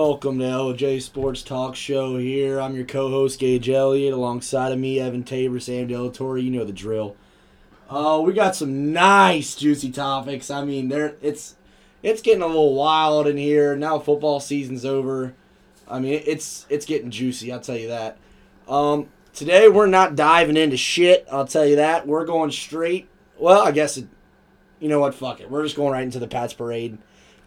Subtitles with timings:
[0.00, 2.60] Welcome to LJ Sports Talk Show here.
[2.60, 4.14] I'm your co-host Gage Elliott.
[4.14, 6.40] Alongside of me, Evan Tabor, Sam Delatorre.
[6.40, 7.16] You know the drill.
[7.90, 10.52] Uh, we got some nice juicy topics.
[10.52, 11.56] I mean, there it's
[12.00, 13.74] it's getting a little wild in here.
[13.74, 15.34] Now football season's over.
[15.88, 17.52] I mean, it's it's getting juicy.
[17.52, 18.18] I'll tell you that.
[18.68, 21.26] Um, today we're not diving into shit.
[21.28, 22.06] I'll tell you that.
[22.06, 23.08] We're going straight.
[23.36, 24.06] Well, I guess it,
[24.78, 25.16] you know what?
[25.16, 25.50] Fuck it.
[25.50, 26.98] We're just going right into the Pats parade.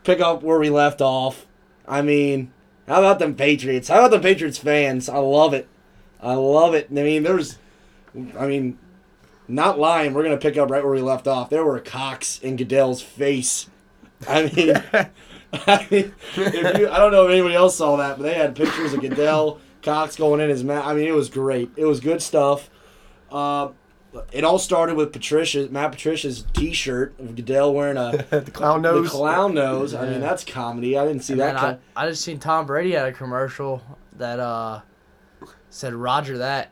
[0.04, 1.48] Pick up where we left off.
[1.92, 2.54] I mean,
[2.88, 3.90] how about them Patriots?
[3.90, 5.10] How about the Patriots fans?
[5.10, 5.68] I love it.
[6.22, 6.88] I love it.
[6.90, 7.58] I mean, there's,
[8.40, 8.80] I mean,
[9.46, 10.14] not lying.
[10.14, 11.50] We're gonna pick up right where we left off.
[11.50, 13.70] There were Cox in Goodell's face.
[14.26, 14.74] I mean,
[15.68, 18.56] I mean, if you, I don't know if anybody else saw that, but they had
[18.56, 20.86] pictures of Goodell, Cox going in his mouth.
[20.86, 21.72] I mean, it was great.
[21.76, 22.70] It was good stuff.
[23.30, 23.70] Uh,
[24.32, 29.06] it all started with Patricia, Matt Patricia's T-shirt of Goodell wearing a the clown nose.
[29.06, 29.94] the clown nose.
[29.94, 30.98] I mean, that's comedy.
[30.98, 31.56] I didn't see And that.
[31.56, 33.82] com- I, I just seen Tom Brady had a commercial
[34.18, 34.82] that uh
[35.70, 36.72] said Roger that,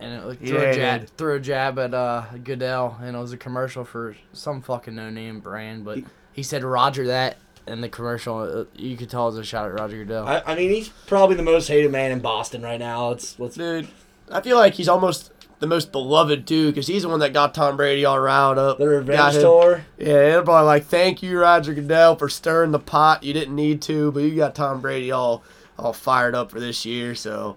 [0.00, 1.10] and it like, threw, Yeah, a jab, did.
[1.16, 5.10] threw a jab at uh Goodell, and it was a commercial for some fucking no
[5.10, 5.98] name brand, but
[6.32, 8.38] he said Roger that in the commercial.
[8.38, 10.26] uh, You could tell it was a shot at Roger Goodell.
[10.26, 13.10] I, I mean, he's probably the most hated man in Boston right now.
[13.10, 13.54] Let's let's.
[13.54, 13.86] Dude,
[14.30, 15.30] I feel like he's almost
[15.60, 18.78] the most beloved too, because he's the one that got Tom Brady all riled up.
[18.78, 19.84] The revenge tour.
[19.98, 23.22] Yeah, everybody like, thank you, Roger Goodell, for stirring the pot.
[23.22, 25.44] You didn't need to, but you got Tom Brady all
[25.78, 27.14] all fired up for this year.
[27.14, 27.56] So,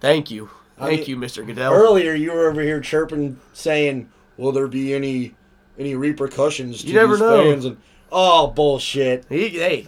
[0.00, 1.46] thank you, thank mean, you, Mr.
[1.46, 1.72] Goodell.
[1.72, 5.34] Earlier, you were over here chirping, saying, "Will there be any
[5.78, 7.42] any repercussions to You never these know.
[7.50, 7.76] fans?" And
[8.10, 9.24] oh, bullshit.
[9.28, 9.86] He, hey,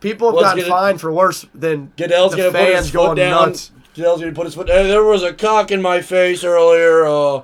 [0.00, 2.98] people have What's gotten fined for worse than Goodell's the gonna put fans his foot
[2.98, 3.48] going down.
[3.48, 3.72] nuts.
[3.94, 4.68] Goodell's gonna put his foot.
[4.68, 7.06] Hey, there was a cock in my face earlier.
[7.06, 7.42] Uh,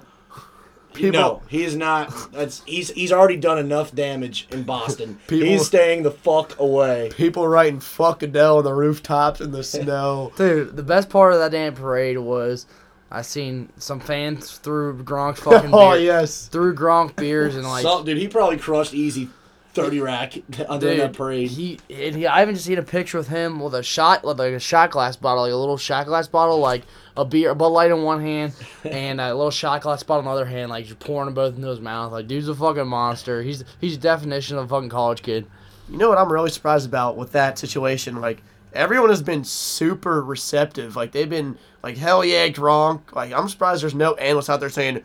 [0.92, 2.32] People- no, he's not.
[2.32, 5.18] That's he's he's already done enough damage in Boston.
[5.28, 7.10] People- he's staying the fuck away.
[7.14, 10.32] People writing "fuck Goodell" on the rooftops in the snow.
[10.36, 12.66] Dude, the best part of that damn parade was
[13.08, 17.82] I seen some fans threw Gronk's fucking oh beer, yes, threw Gronk beers and like
[17.82, 19.28] So, dude, he probably crushed easy
[19.72, 20.34] thirty rack
[20.68, 21.50] under Dude, that parade.
[21.50, 22.26] He and he.
[22.26, 25.44] I haven't seen a picture with him with a shot, like a shot glass bottle,
[25.44, 26.82] like a little shot glass bottle, like
[27.16, 28.52] a beer, a Bud Light in one hand,
[28.84, 31.54] and a little shot glass bottle in the other hand, like just pouring them both
[31.54, 32.12] into his mouth.
[32.12, 33.42] Like, dude's a fucking monster.
[33.42, 35.46] He's he's definition of a fucking college kid.
[35.88, 38.20] You know what I'm really surprised about with that situation?
[38.20, 38.42] Like
[38.72, 40.96] everyone has been super receptive.
[40.96, 43.14] Like they've been like hell yeah, Gronk.
[43.14, 45.02] Like I'm surprised there's no analysts out there saying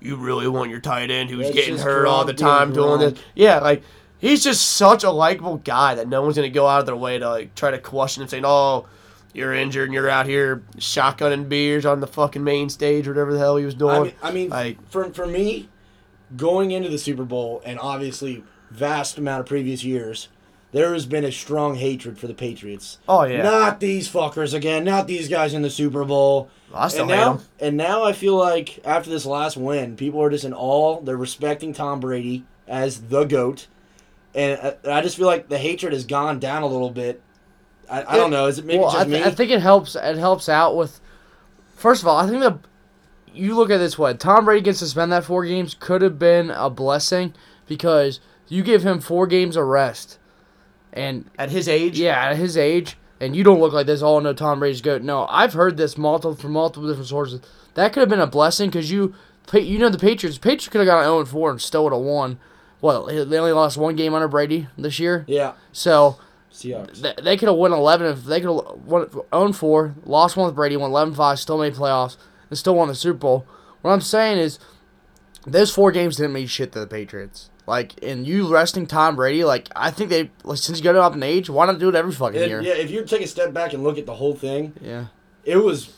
[0.00, 3.18] you really want your tight end who's That's getting hurt all the time doing this.
[3.34, 3.82] Yeah, like
[4.22, 7.18] he's just such a likable guy that no one's gonna go out of their way
[7.18, 8.86] to like try to question him saying, Oh,
[9.34, 13.32] you're injured and you're out here shotgunning beers on the fucking main stage or whatever
[13.34, 13.96] the hell he was doing.
[13.96, 15.68] I mean, I mean like- for for me,
[16.36, 20.28] going into the Super Bowl and obviously vast amount of previous years,
[20.72, 22.98] there has been a strong hatred for the Patriots.
[23.06, 23.42] Oh, yeah.
[23.42, 24.84] Not these fuckers again.
[24.84, 26.48] Not these guys in the Super Bowl.
[26.74, 27.40] I still and hate now, him.
[27.60, 31.02] and now I feel like after this last win, people are just in awe.
[31.02, 33.66] They're respecting Tom Brady as the goat,
[34.34, 37.22] and I, I just feel like the hatred has gone down a little bit.
[37.90, 38.46] I, I don't know.
[38.46, 39.30] Is it maybe well, just I, th- me?
[39.30, 39.96] I think it helps.
[39.96, 41.00] It helps out with.
[41.76, 42.58] First of all, I think the
[43.34, 46.18] you look at it this way: Tom Brady gets suspended that four games could have
[46.18, 47.34] been a blessing
[47.66, 50.18] because you give him four games of rest,
[50.92, 54.02] and At his age, Yeah, at his age, and you don't look like this.
[54.02, 55.04] Oh no, Tom Brady's good.
[55.04, 57.40] No, I've heard this multiple from multiple different sources.
[57.74, 59.14] That could have been a blessing because you,
[59.54, 60.38] you know, the Patriots.
[60.38, 62.38] Patriots could have got an 0 4 and still would have won.
[62.82, 66.18] Well, they only lost one game under Brady this year, yeah, so
[66.52, 67.00] Seahawks.
[67.00, 68.50] th- they could have won 11 if they could
[68.90, 72.16] have won 4, lost one with Brady, won 11 5, still made playoffs,
[72.50, 73.46] and still won the Super Bowl.
[73.80, 74.58] What I'm saying is,
[75.46, 77.48] those four games didn't mean shit to the Patriots.
[77.66, 81.14] Like, and you resting Tom Brady, like, I think they, like, since you got up
[81.14, 82.60] in age, why not do it every fucking And, year?
[82.60, 85.06] yeah, if you take a step back and look at the whole thing, yeah.
[85.44, 85.94] it was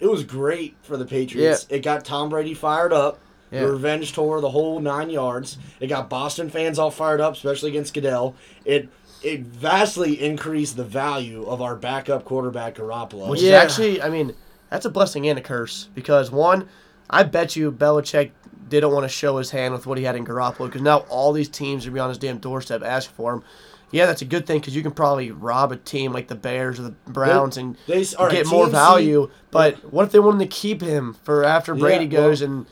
[0.00, 1.66] it was great for the Patriots.
[1.70, 3.20] It got Tom Brady fired up.
[3.50, 3.60] Yeah.
[3.60, 5.58] The revenge tour, the whole nine yards.
[5.80, 8.34] It got Boston fans all fired up, especially against Goodell.
[8.64, 8.88] It
[9.22, 13.28] it vastly increased the value of our backup quarterback Garoppolo.
[13.28, 13.64] Which Yeah.
[13.64, 14.32] is actually, I mean,
[14.70, 16.68] that's a blessing and a curse because one,
[17.10, 18.30] I bet you Belichick
[18.68, 21.32] didn't want to show his hand with what he had in Garoppolo because now all
[21.32, 23.42] these teams are be on his damn doorstep asking for him.
[23.90, 26.78] Yeah, that's a good thing because you can probably rob a team like the Bears
[26.78, 29.30] or the Browns and they- all right, get more Team C- value.
[29.50, 32.66] But what if they wanted to keep him for after Brady Yeah, well, goes and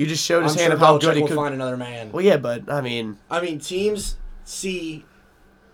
[0.00, 1.36] you just showed his I'm hand sure of how Belichick good he will could?
[1.36, 2.10] find another man.
[2.10, 5.04] Well, yeah, but I mean, I mean, teams see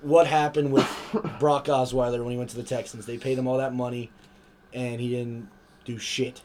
[0.03, 0.85] what happened with
[1.39, 3.07] Brock Osweiler when he went to the Texans.
[3.07, 4.11] They paid him all that money,
[4.73, 5.49] and he didn't
[5.85, 6.43] do shit.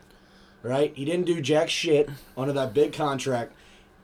[0.61, 0.93] Right?
[0.95, 2.07] He didn't do jack shit
[2.37, 3.53] under that big contract.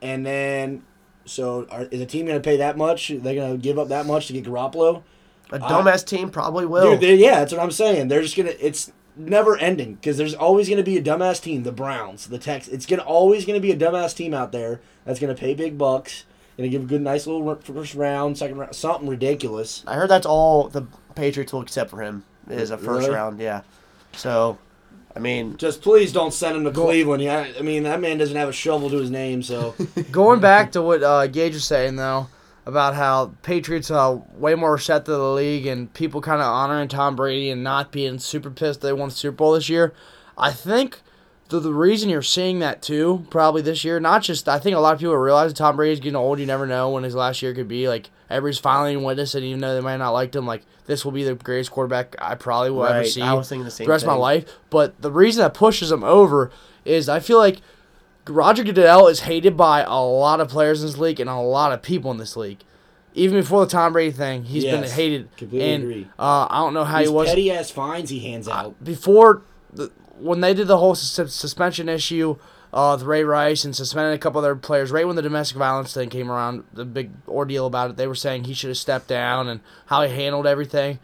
[0.01, 0.81] And then,
[1.25, 3.09] so are, is a team going to pay that much?
[3.09, 5.03] They're going to give up that much to get Garoppolo?
[5.51, 6.94] A dumbass team probably will.
[6.94, 8.07] Dude, they, yeah, that's what I'm saying.
[8.07, 8.53] They're just gonna.
[8.59, 11.64] It's never ending because there's always gonna be a dumbass team.
[11.64, 12.68] The Browns, the Tex.
[12.68, 16.24] It's gonna always gonna be a dumbass team out there that's gonna pay big bucks.
[16.58, 19.84] Gonna give a good, nice little first round, second round, something ridiculous.
[19.86, 23.12] I heard that's all the Patriots will accept for him is a first Really?
[23.12, 23.40] round.
[23.40, 23.62] Yeah.
[24.14, 24.58] So,
[25.16, 27.22] I mean, Just please don't send him to Cleveland.
[27.22, 29.75] Yeah, I mean that man doesn't have a shovel to his name, so
[30.12, 32.28] Going back to what uh, Gage was saying though
[32.68, 36.90] about how Patriots are way more set to the league and people kind of honoring
[36.90, 39.94] Tom Brady and not being super pissed they won the Super Bowl this year.
[40.38, 41.00] I think
[41.48, 44.80] the, the reason you're seeing that too probably this year, not just I think a
[44.80, 46.40] lot of people realize Tom Brady's getting old.
[46.40, 47.88] You never know when his last year could be.
[47.88, 50.46] Like everybody's finally witnessed it, even though they might not like him.
[50.46, 53.63] Like this will be the greatest quarterback I probably will ever see I was thinking
[53.63, 54.12] the same the rest thing.
[54.12, 54.60] of my life.
[54.70, 56.52] But the reason that pushes him over
[56.84, 57.62] is I feel like
[58.29, 61.71] Roger Goodell is hated by a lot of players in this league and a lot
[61.71, 62.59] of people in this league.
[63.13, 65.35] Even before the Tom Brady thing, he's been hated.
[65.38, 66.07] completely and agree.
[66.19, 68.83] Uh, I don't know how these he was petty ass fines he hands out.
[68.83, 69.41] before
[69.74, 72.38] the, when they did the whole sus- suspension issue
[72.74, 74.91] uh, with Ray Rice and suspended a couple other players.
[74.91, 78.15] Right when the domestic violence thing came around, the big ordeal about it, they were
[78.15, 81.00] saying he should have stepped down and how he handled everything.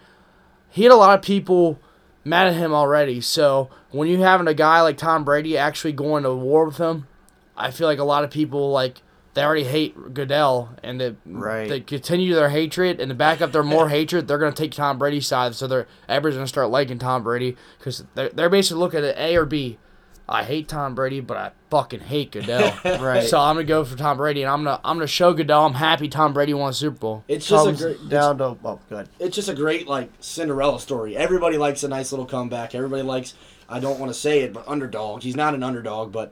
[0.69, 1.79] He had a lot of people
[2.23, 3.21] mad at him already.
[3.21, 7.07] So when you having a guy like Tom Brady actually going to war with him,
[7.55, 9.01] I feel like a lot of people like
[9.33, 11.67] they already hate Goodell and they, Right.
[11.67, 14.97] they continue their hatred and to back up their more hatred, they're gonna take Tom
[14.97, 15.55] Brady's side.
[15.55, 19.35] So they're everybody's gonna start liking Tom Brady because they're, they're basically looking at A
[19.35, 19.77] or B.
[20.27, 22.73] I hate Tom Brady, but I fucking hate Goodell.
[22.85, 23.27] Right.
[23.27, 25.73] So I'm gonna go for Tom Brady, and I'm gonna I'm gonna show Goodell I'm
[25.73, 27.23] happy Tom Brady won a Super Bowl.
[27.27, 29.09] It's just a great, down to oh, good.
[29.19, 31.17] it's just a great like Cinderella story.
[31.17, 32.73] Everybody likes a nice little comeback.
[32.73, 33.33] Everybody likes.
[33.67, 35.23] I don't want to say it, but underdog.
[35.23, 36.31] He's not an underdog, but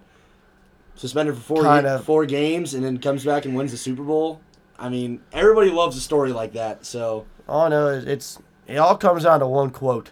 [1.02, 2.06] suspended for four Kind of.
[2.06, 4.40] four games and then comes back and wins the Super Bowl.
[4.78, 6.86] I mean, everybody loves a story like that.
[6.86, 8.38] So All I know is it's
[8.68, 10.12] it all comes down to one quote: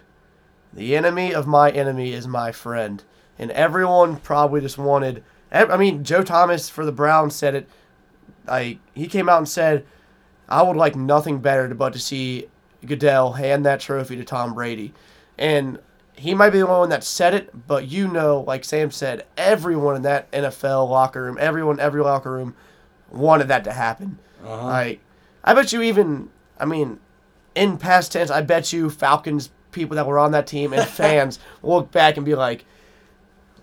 [0.72, 3.02] "The enemy of my enemy is my friend."
[3.38, 5.22] And everyone probably just wanted.
[5.52, 7.68] I mean, Joe Thomas for the Browns said it.
[8.46, 9.86] Like he came out and said,
[10.48, 12.48] "I would like nothing better but to see
[12.84, 14.92] Goodell hand that trophy to Tom Brady,"
[15.38, 15.78] and
[16.16, 19.26] he might be the only one that said it, but you know, like Sam said,
[19.36, 22.54] everyone in that NFL locker room, everyone, every locker room,
[23.10, 24.18] wanted that to happen.
[24.44, 25.00] uh Like,
[25.42, 26.28] I bet you even,
[26.58, 27.00] I mean,
[27.54, 31.38] in past tense, I bet you Falcons people that were on that team and fans
[31.62, 32.64] look back and be like,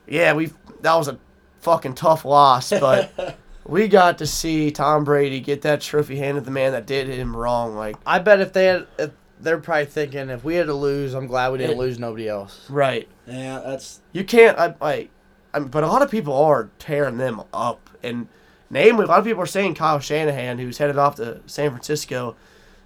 [0.07, 0.51] yeah, we
[0.81, 1.19] that was a
[1.61, 6.45] fucking tough loss, but we got to see Tom Brady get that trophy handed to
[6.45, 7.75] the man that did him wrong.
[7.75, 11.13] Like, I bet if they had, if they're probably thinking if we had to lose,
[11.13, 12.65] I'm glad we didn't It- lose nobody else.
[12.69, 13.07] right.
[13.25, 15.09] yeah, that's You can't, I, like,
[15.53, 17.89] I mean, but a lot of people are tearing them up.
[18.03, 18.27] And
[18.69, 22.35] namely, a lot of people are saying Kyle Shanahan, who's headed off to San Francisco.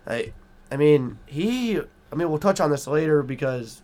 [0.08, 0.34] I,
[0.72, 1.78] I mean, he,
[2.12, 3.82] I mean, we'll touch on this later because,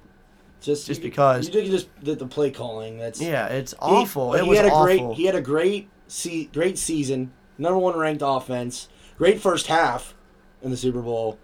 [0.62, 1.48] just Just you- because.
[1.48, 2.98] you did just the, the play calling.
[2.98, 4.32] That's yeah, it's He- awful.
[4.32, 4.84] but it he was had a awful.
[5.08, 5.18] great.
[5.18, 7.32] He had a great se- great season.
[7.58, 8.88] Number one ranked offense.
[9.18, 10.14] Great first half
[10.62, 11.38] in the Super Bowl,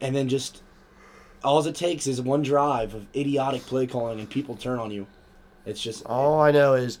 [0.00, 0.62] and then just
[1.42, 5.06] all it takes is one drive of idiotic play calling, and people turn on you.
[5.66, 6.98] It's just All I know is,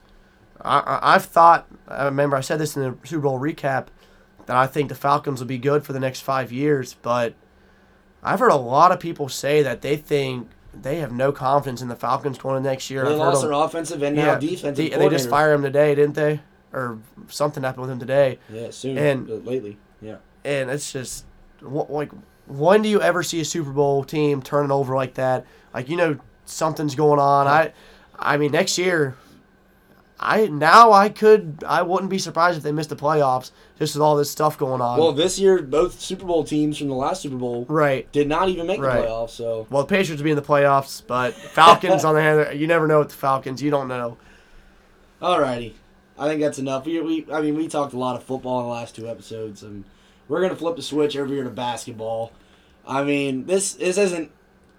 [0.60, 3.86] I, I, I've thought, I remember I said this in the Super Bowl recap,
[4.46, 7.34] that I think the Falcons will be good for the next five years, but
[8.22, 11.88] I've heard a lot of people say that they think they have no confidence in
[11.88, 13.04] the Falcons going next year.
[13.04, 14.76] they I've lost a- their offensive and now Yeah, defensive.
[14.76, 16.40] they, they just fired him today, didn't they?
[16.72, 18.96] Or something happened with him today, Yeah, soon.
[18.98, 20.16] and- uh, lately, yeah.
[20.44, 21.24] and it's just
[21.62, 22.10] like,
[22.50, 25.46] when do you ever see a Super Bowl team turning over like that?
[25.72, 27.46] Like you know something's going on.
[27.46, 27.72] I,
[28.18, 29.16] I mean next year,
[30.18, 34.02] I now I could I wouldn't be surprised if they missed the playoffs just with
[34.02, 34.98] all this stuff going on.
[34.98, 38.10] Well, this year both Super Bowl teams from the last Super Bowl right.
[38.12, 39.00] did not even make Right.
[39.00, 39.30] the playoffs.
[39.30, 42.66] So Well, the Patriots will be in the playoffs, but Falcons on the other, you
[42.66, 43.62] never know with the Falcons.
[43.62, 44.18] You don't know.
[45.22, 45.72] Alrighty.
[46.18, 46.84] I think that's enough.
[46.84, 49.62] We, we I mean we talked a lot of football in the last two episodes
[49.62, 49.84] and
[50.30, 52.32] we're gonna flip the switch over here to basketball.
[52.86, 54.30] I mean, this this isn't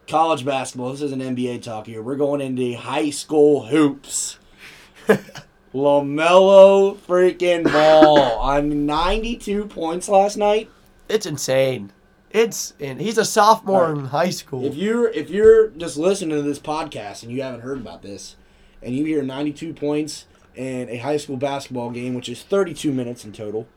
[0.08, 2.02] college basketball, this isn't NBA talk here.
[2.02, 4.40] We're going into high school hoops.
[5.74, 10.70] LaMelo freaking ball on 92 points last night.
[11.08, 11.92] It's insane.
[12.30, 13.98] It's and he's a sophomore Alright.
[13.98, 14.66] in high school.
[14.66, 18.38] If you're if you're just listening to this podcast and you haven't heard about this,
[18.82, 23.26] and you hear 92 points in a high school basketball game, which is 32 minutes
[23.26, 23.68] in total,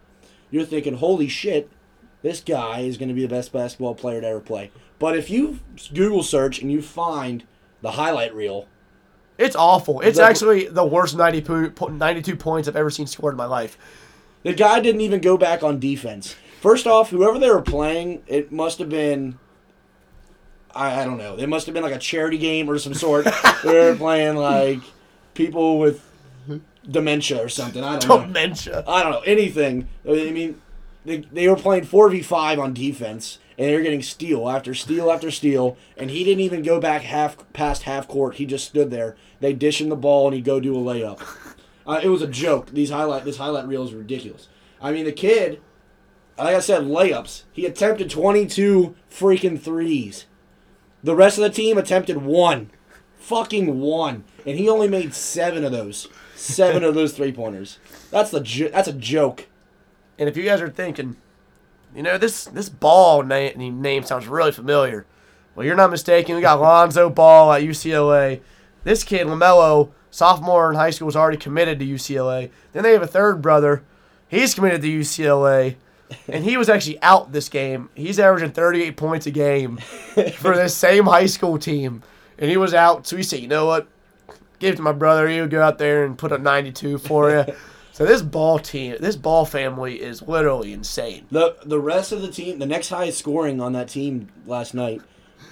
[0.55, 1.71] you're thinking, "Holy shit,
[2.23, 5.29] this guy is going to be the best basketball player to ever play." But if
[5.29, 5.59] you
[5.93, 7.45] Google search and you find
[7.83, 8.67] the highlight reel,
[9.37, 10.01] it's awful.
[10.01, 13.39] It's The- actually the worst 90 po- po- 92 points I've ever seen scored in
[13.39, 13.77] my life.
[14.45, 16.37] the guy didn't even go back on defense.
[16.61, 19.39] First off, whoever they were playing, it must have been
[20.75, 21.37] I, I don't know.
[21.37, 23.27] It must have been like a charity game or some sort.
[23.65, 24.81] they were playing like
[25.35, 26.03] people with
[26.91, 27.83] dementia or something.
[27.83, 28.27] I don't know.
[28.27, 28.85] Dementia.
[28.87, 29.89] I don't know anything.
[30.09, 30.61] I mean,
[31.05, 34.75] they, they were playing four v five on defense, and they were getting steal after
[34.75, 38.37] steal after steal, and he didn't even go back half past half court.
[38.37, 39.17] He just stood there.
[39.41, 41.23] They dish him the ball, and he'd go do a layup.
[41.87, 42.71] Uh, it was a joke.
[42.71, 44.49] These highlight this highlight reel is ridiculous.
[44.81, 45.61] I mean, the kid,
[46.39, 47.43] like I said, layups.
[47.53, 50.25] He attempted twenty two freaking threes.
[51.03, 52.71] The rest of the team attempted one,
[53.19, 56.09] fucking one, and he only made seven of those.
[56.45, 57.79] Seven of those three pointers.
[58.11, 59.47] That's the jo- that's a joke.
[60.19, 61.17] And if you guys are thinking,
[61.95, 65.07] you know, this this Ball name, name sounds really familiar.
[65.55, 66.35] Well, you're not mistaken.
[66.37, 68.41] We got Lonzo Ball at UCLA.
[68.83, 72.51] This kid, LaMelo, sophomore in high school, is already committed to UCLA.
[72.73, 73.83] Then they have a third brother.
[74.29, 75.77] He's committed to UCLA.
[76.29, 77.89] And he was actually out this game.
[77.95, 79.77] He's averaging 38 points a game
[80.37, 82.03] for this same high school team.
[82.39, 83.07] And he was out.
[83.07, 83.89] So he said, you know what?
[84.59, 85.29] Give it to my brother.
[85.29, 87.45] He would go out there and put a 92 for you.
[87.95, 91.27] So this ball team, this ball family is literally insane.
[91.31, 95.01] The the rest of the team, the next highest scoring on that team last night,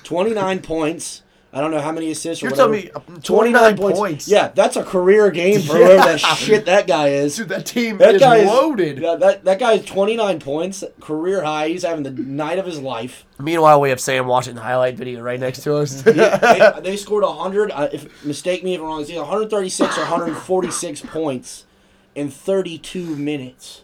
[0.02, 1.21] twenty nine points.
[1.54, 2.42] I don't know how many assists.
[2.42, 2.80] Or You're whatever.
[2.80, 4.26] telling me, uh, 29 points.
[4.26, 7.36] Yeah, that's a career game for whoever that shit that guy is.
[7.36, 8.98] Dude, that team That is guy is loaded.
[8.98, 11.68] Yeah, that that guy is twenty nine points, career high.
[11.68, 13.26] He's having the night of his life.
[13.38, 16.00] Meanwhile, we have Sam watching the highlight video right next to us.
[16.00, 16.12] they,
[16.82, 17.70] they scored hundred.
[17.70, 20.20] Uh, if mistake me if I'm wrong, it's either one hundred thirty six or one
[20.20, 21.66] hundred forty six points
[22.14, 23.82] in thirty two minutes.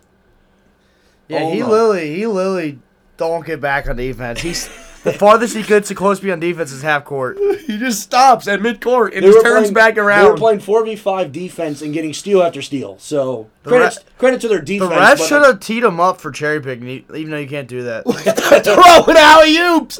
[1.28, 2.78] Yeah, Oh he my- literally, he literally
[3.18, 4.40] don't get back on defense.
[4.40, 4.68] He's
[5.12, 7.38] the farthest he gets to close be on defense is half court.
[7.66, 10.18] he just stops at mid court and They just turns playing- back around.
[10.18, 10.38] They were around.
[10.38, 12.96] playing four v five defense and getting steal after steal.
[12.98, 14.90] So The credit re- credit to their defense.
[14.90, 15.20] The defense.
[15.20, 18.04] refs should have teed him up for cherry picking, even though you can't do that.
[18.64, 19.98] throwing alley oops.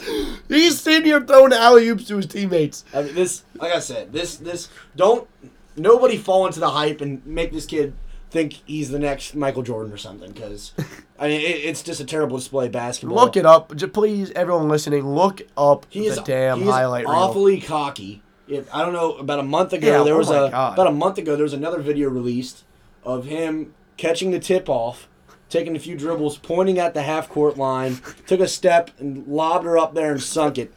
[0.48, 2.84] He's sitting here throwing alley oops to his teammates.
[2.94, 5.28] I mean, this, like I said, this, this, don't,
[5.76, 7.94] nobody fall into the hype and make this kid
[8.30, 10.32] think he's the next Michael Jordan or something.
[10.32, 10.73] Because,
[11.18, 13.16] I mean, it, it's just a terrible display of basketball.
[13.16, 14.30] Look it up, J- please.
[14.32, 17.14] Everyone listening, look up he is the damn he's highlight reel.
[17.14, 18.23] awfully cocky.
[18.47, 20.73] If I don't know, about a month ago Yeah, there oh was my a God.
[20.75, 22.64] about a month ago there was another video released
[23.04, 25.06] of him catching the tip off,
[25.50, 29.64] taking a few dribbles, pointing at the half court line, took a step and lobbed
[29.66, 30.73] her up there and sunk it.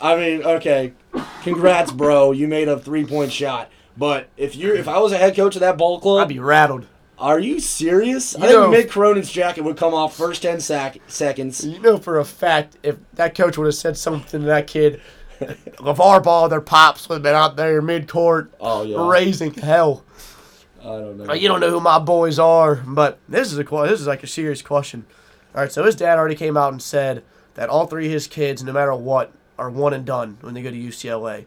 [0.00, 0.92] I mean, okay,
[1.42, 2.30] congrats, bro.
[2.32, 3.70] You made a three point shot.
[3.96, 6.38] But if you if I was a head coach of that ball club, I'd be
[6.38, 6.86] rattled.
[7.18, 8.36] are you serious?
[8.36, 11.64] I You know- think Mick Cronin's jacket would come off first ten sac- seconds.
[11.64, 15.00] You know for a fact, if that coach would have said something to that kid,
[15.40, 20.04] LeVar Ball, their pops would have been out there mid-court Oh yeah, raising hell.
[20.80, 21.32] I don't know.
[21.32, 24.26] You don't know who my boys are, but this is a this is like a
[24.28, 25.04] serious question.
[25.54, 27.24] All right, so his dad already came out and said
[27.54, 30.60] that all three of his kids, no matter what, are one and done when they
[30.62, 31.46] go to UCLA.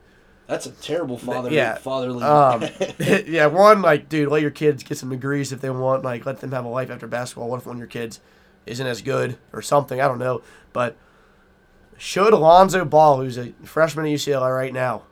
[0.50, 1.76] That's a terrible father Yeah.
[1.76, 2.24] fatherly.
[2.24, 2.64] Um,
[3.28, 6.04] yeah, one like, dude, let your kids get some degrees if they want.
[6.04, 7.50] Like, let them have a life after basketball.
[7.50, 8.20] What if one of your kids
[8.66, 10.02] isn't as good or something?
[10.02, 10.42] I don't know,
[10.74, 10.96] but
[11.98, 15.04] should Alonzo Ball, who's a freshman at UCLA right now,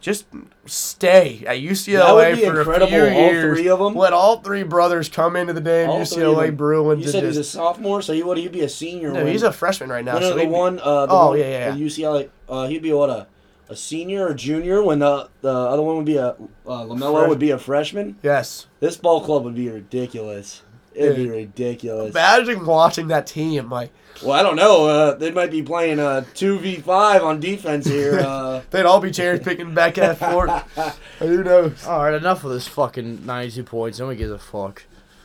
[0.00, 0.24] just
[0.66, 3.56] stay at That UCLA would be for incredible, a few all years?
[3.58, 3.94] three of 'em.
[3.94, 6.50] Let all three brothers come into the damn All of UCLA.
[6.56, 7.04] Bruins.
[7.04, 9.12] You said he's a sophomore, so he would he be a senior?
[9.12, 10.14] no, when, he's a freshman right now.
[10.14, 10.80] no, no, so the he'd one.
[10.80, 11.86] Uh, the Oh, one yeah, yeah, yeah.
[11.86, 12.28] UCLA.
[12.48, 13.28] Uh, he'd be what a
[13.68, 17.28] a senior or junior when the the other one would be a uh, Lamelo Fresh-
[17.28, 18.16] would be a freshman.
[18.22, 18.66] yes.
[18.80, 20.62] This ball club would be ridiculous.
[20.94, 22.10] It'd be ridiculous.
[22.12, 23.90] Imagine watching that team, like.
[24.22, 24.86] Well, I don't know.
[24.86, 28.20] Uh, they might be playing a two v five on defense here.
[28.24, 30.50] Uh, They'd all be cherry picking back and forth.
[31.18, 31.84] Who knows?
[31.84, 33.98] All right, enough of this fucking 92 points.
[33.98, 34.84] Nobody gives a fuck.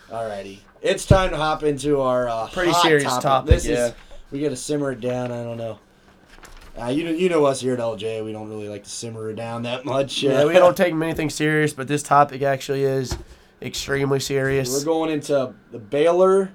[0.10, 3.22] Alrighty, it's time to hop into our uh, Pretty hot serious topic.
[3.24, 3.86] topic, This yeah.
[3.90, 3.94] is
[4.32, 5.32] we got to simmer it down.
[5.32, 5.78] I don't know.
[6.78, 8.24] Uh, you know, you know us here at LJ.
[8.24, 10.24] We don't really like to simmer it down that much.
[10.24, 13.18] Yeah, Uh, we don't take anything serious, but this topic actually is
[13.62, 14.72] extremely serious.
[14.72, 16.52] We're going into the Baylor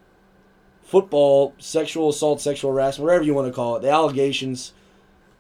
[0.82, 3.82] football sexual assault, sexual harassment, whatever you want to call it.
[3.82, 4.72] The allegations.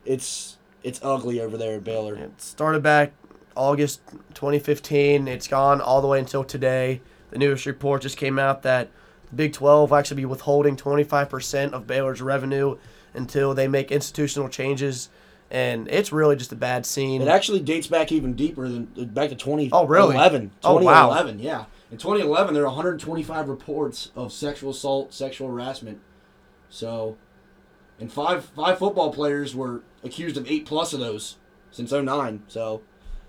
[0.04, 2.14] It's it's ugly over there at Baylor.
[2.16, 3.12] It started back
[3.56, 4.00] August
[4.34, 5.28] 2015.
[5.28, 7.00] It's gone all the way until today.
[7.30, 8.90] The newest report just came out that
[9.30, 12.76] the Big 12 will actually be withholding 25% of Baylor's revenue
[13.14, 15.08] until they make institutional changes.
[15.50, 17.22] And it's really just a bad scene.
[17.22, 19.70] It actually dates back even deeper than uh, back to 2011.
[19.72, 20.16] Oh, really?
[20.16, 21.08] Oh, wow.
[21.08, 21.66] 2011, yeah.
[21.90, 26.00] In 2011, there were 125 reports of sexual assault, sexual harassment.
[26.70, 27.16] So,
[28.00, 31.36] and five five football players were accused of eight plus of those
[31.70, 32.42] since 09.
[32.48, 32.82] So,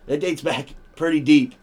[0.07, 1.53] it dates back pretty deep.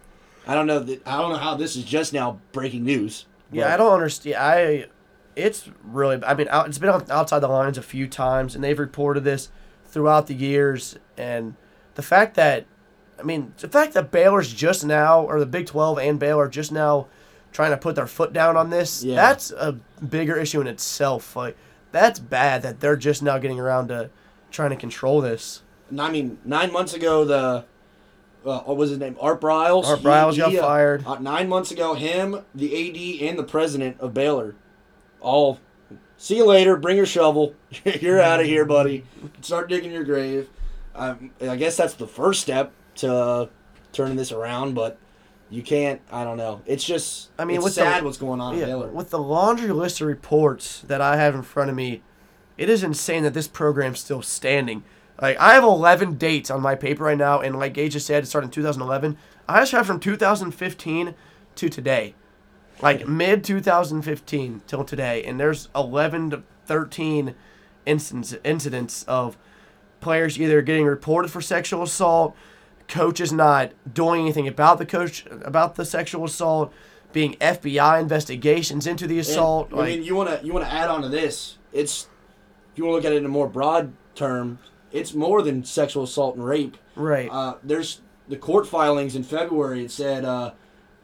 [0.47, 3.27] I don't know that I don't know how this is just now breaking news.
[3.51, 4.37] Yeah, I don't understand.
[4.37, 4.87] I,
[5.37, 6.23] it's really.
[6.25, 9.51] I mean, out, it's been outside the lines a few times, and they've reported this
[9.87, 11.55] throughout the years, and
[11.95, 12.65] the fact that,
[13.19, 16.73] I mean, the fact that Baylor's just now, or the Big 12 and Baylor just
[16.73, 17.09] now
[17.53, 19.17] trying to put their foot down on this, Yeah.
[19.17, 19.73] that's a
[20.09, 21.37] bigger issue in itself.
[21.37, 21.57] Like,
[21.91, 24.09] that's bad that they're just now getting around to
[24.51, 25.61] trying to control this.
[25.99, 27.65] I mean, nine months ago, the
[28.45, 29.17] uh, what was his name?
[29.21, 29.85] Art Briles.
[29.85, 31.07] Art Briles got uh, fired.
[31.07, 34.55] uh, nine months ago, him, the AD, and the president of Baylor,
[35.23, 35.59] all.
[36.17, 36.77] See you later.
[36.77, 37.55] Bring your shovel.
[38.01, 39.05] You're out of here, buddy.
[39.41, 40.49] Start digging your grave.
[40.95, 43.47] Um, I guess that's the first step to uh,
[43.93, 44.99] turning this around, but
[45.51, 46.01] you can't.
[46.11, 46.63] I don't know.
[46.67, 47.31] It's just.
[47.39, 50.07] I mean, it's with the- sad what's going on Yeah, with the laundry list of
[50.07, 52.03] reports that I have in front of me,
[52.59, 54.85] it is insane that this program's still standing.
[55.21, 58.23] Like I have 11 dates on my paper right now, and like Gage just said,
[58.23, 59.17] it started in 2011.
[59.49, 61.15] I just have from 2015
[61.55, 62.15] to today,
[62.83, 67.35] like mid 2015 till today, and there's 11 to 13
[67.85, 69.37] incidents incidents of
[70.01, 72.37] players either getting reported for sexual assault,
[72.89, 76.73] coaches not doing anything about the coach about the sexual assault,
[77.13, 79.71] being FBI investigations into the And, assault.
[79.75, 81.59] I mean, you want to you want to add on to this.
[81.73, 82.09] It's
[82.73, 84.59] if you want to look at it in a more broad term,
[84.91, 86.77] it's more than sexual assault and rape.
[86.97, 87.29] right.
[87.31, 89.85] Uh, there's the court filings in February.
[89.85, 90.53] It said uh,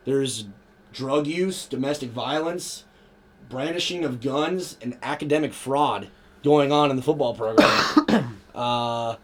[0.05, 0.47] there's
[0.99, 2.83] drug use, domestic violence,
[3.49, 6.09] brandishing of guns, and academic fraud
[6.43, 8.35] going on in the football program.
[8.55, 9.15] uh,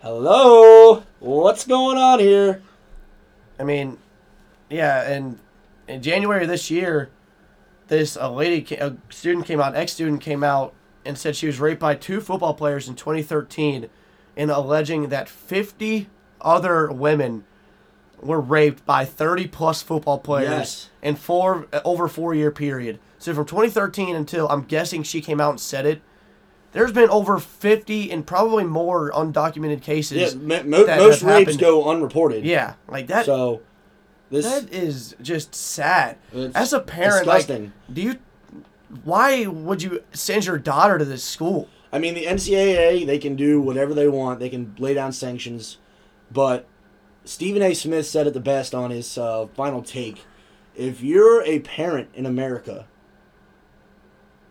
[0.00, 2.60] hello, what's going on here?
[3.56, 3.98] I mean,
[4.68, 5.38] yeah, and
[5.86, 7.10] in January of this year,
[7.86, 11.60] this a lady, a student came out, ex student came out and said she was
[11.60, 13.88] raped by two football players in 2013,
[14.36, 16.08] and alleging that 50
[16.40, 17.44] other women
[18.22, 20.90] were raped by 30 plus football players Yes.
[21.02, 22.98] in four over four year period.
[23.18, 26.00] So from 2013 until I'm guessing she came out and said it.
[26.72, 30.34] There's been over 50 and probably more undocumented cases.
[30.34, 31.58] Yeah, mo- most rapes happened.
[31.58, 32.44] go unreported.
[32.46, 33.26] Yeah, like that.
[33.26, 33.60] So
[34.30, 36.16] this That is just sad.
[36.54, 37.72] As a parent, like, disgusting.
[37.92, 38.14] do you?
[39.04, 41.68] Why would you send your daughter to this school?
[41.92, 44.40] I mean, the NCAA, they can do whatever they want.
[44.40, 45.76] They can lay down sanctions.
[46.30, 46.66] But
[47.24, 47.74] Stephen A.
[47.74, 50.24] Smith said it the best on his uh, final take.
[50.74, 52.86] If you're a parent in America,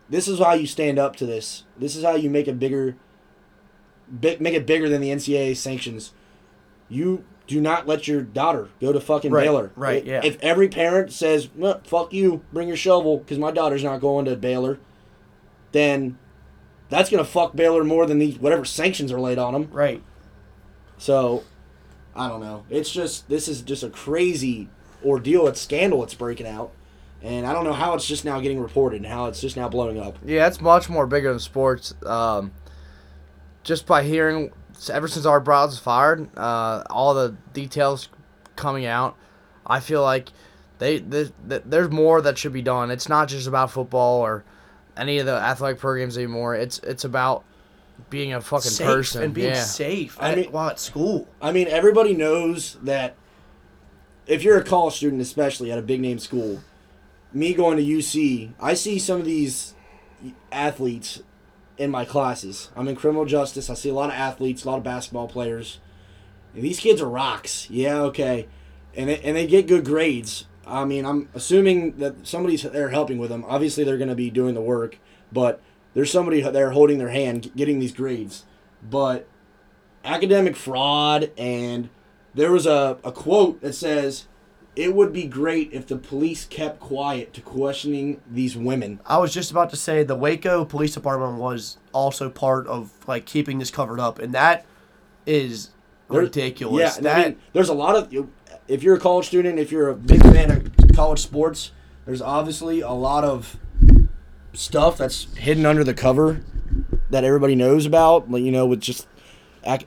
[0.08, 1.64] this is how you stand up to this.
[1.76, 2.96] This is how you make it bigger,
[4.08, 6.12] bi- make it bigger than the NCAA sanctions.
[6.88, 9.72] You do not let your daughter go to fucking Right, Baylor.
[9.74, 10.20] right, If- yeah.
[10.24, 14.24] If every parent says, well, "Fuck you, bring your shovel," because my daughter's not going
[14.26, 14.78] to Baylor,
[15.72, 16.18] then
[16.88, 19.68] that's gonna fuck Baylor more than these whatever sanctions are laid on them.
[19.72, 20.02] Right.
[20.98, 21.42] So,
[22.14, 22.64] I don't know.
[22.70, 24.68] It's just this is just a crazy
[25.04, 25.46] ordeal.
[25.48, 26.02] It's scandal.
[26.04, 26.72] It's breaking out,
[27.22, 29.68] and I don't know how it's just now getting reported and how it's just now
[29.68, 30.18] blowing up.
[30.24, 31.94] Yeah, it's much more bigger than sports.
[32.04, 32.52] Um,
[33.64, 34.52] just by hearing,
[34.92, 38.08] ever since Art Briles was fired, uh, all the details
[38.56, 39.16] coming out,
[39.66, 40.30] I feel like
[40.78, 42.90] they, they, th there's more that should be done.
[42.90, 44.44] It's not just about football or
[44.96, 46.54] any of the athletic programs anymore.
[46.54, 47.44] It's it's about
[48.10, 49.62] being a fucking safe person and being yeah.
[49.62, 51.28] safe I at- mean- while at school.
[51.40, 53.14] I mean, everybody knows that
[54.26, 56.62] if you're a college student, especially at a big name school,
[57.32, 59.74] me going to UC, I see some of these
[60.50, 61.22] athletes
[61.78, 62.70] in my classes.
[62.76, 63.70] I'm in criminal justice.
[63.70, 65.80] I see a lot of athletes, a lot of basketball players.
[66.54, 67.68] And these kids are rocks.
[67.70, 68.46] Yeah, okay.
[68.94, 70.46] And they, and they get good grades.
[70.66, 73.44] I mean, I'm assuming that somebody's there helping with them.
[73.48, 74.98] Obviously, they're going to be doing the work,
[75.32, 75.60] but
[75.94, 78.44] there's somebody there holding their hand, getting these grades.
[78.82, 79.28] But
[80.04, 81.88] academic fraud and
[82.34, 84.26] there was a, a quote that says
[84.74, 89.32] it would be great if the police kept quiet to questioning these women I was
[89.32, 93.70] just about to say the Waco Police Department was also part of like keeping this
[93.70, 94.66] covered up, and that
[95.26, 95.70] is
[96.08, 96.96] ridiculous.
[96.96, 98.12] yeah that I mean, there's a lot of
[98.66, 101.70] if you're a college student if you're a big fan of college sports
[102.06, 103.56] there's obviously a lot of
[104.52, 106.40] stuff that's hidden under the cover
[107.10, 109.06] that everybody knows about like you know with just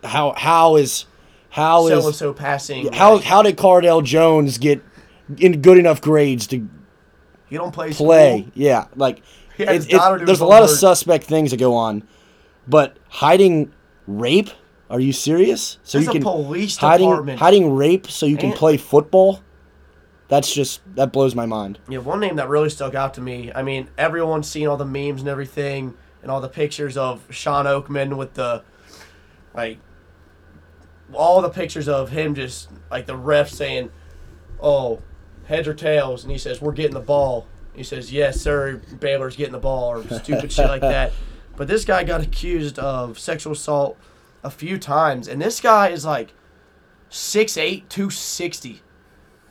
[0.04, 1.06] how how is
[1.49, 2.91] how so is so passing.
[2.93, 4.82] how like, how did Cardale Jones get
[5.38, 6.58] in good enough grades to
[7.49, 8.41] you don't play play?
[8.41, 8.51] school?
[8.56, 9.21] Yeah, like
[9.58, 12.04] Yeah, his it's, it's- daughter do there's a lot of suspect things that go on,
[12.67, 13.71] but hiding
[14.08, 14.49] rape?
[14.88, 15.80] Are you serious?
[15.84, 17.39] So There's you a can police hiding department.
[17.39, 19.41] hiding rape so you can And- play football?
[20.28, 21.80] That's just that blows my mind.
[21.88, 23.52] Yeah, one name that really stuck out to me.
[23.54, 27.66] I mean, everyone's seen all the memes and everything, and all the pictures of Shawn
[27.66, 28.64] Oakman with the,
[29.54, 29.78] like,
[31.14, 33.92] all the pictures of him just like the ref saying,
[34.60, 35.04] "Oh,
[35.46, 38.82] heads or tails," and he says, "We're getting the ball." He says, "Yes, sir.
[39.00, 41.14] Baylor's getting the ball," or stupid shit like that.
[41.56, 43.98] But this guy got accused of sexual assault
[44.44, 46.34] a few times, and this guy is like
[47.12, 48.82] 6'8", 260.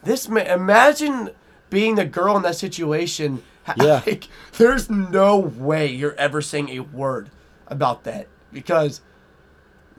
[0.04, 1.30] This man, imagine
[1.70, 3.42] being the girl in that situation.
[3.76, 4.02] Yeah.
[4.06, 7.30] Like, there's no way you're ever saying a word
[7.66, 9.00] about that because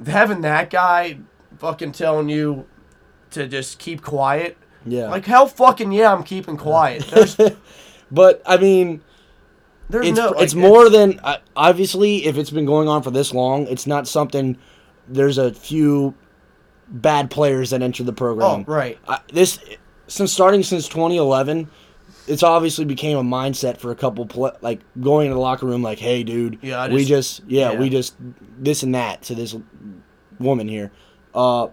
[0.06, 1.18] having that guy
[1.58, 2.68] fucking telling you
[3.32, 4.58] to just keep quiet.
[4.86, 5.10] Yeah.
[5.10, 7.04] Like hell, fucking yeah, I'm keeping quiet.
[8.12, 9.02] But I mean,
[9.89, 10.32] there's it's no.
[10.34, 13.88] it's like, more than uh, obviously if it's been going on for this long, it's
[13.88, 14.58] not something.
[15.08, 16.15] There's a few
[16.88, 18.65] bad players that enter the program.
[18.68, 18.98] Oh, right.
[19.08, 19.60] I, this
[20.08, 21.70] since starting since 2011,
[22.28, 25.82] it's obviously became a mindset for a couple pl- like going in the locker room
[25.84, 27.80] like, hey, dude, Yeah, I we just- just yeah, yeah.
[27.80, 28.15] we just
[28.60, 29.56] this and that to this
[30.39, 30.91] woman here.
[31.34, 31.68] Uh,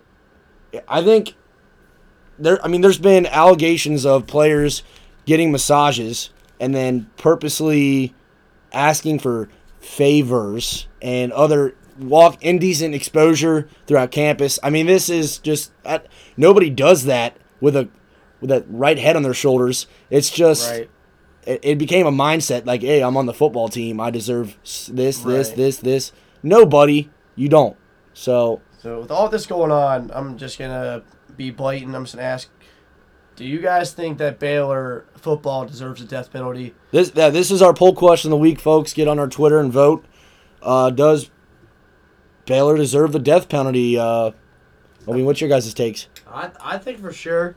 [0.88, 1.34] I think
[2.38, 2.62] there.
[2.64, 4.82] I mean, there's been allegations of players
[5.26, 8.14] getting massages and then purposely
[8.72, 9.48] asking for
[9.80, 14.58] favors and other walk indecent exposure throughout campus.
[14.62, 15.98] I mean, this is just uh,
[16.36, 17.88] nobody does that with a
[18.42, 19.86] with that right head on their shoulders.
[20.10, 20.90] It's just Right.
[21.46, 23.98] it, it became a mindset like, hey, I'm on the football team.
[24.00, 25.56] I deserve s- this, this, Right.
[25.56, 26.12] this, this.
[26.42, 27.76] No, buddy, you don't.
[28.12, 31.02] So So with all this going on, I'm just gonna
[31.36, 31.94] be blatant.
[31.96, 32.48] I'm just gonna ask:
[33.36, 36.74] Do you guys think that Baylor football deserves a death penalty?
[36.90, 38.92] this yeah, this is our poll question of the week, folks.
[38.92, 40.04] Get on our Twitter and vote.
[40.60, 41.30] Uh, does
[42.46, 43.96] Baylor deserve the death penalty?
[43.98, 44.32] Uh,
[45.08, 46.08] I mean, what's your guys' takes?
[46.28, 47.56] I I think for sure.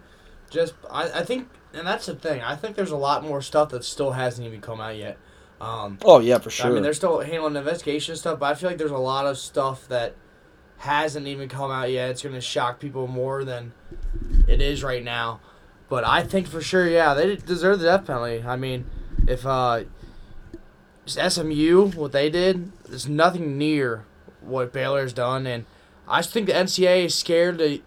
[0.56, 2.42] Just I, I think and that's the thing.
[2.42, 5.18] I think there's a lot more stuff that still hasn't even come out yet.
[5.60, 6.68] Um, Oh yeah, for sure.
[6.68, 9.38] I mean, they're still handling investigation stuff, but I feel like there's a lot of
[9.38, 10.16] stuff that
[10.78, 12.12] hasn't even come out yet.
[12.12, 13.74] It's going to shock people more than
[14.48, 15.42] it is right now.
[15.90, 18.44] But I think for sure, yeah, they deserve the death penalty.
[18.46, 18.86] I mean,
[19.28, 19.84] if uh,
[21.06, 24.06] SMU, what they did, there's nothing near
[24.42, 25.66] what Baylor's done, and
[26.08, 27.80] I just think the NCAA is scared to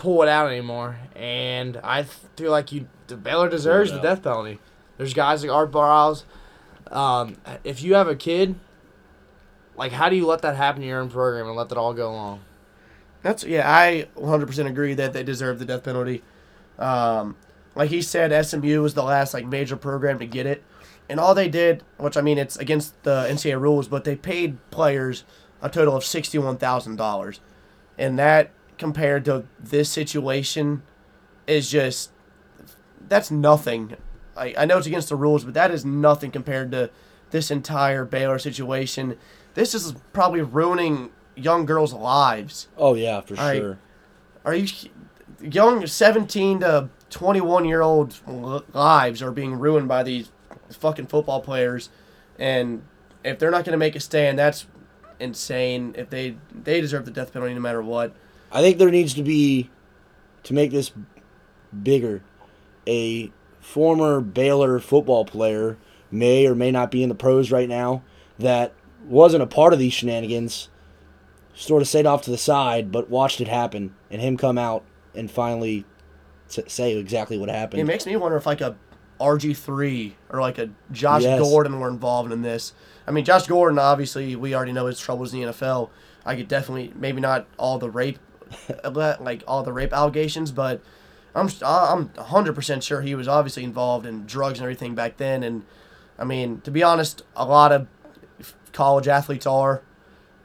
[0.00, 0.98] pull it out anymore.
[1.14, 4.58] And I feel like you, Baylor deserves the death penalty.
[4.96, 6.24] There's guys like Art Barrows.
[6.90, 8.54] Um, if you have a kid,
[9.76, 11.92] like how do you let that happen in your own program and let that all
[11.92, 12.40] go along?
[13.22, 16.22] That's yeah, I 100% agree that they deserve the death penalty.
[16.78, 17.36] Um,
[17.74, 20.64] like he said, SMU was the last like major program to get it,
[21.10, 24.56] and all they did, which I mean, it's against the NCAA rules, but they paid
[24.70, 25.24] players
[25.60, 27.40] a total of sixty-one thousand dollars,
[27.98, 30.82] and that compared to this situation
[31.46, 32.10] is just
[33.08, 33.96] that's nothing.
[34.36, 36.90] I, I know it's against the rules, but that is nothing compared to
[37.30, 39.16] this entire Baylor situation.
[39.54, 42.66] This is probably ruining young girls' lives.
[42.76, 43.78] oh yeah, for I- sure.
[44.44, 44.66] Are you
[45.42, 48.18] young 17 to 21 year old
[48.72, 50.30] lives are being ruined by these
[50.70, 51.88] fucking football players
[52.38, 52.82] and
[53.24, 54.66] if they're not going to make a stand that's
[55.18, 58.14] insane if they they deserve the death penalty no matter what
[58.52, 59.70] I think there needs to be,
[60.44, 60.92] to make this
[61.82, 62.22] bigger,
[62.86, 65.76] a former Baylor football player
[66.10, 68.02] may or may not be in the pros right now
[68.38, 68.72] that
[69.04, 70.68] wasn't a part of these shenanigans,
[71.54, 74.84] sort of stayed off to the side, but watched it happen, and him come out
[75.14, 75.84] and finally
[76.48, 77.80] say exactly what happened.
[77.80, 78.76] it makes me wonder if like a
[79.20, 81.40] RG3 or like a Josh Yes.
[81.40, 82.72] Gordon were involved in this
[83.06, 85.90] I mean Josh Gordon obviously we already know his troubles in the NFL
[86.24, 88.18] I could definitely maybe not all the rape
[88.84, 90.80] like all the rape allegations but
[91.34, 95.64] I'm I'm 100% sure he was obviously involved in drugs and everything back then and
[96.18, 97.86] I mean to be honest a lot of
[98.72, 99.82] college athletes are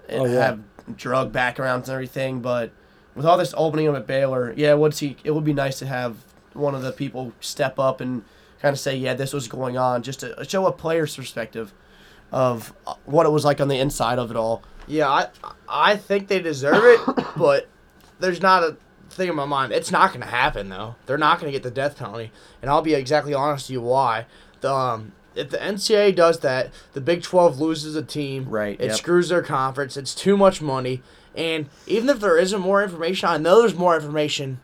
[0.10, 0.46] and Oh, yeah.
[0.46, 0.60] have
[0.98, 2.72] drug backgrounds and everything but
[3.16, 5.80] with all this opening up at Baylor yeah it would see it would be nice
[5.80, 6.18] to have
[6.54, 8.24] one of the people step up and
[8.62, 11.74] kind of say yeah this was going on just to show a player's perspective
[12.32, 15.28] of uh, what it was like on the inside of it all Yeah, I
[15.68, 17.68] I think they deserve it, but
[18.20, 18.78] there's not a
[19.10, 19.72] thing in my mind.
[19.72, 20.96] It's not going to happen though.
[21.06, 23.82] They're not going to get the death penalty, and I'll be exactly honest to you
[23.82, 24.26] why.
[24.62, 28.50] The um, if the NCAA does that, the Big Twelve loses a team.
[28.50, 28.96] Right, It yep.
[28.96, 29.98] screws their conference.
[29.98, 31.02] It's too much money,
[31.36, 34.60] and even if there isn't more information, I know there's more information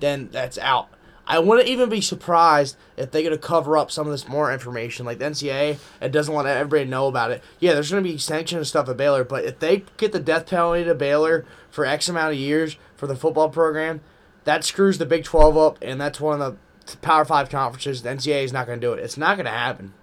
[0.00, 0.88] than that's out.
[1.30, 5.04] I wouldn't even be surprised if they're gonna cover up some of this more information,
[5.04, 5.78] like the NCAA.
[6.00, 7.42] It doesn't want everybody to know about it.
[7.60, 10.46] Yeah, there's gonna be sanctions and stuff at Baylor, but if they get the death
[10.46, 14.02] penalty to Baylor for X amount of years for the football program,
[14.44, 18.02] that screws the Big Twelve up, and that's one of the Power Five conferences.
[18.02, 18.98] The NCAA is not gonna do it.
[19.02, 19.94] It's not gonna happen.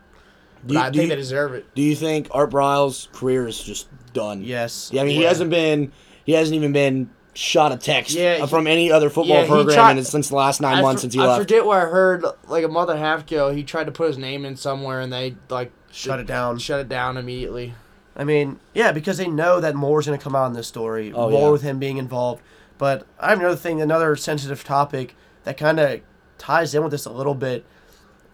[0.65, 1.65] Do you- I do think you- they deserve it.
[1.75, 4.41] Do you think Art Briles' career is just done?
[4.43, 5.91] yes Yeah, I mean, he hasn't been.
[6.25, 9.45] He hasn't even been shot a text Yeah, uh, he- from any other football yeah,
[9.45, 11.35] program tried- in- since the last nine I months for- since he I left.
[11.35, 13.51] I forget where I heard like a month and a half ago.
[13.51, 16.79] He tried to put his name in somewhere, and they like shut it down shut
[16.79, 17.73] it down immediately.
[18.17, 21.11] I mean, yeah, because they know that more's going to come out in this story,
[21.13, 21.49] Oh, more yeah.
[21.49, 22.41] with him being involved.
[22.77, 26.01] But I have another thing, another sensitive topic that kind of
[26.37, 27.65] ties in with this a little bit.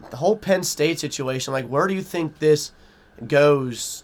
[0.09, 2.71] The whole Penn State situation, like, where do you think this
[3.27, 4.03] goes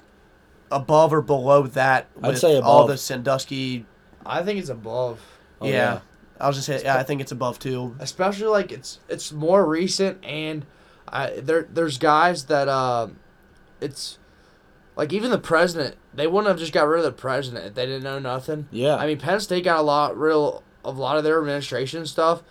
[0.71, 2.89] above or below that I'd with say all above.
[2.89, 3.85] the Sandusky?
[4.25, 5.19] I think it's above.
[5.59, 5.71] Oh, yeah.
[5.73, 5.99] yeah.
[6.39, 7.95] I was just saying, yeah, I think it's above too.
[7.99, 10.67] especially like it's it's more recent and
[11.07, 13.07] I there there's guys that uh
[13.81, 14.19] it's
[14.95, 17.85] like even the president they wouldn't have just got rid of the president if they
[17.85, 18.67] didn't know nothing.
[18.71, 18.95] Yeah.
[18.97, 22.43] I mean Penn State got a lot real of a lot of their administration stuff,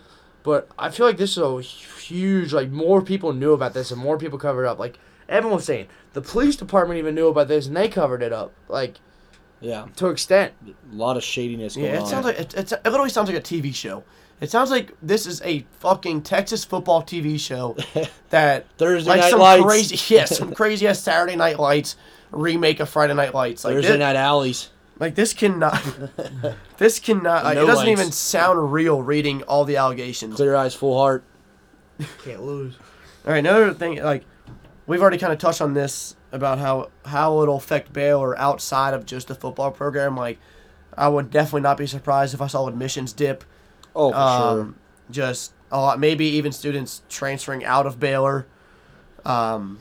[0.43, 4.01] but I feel like this is a huge like more people knew about this and
[4.01, 4.79] more people covered up.
[4.79, 4.97] Like
[5.29, 8.53] everyone was saying, the police department even knew about this and they covered it up
[8.67, 8.99] like
[9.61, 9.87] Yeah.
[9.97, 10.53] to extent.
[10.67, 12.07] A lot of shadiness going Yeah, it on.
[12.07, 14.03] sounds like it, it's, it literally sounds like a TV show.
[14.39, 17.75] It sounds like this is a fucking Texas football TV show
[18.29, 19.63] that Thursday like Night some Lights.
[19.65, 21.95] crazy, yeah, some crazy ass Saturday Night Lights
[22.31, 23.63] remake of Friday Night Lights.
[23.63, 24.69] Like Thursday this, Night Alleys.
[24.99, 25.81] like this cannot,
[26.77, 27.43] this cannot.
[27.43, 27.99] Like, No it doesn't lights.
[27.99, 29.01] even sound real.
[29.01, 30.35] Reading all the allegations.
[30.35, 31.23] Clear eyes, full heart.
[32.23, 32.75] Can't lose.
[33.25, 34.23] All right, another thing, like
[34.85, 39.05] we've already kind of touched on this about how how it'll affect Baylor outside of
[39.05, 40.15] just the football program.
[40.15, 40.39] Like,
[40.95, 43.43] I would definitely not be surprised if I saw admissions dip.
[43.95, 44.75] Oh, for um, sure.
[45.09, 48.47] Just a lot, maybe even students transferring out of Baylor.
[49.25, 49.79] Um,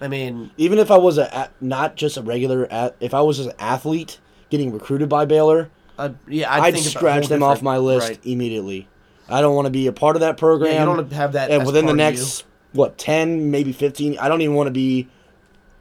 [0.00, 2.66] I mean, Even if I was a not just a regular,
[3.00, 4.18] if I was just an athlete
[4.50, 8.20] getting recruited by Baylor, uh, yeah, I'd, I'd, scratch them off my list Right.
[8.24, 8.88] immediately.
[9.28, 10.72] I don't want to be a part of that program.
[10.72, 11.50] Yeah, you don't want to have that.
[11.50, 15.08] and as within the next what 10 maybe 15 i don't even want to be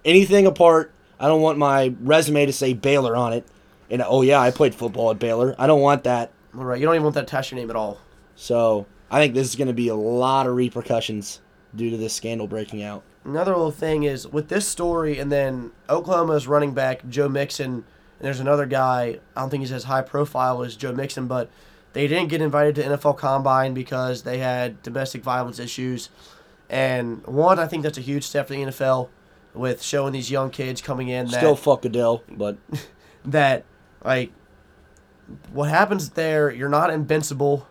[0.06, 3.46] anything apart i don't want my resume to say baylor on it
[3.90, 6.94] and oh yeah i played football at baylor i don't want that right, you don't
[6.94, 8.00] even want that attached to your name at all.
[8.36, 11.42] so i think this is going to be a lot of repercussions
[11.76, 15.72] due to this scandal breaking out Another little thing is with this story, and then
[15.90, 17.84] Oklahoma's running back Joe Mixon, and
[18.20, 19.20] there's another guy.
[19.36, 21.50] I don't think he's as high profile as Joe Mixon, but
[21.94, 26.10] they didn't get invited to NFL Combine because they had domestic violence issues.
[26.70, 29.10] And one, I think that's a huge step for the NFL
[29.54, 32.58] with showing these young kids coming in that still fuck adele but
[33.26, 33.64] that
[34.04, 34.32] like
[35.52, 37.68] what happens there, you're not invincible.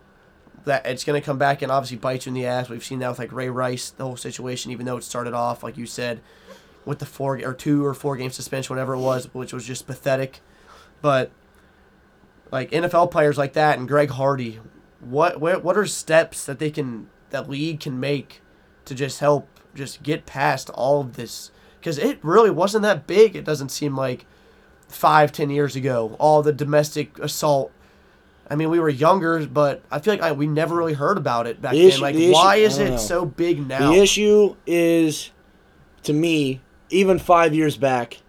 [0.64, 2.68] That it's going to come back and obviously bite you in the ass.
[2.68, 4.70] We've seen that with like Ray Rice, the whole situation.
[4.70, 6.20] Even though it started off like you said,
[6.84, 9.86] with the four or two or four game suspension, whatever it was, which was just
[9.86, 10.40] pathetic.
[11.00, 11.30] But
[12.50, 14.60] like NFL players like that and Greg Hardy,
[15.00, 18.42] what what what are steps that they can that league can make
[18.84, 21.50] to just help just get past all of this?
[21.80, 23.34] Because it really wasn't that big.
[23.34, 24.26] It doesn't seem like
[24.88, 26.16] five, ten years ago.
[26.18, 27.72] All the domestic assault.
[28.52, 31.46] I mean, we were younger, but I feel like I, we never really heard about
[31.46, 31.88] it back The then.
[31.88, 32.96] issue- Like, the why is it know.
[32.98, 33.90] so big now?
[33.90, 35.30] the issue is
[36.02, 36.60] to me
[36.90, 38.20] even five years back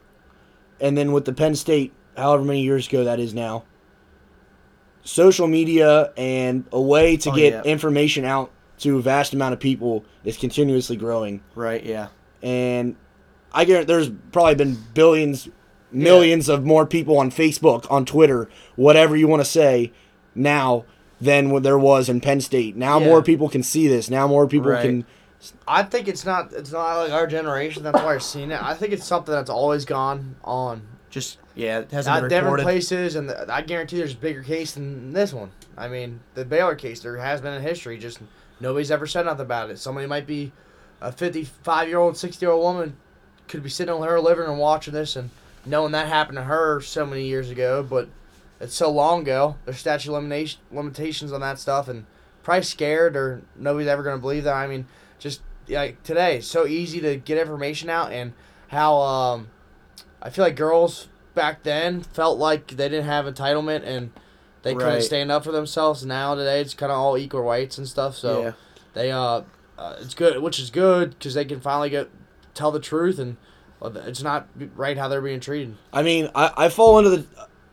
[0.79, 3.65] and then with the penn state however many years ago that is now
[5.03, 7.61] social media and a way to Oh, get yeah.
[7.63, 11.83] information out to a vast amount of people is continuously growing right?
[11.83, 12.07] Yeah.
[12.41, 12.95] and
[13.53, 15.47] I guarantee there's probably been billions,
[15.91, 19.91] millions of more people on Facebook, on Twitter, whatever you want to say,
[20.35, 20.85] now
[21.21, 22.75] than what there was in Penn State.
[22.75, 23.05] Now Yeah.
[23.07, 24.09] more people can see this.
[24.09, 24.81] Now more people Right.
[24.81, 25.05] can.
[25.67, 27.83] I think it's not it's not like our generation.
[27.83, 28.61] That's why I've seen it.
[28.61, 30.81] I think it's something that's always gone on.
[31.09, 32.63] Just yeah, it hasn't At been different reported.
[32.63, 35.51] places, and the, I guarantee there's a bigger case than this one.
[35.77, 37.97] I mean, the Baylor case there has been in history.
[37.97, 38.19] Just
[38.59, 39.77] nobody's ever said nothing about it.
[39.79, 40.51] Somebody might be
[41.01, 42.95] a 55 year old, 60 year old woman
[43.47, 45.29] could be sitting on her living room watching this and
[45.65, 48.07] knowing that happened to her so many years ago, but
[48.59, 49.55] it's so long ago.
[49.65, 52.05] There's statute limitation, limitations on that stuff, and
[52.43, 54.55] probably scared or nobody's ever going to believe that.
[54.55, 54.85] I mean,
[55.19, 58.33] just like today, it's so easy to get information out, and
[58.67, 59.49] how um,
[60.21, 64.11] I feel like girls back then felt like they didn't have entitlement and
[64.61, 66.05] they couldn't stand up for themselves.
[66.05, 68.15] Now today, it's kind of all equal rights and stuff.
[68.15, 68.51] So yeah.
[68.93, 69.41] they uh,
[69.77, 72.09] uh it's good which is good because they can finally get
[72.53, 73.37] tell the truth and
[73.81, 77.25] uh, it's not right how they're being treated I mean, I, I fall into the.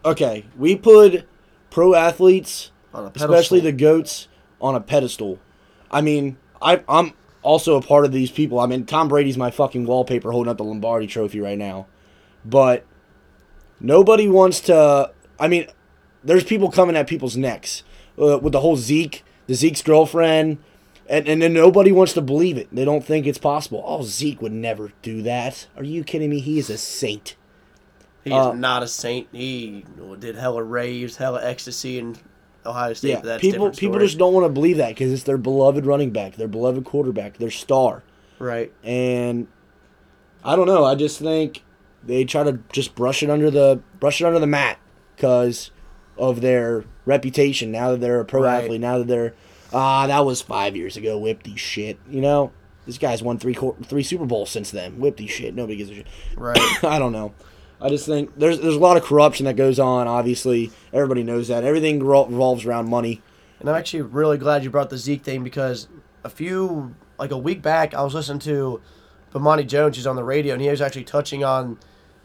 [0.05, 1.27] Okay, we put
[1.71, 4.29] pro athletes, On a especially the goats,
[4.61, 5.39] on a pedestal.
[5.91, 8.61] I mean, I, I'm also a part of these people.
[8.61, 11.87] I mean, Tom Brady's my fucking wallpaper holding up the Lombardi trophy right now.
[12.45, 12.87] But
[13.79, 15.13] nobody wants to.
[15.39, 15.67] I mean,
[16.25, 17.83] there's people coming at people's necks
[18.19, 20.59] uh, with the whole Zeke, the Zeke's girlfriend,
[21.09, 22.75] and, and then nobody wants to believe it.
[22.75, 23.83] They don't think it's possible.
[23.87, 25.67] Oh, Zeke would never do that.
[25.77, 26.41] Are you kidding me?
[26.41, 27.37] He is a saint.
[28.25, 29.29] He Uh, not a saint.
[29.33, 29.85] He
[30.19, 32.17] did hella raves, hella ecstasy in
[32.67, 33.19] Ohio State.
[33.25, 36.37] Yeah, people people just don't want to believe that because it's their beloved running back,
[36.37, 38.03] their beloved quarterback, their star,
[38.39, 38.73] right.
[38.85, 39.47] and
[40.45, 40.85] I don't know.
[40.85, 41.63] I just think
[42.05, 44.79] they try to just brush it under the brush it under the mat
[45.17, 45.71] because
[46.19, 47.71] of their reputation.
[47.73, 48.65] Now that they're a pro Right.
[48.65, 49.35] athlete, now that they're
[49.73, 51.19] ah, that was five years ago.
[51.19, 52.53] Whippy shit, you know.
[52.87, 54.99] This guy's won three three Super Bowls since then.
[54.99, 55.55] Whippy shit.
[55.55, 56.07] Nobody gives a shit.
[56.37, 56.59] Right.
[56.85, 57.33] I don't know.
[57.83, 60.07] I just think there's there's a lot of corruption that goes on.
[60.07, 61.65] Obviously, everybody knows that.
[61.65, 63.23] Everything revolves around money.
[63.59, 65.89] And I'm actually really glad you brought the Zeke thing because
[66.25, 68.81] a few, like a week back, I was listening to
[69.33, 71.79] Bomani Jones, who's on the radio, and he was actually touching on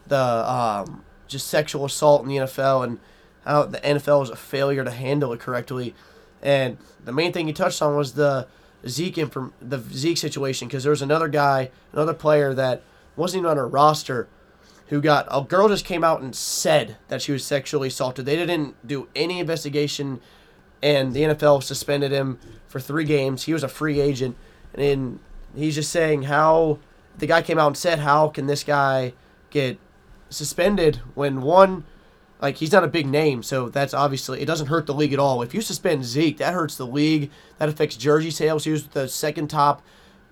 [0.06, 2.98] the um, just sexual assault in the NFL and
[3.44, 5.94] how the NFL is a failure to handle it correctly.
[6.42, 8.46] And the main thing he touched on was the
[8.86, 12.82] Zeke inform- the Zeke situation because there was another guy, another player that
[13.14, 14.28] wasn't even on a roster
[14.88, 18.26] who got a girl just came out and said that she was sexually assaulted.
[18.26, 20.20] They didn't do any investigation,
[20.82, 23.44] and the NFL suspended him for three games.
[23.44, 24.36] He was a free agent,
[24.74, 25.18] and
[25.54, 26.78] he's just saying how
[27.18, 29.14] the guy came out and said, "How can this guy
[29.50, 29.78] get
[30.30, 31.84] suspended when one?"
[32.40, 35.18] Like he's not a big name, so that's obviously it doesn't hurt the league at
[35.18, 35.42] all.
[35.42, 37.30] If you suspend Zeke, that hurts the league.
[37.58, 38.64] That affects jersey sales.
[38.64, 39.82] He was the second top,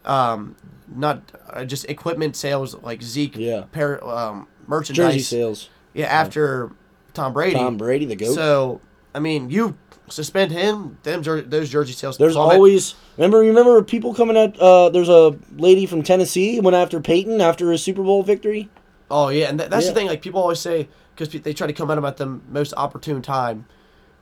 [0.05, 0.57] um,
[0.95, 3.37] not uh, just equipment sales like Zeke.
[3.37, 3.65] Yeah.
[3.73, 5.13] Pair, um, merchandise.
[5.15, 5.69] Jersey sales.
[5.93, 6.73] Yeah, after
[7.15, 7.55] Tom Brady.
[7.55, 8.35] Tom Brady, the goat.
[8.35, 8.81] So
[9.15, 9.77] I mean, you
[10.09, 12.19] suspend him, them jer- those jersey sales.
[12.19, 12.57] There's plummet.
[12.57, 17.41] always remember remember people coming at uh there's a lady from Tennessee went after Peyton
[17.41, 18.69] after his Super Bowl victory.
[19.11, 19.93] Oh yeah, and th- that's Yeah.
[19.93, 20.07] the thing.
[20.09, 23.23] Like people always say, because they try to come at him at the most opportune
[23.23, 23.67] time,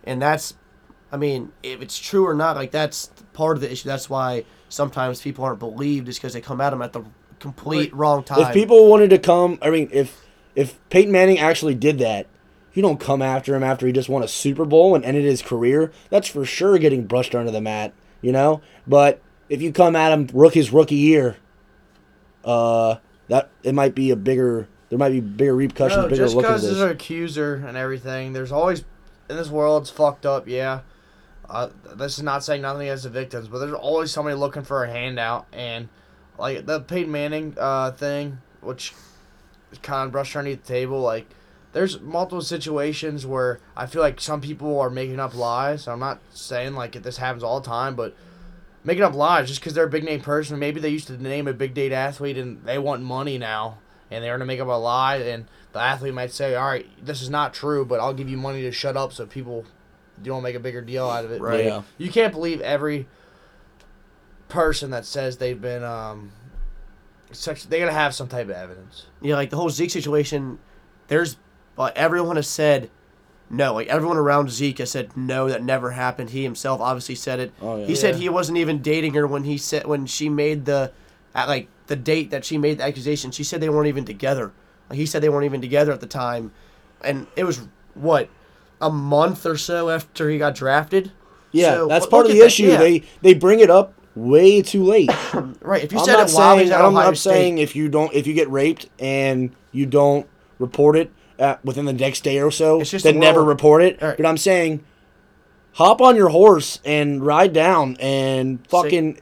[0.05, 0.55] and that's,
[1.11, 3.89] I mean, if it's true or not, like that's part of the issue.
[3.89, 7.05] That's why sometimes people aren't believed, is because they come at him at the
[7.39, 8.41] complete wrong time.
[8.41, 12.27] If people wanted to come, I mean, if if Peyton Manning actually did that,
[12.73, 15.43] you don't come after him after he just won a Super Bowl and ended his
[15.43, 15.93] career.
[16.11, 18.63] That's for sure getting brushed under the mat, you know.
[18.87, 21.37] But if you come at him rook his rookie year,
[22.45, 22.97] uh,
[23.29, 24.69] that it might be a bigger.
[24.89, 26.71] There might be bigger repercussions, No, bigger just because this.
[26.71, 28.85] there's an accuser and everything, there's always
[29.31, 30.47] in this world it's fucked up.
[30.47, 30.81] Yeah,
[31.53, 34.85] uh, this is not saying nothing against the victims, but there's always somebody looking for
[34.85, 35.91] a handout, and
[36.39, 38.95] like the Peyton Manning uh, thing, which
[39.83, 41.01] kind of brushed underneath the table.
[41.03, 41.27] Like,
[41.75, 45.87] there's multiple situations where I feel like some people are making up lies.
[45.87, 48.17] I'm not saying like this happens all the time, but
[48.83, 50.59] making up lies just because they're a big name person.
[50.59, 53.77] Maybe they used to name a big date athlete and they want money now,
[54.11, 57.21] and they're gonna make up a lie, and the athlete might say, "All right, this
[57.21, 59.67] is not true, but I'll give you money to shut up so people
[60.25, 61.65] you don't make a bigger deal out of it." Right.
[61.65, 61.83] Yeah.
[61.99, 63.07] You can't believe every
[64.49, 66.31] person that says they've been um,
[67.33, 67.65] sex.
[67.65, 69.07] They gotta have some type of evidence.
[69.21, 70.59] Yeah, like the whole Zeke situation,
[71.09, 71.37] there's
[71.77, 72.91] like everyone has said
[73.51, 73.75] no.
[73.75, 76.31] Like everyone around Zeke has said no, that never happened.
[76.31, 77.53] He himself obviously said it.
[77.61, 77.87] Oh, yeah.
[77.87, 80.93] He said he wasn't even dating her when he said when she made the
[81.35, 83.31] at like the date that she made the accusation.
[83.31, 84.53] She said they weren't even together.
[84.89, 86.53] Like he said they weren't even together at the time,
[87.03, 87.63] and it was
[87.95, 88.29] what
[88.83, 91.13] a month or so after he got drafted.
[91.53, 92.67] yeah, So, that's part of the that, issue.
[92.67, 92.77] yeah.
[92.79, 95.11] They they bring it up way too late.
[95.63, 95.83] Right.
[95.85, 97.89] If you I'm said not it while saying, I'm, Ohio I'm State, saying if you
[97.89, 100.27] don't if you get raped and you don't
[100.59, 101.11] report it
[101.65, 104.03] within the next day or so, It's just then the never report it.
[104.03, 104.17] Right.
[104.17, 104.85] But I'm saying,
[105.73, 109.19] hop on your horse and ride down and fucking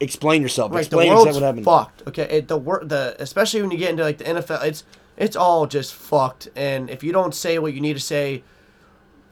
[0.00, 0.72] explain yourself.
[0.72, 1.64] Right, the explain world's exactly what happened.
[1.64, 2.08] fucked.
[2.08, 4.84] Okay, it, the wor- the especially when you get into like the NFL, it's
[5.16, 6.48] it's all just fucked.
[6.56, 8.42] And if you don't say what you need to say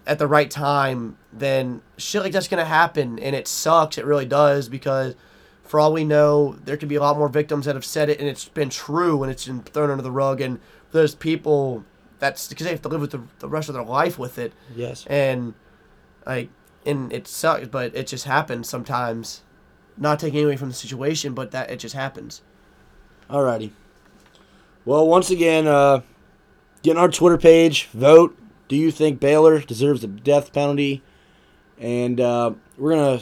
[0.06, 3.98] at the right time, then shit like that's gonna happen, and it sucks.
[3.98, 5.14] It really does because
[5.62, 8.18] for all we know, there could be a lot more victims that have said it,
[8.18, 10.40] and it's been true, and it's been thrown under the rug.
[10.40, 10.58] And
[10.90, 11.84] those people,
[12.18, 14.53] that's because they have to live with the, the rest of their life with it
[14.74, 15.07] Yes.
[15.07, 15.55] and
[16.26, 16.51] like
[16.84, 19.40] and it sucks but it just happens sometimes
[19.96, 22.42] not taking away from the situation but that it just happens
[23.30, 23.70] Alrighty.
[24.84, 26.01] Well, once again, uh,
[26.82, 28.36] get on our Twitter page, vote.
[28.71, 31.03] Do you think Baylor deserves the death penalty?
[31.81, 33.21] And uh, we're gonna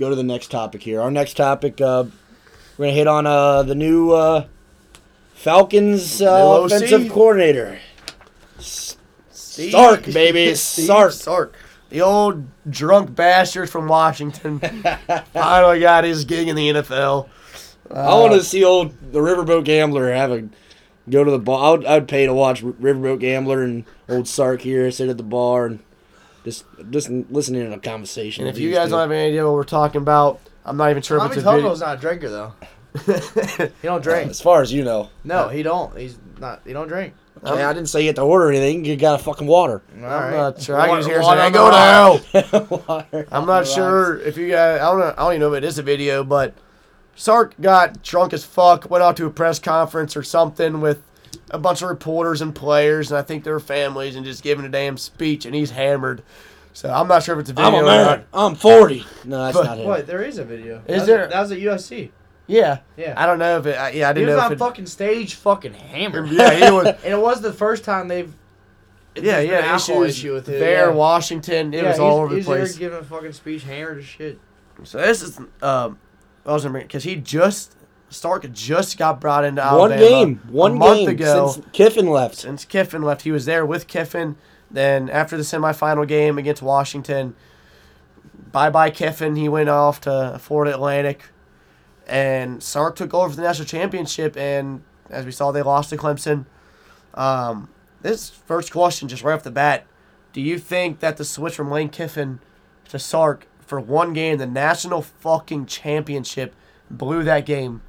[0.00, 1.00] go to the next topic here.
[1.00, 2.06] Our next topic, uh,
[2.76, 4.46] we're gonna hit on uh, the new uh,
[5.34, 7.78] Falcons uh, New offensive coordinator,
[8.58, 11.12] Sark, baby, Sark.
[11.12, 11.56] Sark.
[11.90, 14.58] The old drunk bastard from Washington.
[15.32, 17.28] Finally got his gig in the NFL
[17.94, 20.48] I want to see old the Riverboat Gambler have a
[21.10, 21.64] go to the bar.
[21.64, 25.22] I would, I'd pay to watch Riverboat Gambler and old Sark here sit at the
[25.22, 25.78] bar and
[26.44, 28.46] just just listen in on a conversation.
[28.46, 28.90] and if you guys two.
[28.92, 31.42] don't have any idea what we're talking about I'm not even sure if Tommy it's
[31.46, 32.52] a video Tomo's not a drinker though.
[33.80, 34.30] he don't drink.
[34.30, 35.96] as far as you know, No, he don't.
[35.96, 36.60] He's not.
[36.66, 37.14] He don't drink.
[37.42, 38.84] okay, I didn't say you had to order anything.
[38.84, 39.82] You got a fucking water.
[39.98, 40.30] All I'm right.
[40.30, 42.42] not sure I can hear Water saying, go to
[43.12, 43.26] hell.
[43.32, 44.80] I'm not sure if you guys.
[44.80, 45.14] I don't know.
[45.16, 46.54] I don't even know if it is a video, but
[47.14, 48.90] Sark got drunk as fuck.
[48.90, 51.02] Went out to a press conference or something with
[51.50, 54.68] a bunch of reporters and players, and I think their families, and just giving a
[54.68, 56.22] damn speech, and he's hammered.
[56.72, 57.68] So I'm not sure if it's a video.
[57.68, 58.06] I'm a or man.
[58.06, 58.24] not.
[58.32, 59.04] I'm 40.
[59.24, 59.86] No, that's But- not him.
[59.86, 60.06] What?
[60.06, 60.76] There is a video.
[60.78, 61.26] Is That was- there?
[61.28, 62.10] That was at USC.
[62.46, 63.14] Yeah, Yeah.
[63.16, 63.78] I don't know if it.
[63.78, 64.58] I- Yeah, I didn't was know on if it.
[64.58, 66.28] fucking stage, fucking hammered.
[66.30, 66.86] Yeah, he was.
[67.04, 68.32] and it was the first time they've.
[69.14, 70.58] Yeah, there's been an yeah, alcohol issues issue with it.
[70.58, 70.94] there, yeah.
[70.94, 71.74] Washington.
[71.74, 72.68] It yeah, was all he's- over the place.
[72.70, 74.38] he's there giving a fucking speech, hammered as shit.
[74.84, 75.98] So this is um,
[76.44, 77.76] I was gonna because he just
[78.10, 80.00] Sark just got brought into Alabama.
[80.02, 80.40] One game.
[80.48, 81.48] One month game ago.
[81.48, 82.36] since Kiffin left.
[82.36, 83.22] since Kiffin left.
[83.22, 84.36] He was there with Kiffin.
[84.70, 87.34] Then after the semifinal game against Washington,
[88.50, 89.36] bye bye Kiffin.
[89.36, 91.24] He went off to Florida Atlantic,
[92.06, 94.36] and Sark took over for the national championship.
[94.36, 96.46] And as we saw, they lost to Clemson.
[97.14, 97.68] Um,
[98.00, 99.86] this first question, just right off the bat,
[100.32, 102.40] do you think that the switch from Lane Kiffin
[102.88, 106.54] to Sark for one game, the national fucking championship,
[106.90, 107.80] blew that game?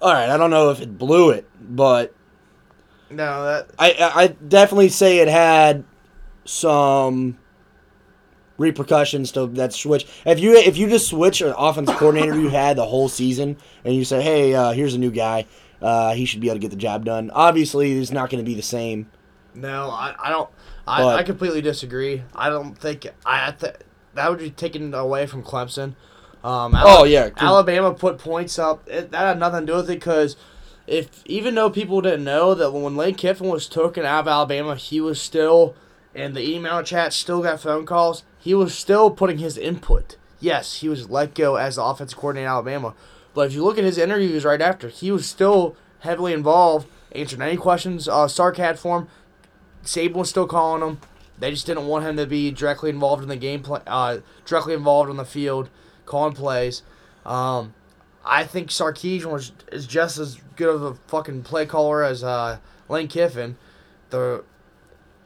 [0.00, 2.14] All right, I don't know if it blew it, but
[3.10, 5.82] No, that I I I definitely say it had
[6.44, 7.38] some
[8.56, 10.06] repercussions to that switch.
[10.24, 13.96] If you if you just switch an offense coordinator you had the whole season and
[13.96, 15.46] you say, hey, uh, here's a new guy,
[15.82, 17.32] uh, he should be able to get the job done.
[17.32, 19.10] Obviously, it's not going to be the same.
[19.56, 20.48] no, I, I don't.
[20.86, 22.22] I, But- I completely disagree.
[22.32, 23.74] I don't think I, I th-
[24.16, 25.94] that would be taken away from Clemson.
[26.44, 28.86] Um, Oh, yeah, Alabama put points up.
[28.88, 30.36] It, that had nothing to do with it because
[30.86, 34.76] if even though people didn't know that when Lane Kiffin was taken out of Alabama,
[34.76, 35.74] he was still
[36.14, 38.22] and the email chat still got phone calls.
[38.38, 40.16] He was still putting his input.
[40.40, 42.94] Yes, he was let go as the offensive coordinator in Alabama,
[43.34, 47.42] but if you look at his interviews right after, he was still heavily involved, answering
[47.42, 49.08] any questions uh, Sark had for him.
[49.84, 50.98] Saban was still calling him.
[51.38, 54.74] They just didn't want him to be directly involved in the game play, uh, directly
[54.74, 55.68] involved on the field,
[56.06, 56.82] calling plays.
[57.24, 57.74] Um,
[58.24, 62.58] I think Sarkisian was is just as good of a fucking play caller as uh,
[62.88, 63.56] Lane Kiffin.
[64.10, 64.44] The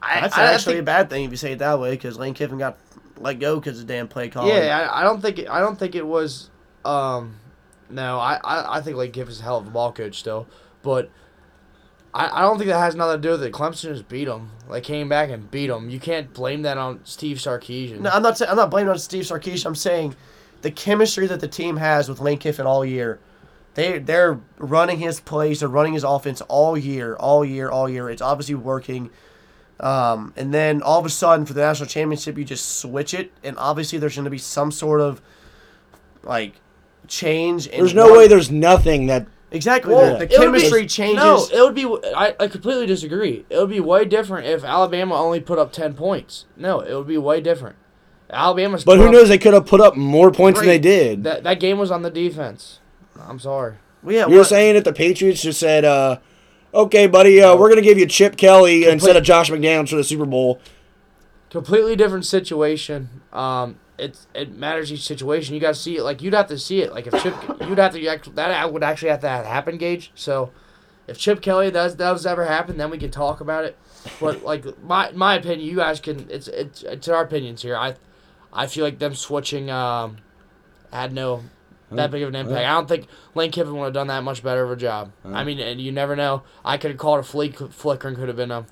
[0.02, 1.90] I, That's I, I actually think, a bad thing if you say it that way,
[1.92, 2.76] because Lane Kiffin got
[3.18, 4.54] let go because of damn play calling.
[4.54, 6.50] yeah, I, I don't think it, I don't think it was.
[6.84, 7.36] Um,
[7.90, 10.46] no, I, I, I think Lane Kiffin's a hell of a ball coach still,
[10.82, 11.10] but
[12.12, 13.52] I, I don't think that has nothing to do with it.
[13.52, 14.50] Clemson just beat them.
[14.70, 15.90] They came back and beat them.
[15.90, 18.00] You can't blame that on Steve Sarkisian.
[18.00, 18.36] No, I'm not.
[18.38, 19.66] Saying, I'm not blaming on Steve Sarkisian.
[19.66, 20.16] I'm saying
[20.62, 23.20] the chemistry that the team has with Lane Kiffin all year.
[23.74, 25.60] They they're running his plays.
[25.60, 28.10] They're running his offense all year, all year, all year.
[28.10, 29.10] It's obviously working.
[29.78, 33.32] Um, and then all of a sudden for the national championship, you just switch it,
[33.42, 35.22] and obviously there's going to be some sort of
[36.22, 36.54] like
[37.08, 37.66] change.
[37.68, 40.86] in There's no one- way there's nothing that exactly Well, the, the it be- chemistry
[40.86, 41.16] changes.
[41.22, 41.84] No, it would be.
[42.14, 43.44] I, I completely disagree.
[43.50, 46.46] It would be way different if Alabama only put up ten points.
[46.56, 47.76] No, it would be way different.
[48.30, 48.84] Alabama's.
[48.84, 49.28] But who knows?
[49.28, 51.24] They could have put up more points than they did.
[51.24, 52.78] That that game was on the defense.
[53.18, 53.74] I'm sorry.
[54.02, 56.18] Well, yeah, You're what- saying that the Patriots just said, uh,
[56.72, 60.04] "Okay, buddy, uh, we're gonna give you Chip Kelly instead of Josh McDaniels for the
[60.04, 60.60] Super Bowl."
[61.50, 63.08] Completely different situation.
[63.32, 65.54] Um, it it matters each situation.
[65.54, 66.02] You got to see it.
[66.02, 66.92] Like you'd have to see it.
[66.92, 70.10] Like if Chip, you'd have to that would actually have to happen, Gage.
[70.14, 70.50] So,
[71.06, 73.78] if Chip Kelly does does ever happen, then we can talk about it.
[74.20, 76.26] But like my my opinion, you guys can.
[76.30, 77.76] It's it's it's our opinions here.
[77.76, 77.94] I
[78.52, 80.16] I feel like them switching um
[80.92, 81.44] had no
[81.92, 82.58] that big of an impact.
[82.58, 85.12] I don't think Lane Kiffin would have done that much better of a job.
[85.24, 86.42] I mean, and you never know.
[86.64, 88.64] I could have called a flick flicker and could have been a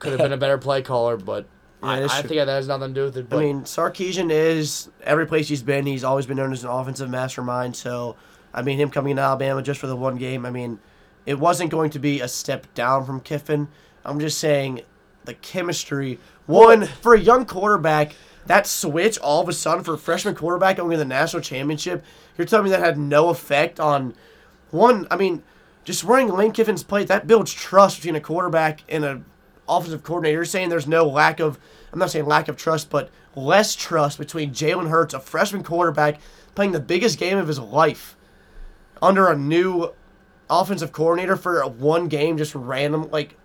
[0.00, 1.46] could have been a better play caller, but
[1.82, 3.26] Yeah, I, I think that has nothing to do with it.
[3.32, 5.86] I mean, Sarkisian is every place he's been.
[5.86, 7.74] He's always been known as an offensive mastermind.
[7.74, 8.16] So,
[8.52, 10.44] I mean, him coming to Alabama just for the one game.
[10.44, 10.78] I mean,
[11.24, 13.68] it wasn't going to be a step down from Kiffin.
[14.04, 14.82] I'm just saying,
[15.24, 16.18] the chemistry.
[16.46, 18.14] One for a young quarterback,
[18.46, 22.04] that switch all of a sudden for a freshman quarterback going to the national championship.
[22.36, 24.14] You're telling me that had no effect on
[24.70, 25.06] one?
[25.10, 25.42] I mean,
[25.84, 29.22] just running Lane Kiffin's plate that builds trust between a quarterback and a
[29.70, 30.38] offensive coordinator.
[30.38, 31.58] You're saying there's no lack of,
[31.92, 36.20] I'm not saying lack of trust, but less trust between Jalen Hurts, a freshman quarterback,
[36.54, 38.16] playing the biggest game of his life,
[39.00, 39.92] under a new
[40.50, 43.10] offensive coordinator for one game, just random.
[43.10, 43.36] Like,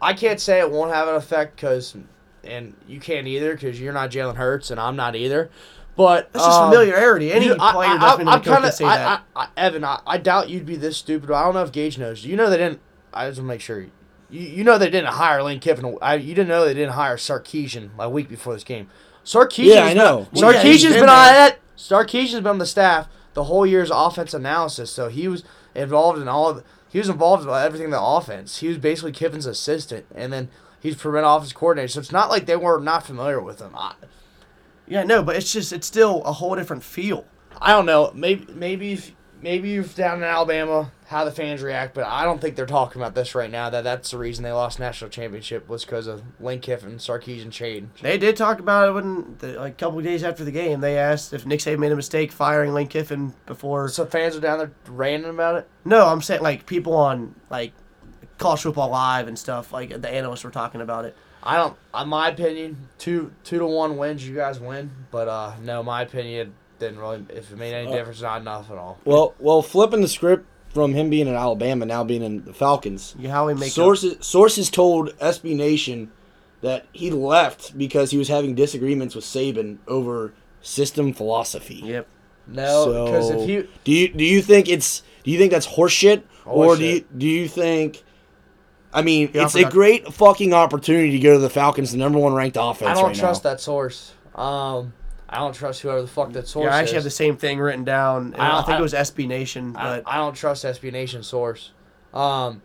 [0.00, 1.96] I can't say it won't have an effect because,
[2.44, 5.50] and you can't either because you're not Jalen Hurts and I'm not either.
[5.96, 7.32] But that's just um, familiarity.
[7.32, 8.96] Any you- player I, that's been in I, the coach kind can of, say I,
[8.96, 9.22] that.
[9.36, 9.84] I, I, Evan.
[9.84, 11.28] I, I doubt you'd be this stupid.
[11.28, 12.24] But I don't know if Gage knows.
[12.24, 12.80] You know they didn't.
[13.12, 13.86] I just want to make sure.
[14.34, 15.96] You, you know they didn't hire Lane Kiffin.
[16.02, 18.88] I, you didn't know they didn't hire Sarkisian a week before this game.
[19.24, 19.74] Sarkisian.
[19.76, 20.28] Yeah, I know.
[20.32, 21.58] Well, yeah, he's Sarkisian's been been on that.
[21.76, 24.90] Sarkisian's been on the staff the whole year's offense analysis.
[24.90, 26.50] So he was involved in all.
[26.50, 28.58] Of, he was involved in everything in the offense.
[28.58, 30.48] He was basically Kiffin's assistant, and then
[30.80, 31.88] he's prevent office coordinator.
[31.88, 33.70] So it's not like they were not familiar with him.
[33.76, 33.94] I,
[34.88, 37.24] yeah, no, but it's just it's still a whole different feel.
[37.60, 38.10] I don't know.
[38.14, 42.40] Maybe maybe if, maybe if down in Alabama how the fans react, but I don't
[42.40, 43.68] think they're talking about this right now.
[43.68, 47.90] That that's the reason they lost national championship was because of Lane Kiffin, Sarkisian change.
[48.00, 50.80] They did talk about it when, the, like, a couple of days after the game.
[50.80, 53.88] They asked if Nick Saban made a mistake firing Lane Kiffin before.
[53.88, 55.68] So fans are down there ranting about it.
[55.84, 57.72] No, I'm saying like people on like
[58.38, 59.72] College Football Live and stuff.
[59.72, 61.16] Like the analysts were talking about it.
[61.42, 61.76] I don't.
[62.00, 64.26] In my opinion, two two to one wins.
[64.26, 67.26] You guys win, but uh, no, my opinion didn't really.
[67.28, 68.98] If it made any Uh, difference, not enough at all.
[69.04, 73.14] Well, well, flipping the script from him being in Alabama now being in the Falcons.
[73.18, 76.10] You how we make sources sources told SB Nation
[76.60, 81.80] that he left because he was having disagreements with Saban over system philosophy.
[81.84, 82.08] Yep.
[82.46, 86.24] No, because if you do you do you think it's do you think that's horseshit
[86.44, 88.02] or do you do you think?
[88.92, 92.18] I mean, Yeah, it's a great fucking opportunity to go to the Falcons, the number
[92.18, 93.50] one ranked offense I don't right trust now.
[93.50, 94.12] that source.
[94.36, 94.92] Um,
[95.34, 96.94] I don't trust whoever the fuck that source Yeah, I actually is.
[96.94, 98.34] have the same thing written down.
[98.38, 100.92] I I, don't- think I- it was SB Nation, I, but I don't trust SB
[100.92, 101.72] Nation source.
[102.12, 102.62] Um,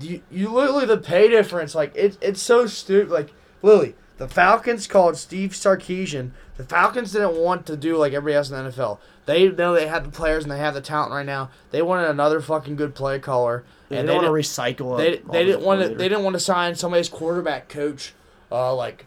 [0.00, 3.10] you, you literally the pay difference like it, it's so stupid.
[3.10, 3.32] Like
[3.62, 6.32] Lily, the Falcons called Steve Sarkisian.
[6.56, 8.98] The Falcons didn't want to do like everybody else in the NFL.
[9.26, 11.50] They know they had the players and they have the talent right now.
[11.70, 14.96] They wanted another fucking good play caller, they and don't they want to recycle.
[14.98, 18.12] they, they didn't want to they didn't want to sign somebody's quarterback coach,
[18.50, 19.06] uh, like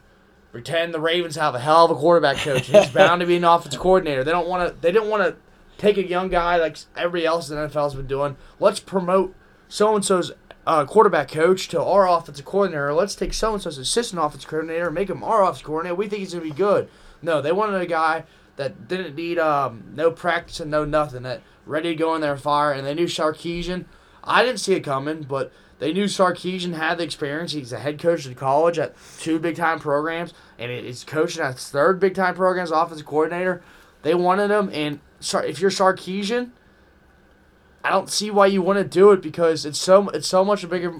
[0.51, 2.67] pretend the Ravens have a hell of a quarterback coach.
[2.67, 4.23] He's bound to be an offensive coordinator.
[4.23, 4.81] They don't want to.
[4.81, 5.35] They didn't want to
[5.77, 8.37] take a young guy like everybody else in the NFL has been doing.
[8.59, 9.35] Let's promote
[9.67, 10.31] so and so's
[10.67, 12.93] uh, quarterback coach to our offensive coordinator.
[12.93, 15.95] Let's take so and so's assistant offensive coordinator and make him our offensive coordinator.
[15.95, 16.89] We think he's gonna be good.
[17.21, 18.23] No, they wanted a guy
[18.55, 21.23] that didn't need um, no practice and no nothing.
[21.23, 22.73] That ready to go in there and fire.
[22.73, 23.85] And they knew Sarkisian.
[24.23, 27.53] I didn't see it coming, but they knew Sarkisian had the experience.
[27.53, 31.53] He's a head coach in college at two big time programs, and he's coaching at
[31.53, 33.63] his third big time program as offensive coordinator.
[34.01, 36.51] They wanted him, and if you're Sarkisian,
[37.83, 40.65] I don't see why you want to do it because it's so it's so much
[40.65, 40.99] a bigger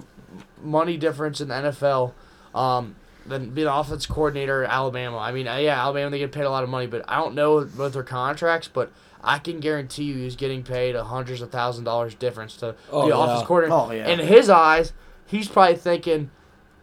[0.62, 2.12] money difference in the NFL
[2.54, 5.18] um, than being an offense coordinator at Alabama.
[5.18, 7.58] I mean, yeah, Alabama they get paid a lot of money, but I don't know
[7.58, 8.90] about their contracts, but.
[9.22, 13.02] I can guarantee you he's getting paid a hundreds of thousand dollars difference to Oh,
[13.04, 13.22] be yeah.
[13.24, 13.74] offense coordinator.
[13.80, 14.08] Oh, yeah.
[14.08, 14.92] In his eyes,
[15.26, 16.30] he's probably thinking,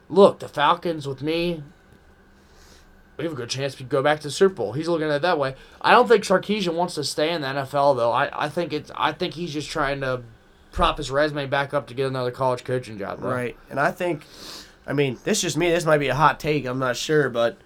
[0.10, 1.64] "Look, the Falcons with me,
[3.18, 5.16] we have a good chance to go back to the Super Bowl." He's looking at
[5.16, 5.56] it that way.
[5.82, 8.12] I don't think Sarkisian wants to stay in the NFL though.
[8.12, 10.22] I, I think it's I think he's just trying to
[10.72, 13.20] prop his resume back up to get another college coaching job.
[13.22, 13.30] though.
[13.32, 13.58] Right.
[13.72, 14.22] And I think,
[14.86, 15.72] I mean, this is just me.
[15.72, 16.66] This might be a hot take.
[16.66, 17.58] I'm not sure, but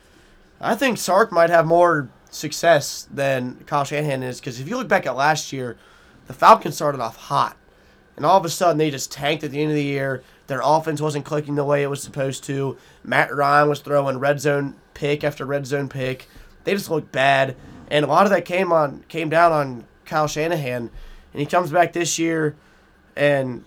[0.62, 4.88] I think Sark might have more success than Kyle Shanahan is because if you look
[4.88, 5.78] back at last year,
[6.28, 7.58] the Falcons started off hot,
[8.16, 10.24] and all of a sudden they just tanked at the end of the year.
[10.48, 12.78] Their offense wasn't clicking the way it was supposed to.
[13.04, 16.28] Matt Ryan was throwing red zone pick after red zone pick.
[16.64, 17.56] They just looked bad,
[17.90, 20.90] and a lot of that came on came down on Kyle Shanahan,
[21.34, 22.56] and he comes back this year,
[23.16, 23.66] and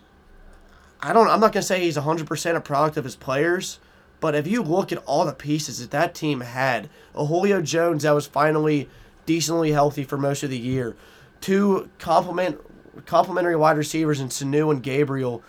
[1.00, 1.28] I don't.
[1.28, 3.78] I'm not gonna say he's 100 percent a product of his players,
[4.24, 8.04] but if you look at all the pieces that that team had, a Julio Jones
[8.04, 8.88] that was finally
[9.26, 10.96] decently healthy for most of the year,
[11.42, 12.58] two complement
[13.04, 15.42] complementary wide receivers in Sanu and Gabriel.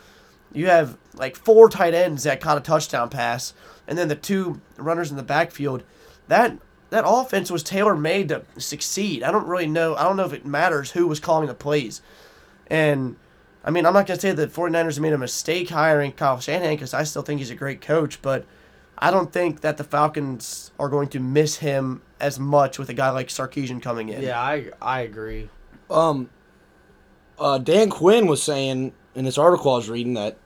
[0.52, 3.54] You have like four tight ends that caught a touchdown pass,
[3.88, 5.84] and then the two runners in the backfield.
[6.28, 6.58] That
[6.90, 9.24] that offense was tailor made to succeed.
[9.24, 9.96] I don't really know.
[9.96, 12.02] I don't know if it matters who was calling the plays.
[12.68, 13.16] And
[13.64, 16.76] I mean, I'm not going to say that 49ers made a mistake hiring Kyle Shanahan
[16.76, 18.46] because I still think he's a great coach, but
[18.98, 22.94] I don't think that the Falcons are going to miss him as much with a
[22.94, 24.22] guy like Sarkisian coming in.
[24.22, 25.50] Yeah, I I agree.
[25.90, 26.30] Um,
[27.38, 30.38] uh, Dan Quinn was saying in this article I was reading that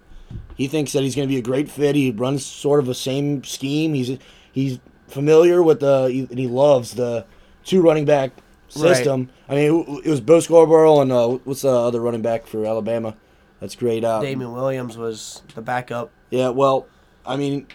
[0.56, 1.96] he thinks that he's going to be a great fit.
[1.96, 3.94] He runs sort of the same scheme.
[3.94, 4.18] He's
[4.52, 7.26] he's familiar with the and he loves the
[7.64, 8.32] two running back
[8.68, 9.30] system.
[9.48, 13.16] I mean, it was Bo Scarborough and uh, what's the other running back for Alabama?
[13.60, 14.04] That's great.
[14.04, 16.12] Uh, Damian Williams was the backup.
[16.30, 16.88] yeah, well,
[17.26, 17.68] I mean,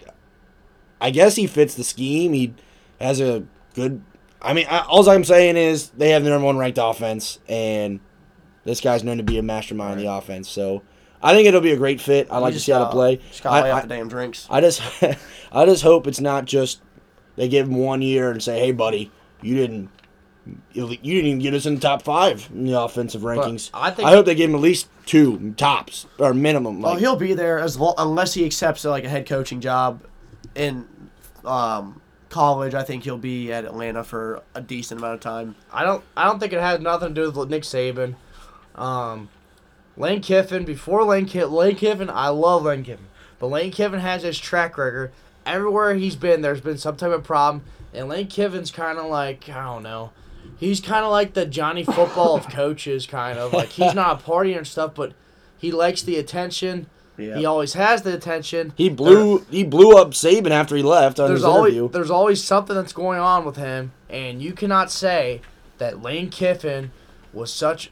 [1.05, 2.33] I guess he fits the scheme.
[2.33, 2.55] He
[2.99, 3.45] has a
[3.75, 4.01] good.
[4.41, 7.99] I mean, I, all I'm saying is they have the number one ranked offense, and
[8.63, 10.49] this guy's known to be a mastermind in the offense.
[10.49, 10.81] So
[11.21, 12.27] I think it'll be a great fit.
[12.31, 13.17] I like to see how to play.
[13.17, 14.47] Just got lay I, off the damn drinks.
[14.49, 14.81] I just,
[15.51, 16.81] I just hope it's not just
[17.35, 19.11] they give him one year and say, "Hey, buddy,
[19.43, 19.91] you didn't."
[20.73, 23.71] You didn't even get us in the top five in the offensive rankings.
[23.73, 26.83] I think- I hope they give him at least two tops or minimum.
[26.83, 30.03] Well, he'll be there as long unless he accepts like a head coaching job
[30.53, 30.87] in
[31.45, 32.73] um, college.
[32.73, 35.55] I think he'll be at Atlanta for a decent amount of time.
[35.71, 38.15] I don't I don't think it has nothing to do with Nick Saban.
[38.75, 39.29] Um,
[39.97, 43.07] Lane Kiffin before Lane Kiffin, Lane Kiffin, I love Lane Kiffin,
[43.39, 45.11] but Lane Kiffin has his track record.
[45.45, 49.47] Everywhere he's been, there's been some type of problem, and Lane Kiffin's kind of like
[49.49, 50.11] I don't know.
[50.57, 54.23] He's kind of like the Johnny Football of coaches, kind of like he's not a
[54.23, 55.13] party and stuff, but
[55.57, 56.87] He likes the attention.
[57.17, 57.37] Yeah.
[57.37, 58.73] He always has the attention.
[58.75, 61.89] He blew he blew up Saban after he left on there's his always interview.
[61.89, 65.41] there's always something that's going on with him, and you cannot say
[65.77, 66.91] that Lane Kiffin
[67.33, 67.91] was such.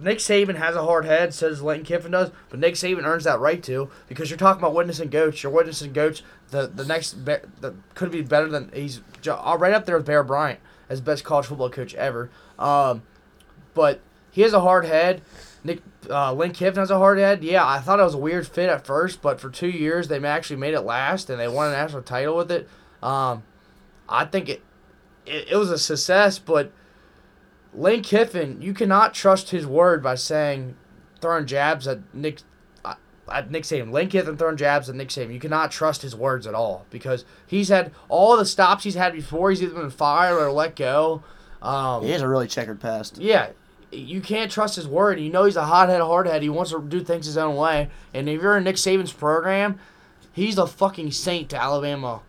[0.00, 3.38] Nick Saban has a hard head, says Lane Kiffin does, but Nick Saban earns that
[3.38, 5.42] right to because you're talking about witnessing goats.
[5.42, 6.22] You're witnessing goats.
[6.50, 9.96] The the next be- the, could be better than he's ju- uh, right up there
[9.96, 12.30] with Bear Bryant as best college football coach ever.
[12.58, 13.02] Um,
[13.74, 15.22] but he has a hard head.
[15.64, 17.44] Nick uh, Kiffin has a hard head.
[17.44, 20.22] Yeah, I thought it was a weird fit at first, but for two years they
[20.24, 22.68] actually made it last, and they won a national title with it.
[23.02, 23.44] Um,
[24.08, 24.62] I think it,
[25.26, 26.72] it it was a success, but
[27.74, 30.76] Lane Kiffin, you cannot trust his word by saying
[31.20, 32.40] throwing jabs at Nick
[32.84, 32.94] uh,
[33.30, 33.92] at Nick Saban.
[33.92, 35.32] Lane Kiffin throwing jabs at Nick Saban.
[35.32, 39.12] You cannot trust his words at all because he's had all the stops he's had
[39.12, 39.50] before.
[39.50, 41.22] He's either been fired or let go.
[41.62, 43.18] Um, He has a really checkered past.
[43.18, 43.50] yeah,
[43.92, 45.20] you can't trust his word.
[45.20, 46.42] You know he's a hothead, hardhead.
[46.42, 47.90] He wants to do things his own way.
[48.14, 49.78] And if you're in Nick Saban's program,
[50.32, 52.22] he's a fucking saint to Alabama.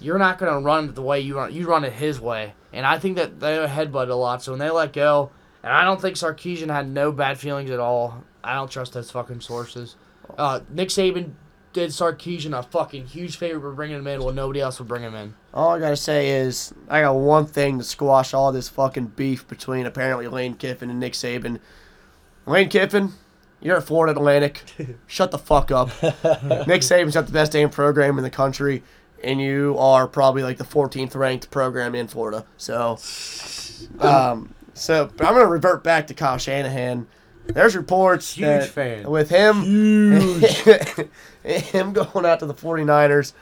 [0.00, 1.52] You're not gonna run the way you run.
[1.52, 2.54] You run it his way.
[2.72, 4.42] And I think that they headbutt a lot.
[4.42, 5.30] So when they let go,
[5.62, 8.24] and I don't think Sarkisian had no bad feelings at all.
[8.42, 9.96] I don't trust those fucking sources.
[10.36, 11.32] Uh, Nick Saban
[11.72, 15.02] did Sarkisian a fucking huge favor for bringing him in when nobody else would bring
[15.02, 15.34] him in.
[15.54, 19.46] All I gotta say is I got one thing to squash all this fucking beef
[19.48, 21.60] between apparently Lane Kiffin and Nick Saban.
[22.46, 23.12] Lane Kiffin,
[23.60, 24.62] you're at Florida Atlantic.
[25.06, 25.88] Shut the fuck up.
[26.02, 26.12] Nick
[26.82, 28.82] Saban's got the best damn program in the country,
[29.22, 32.44] and you are probably like the 14th ranked program in Florida.
[32.56, 32.98] So,
[34.00, 37.06] um, so but I'm gonna revert back to Kyle Shanahan.
[37.44, 39.10] There's reports Huge that fan.
[39.10, 40.40] with him
[41.72, 43.32] him going out to the 49ers.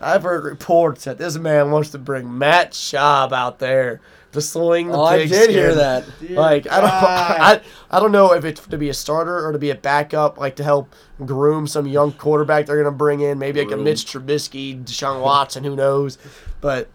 [0.00, 4.00] I've heard reports that this man wants to bring Matt Schaub out there
[4.32, 5.40] to sling the oh, I pigskin.
[5.40, 6.04] did hear that.
[6.30, 7.60] Like I don't, I,
[7.90, 10.56] I don't know if it's to be a starter or to be a backup, like
[10.56, 14.82] to help groom some young quarterback they're gonna bring in, maybe like a Mitch Trubisky,
[14.82, 16.18] Deshaun Watson, who knows?
[16.60, 16.88] But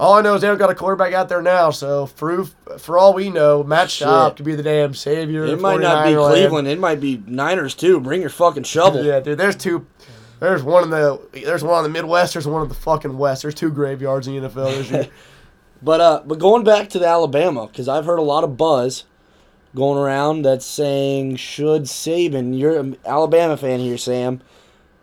[0.00, 1.70] all I know is they don't got a quarterback out there now.
[1.70, 2.44] So for
[2.78, 4.08] for all we know, Matt Shit.
[4.08, 5.44] Schaub could be the damn savior.
[5.44, 6.32] It might not be 49er land.
[6.32, 6.68] Cleveland.
[6.68, 8.00] It might be Niners too.
[8.00, 9.04] Bring your fucking shovel.
[9.04, 9.38] Yeah, dude.
[9.38, 9.86] There's two.
[10.40, 11.20] There's one in the.
[11.32, 12.32] There's one in the Midwest.
[12.32, 13.42] There's one in the fucking West.
[13.42, 15.08] There's two graveyards in the NFL this year.
[15.82, 19.04] But uh, but going back to the Alabama, because I've heard a lot of buzz
[19.74, 24.42] going around that's saying should Saban, you're an Alabama fan here, Sam,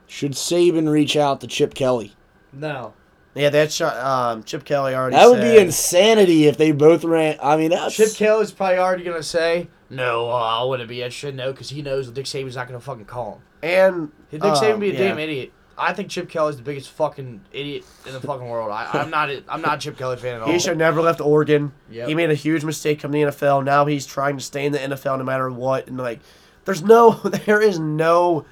[0.06, 2.14] should Saban reach out to Chip Kelly?
[2.54, 2.94] No.
[3.38, 3.98] Yeah, that shot.
[3.98, 5.16] Um, Chip Kelly already.
[5.16, 7.38] That would be insanity if they both ran.
[7.42, 10.30] I mean, that's Chip Kelly's probably already gonna say no.
[10.30, 11.04] Uh, I wouldn't be.
[11.04, 13.42] I should know because he knows that Dick Saban's not gonna fucking call him.
[13.64, 15.00] And Dick um, Saban be a yeah.
[15.00, 15.54] damn idiot.
[15.80, 18.72] I think Chip Kelly's the biggest fucking idiot in the fucking world.
[18.72, 19.30] I, I'm not.
[19.30, 20.52] a- I'm not a Chip Kelly fan at all.
[20.52, 21.72] He should have never left Oregon.
[21.92, 22.08] Yep.
[22.08, 23.64] He made a huge mistake coming to the NFL.
[23.64, 25.88] Now he's trying to stay in the NFL no matter what.
[25.88, 26.20] And like,
[26.66, 27.12] there's no,
[27.46, 28.46] there is no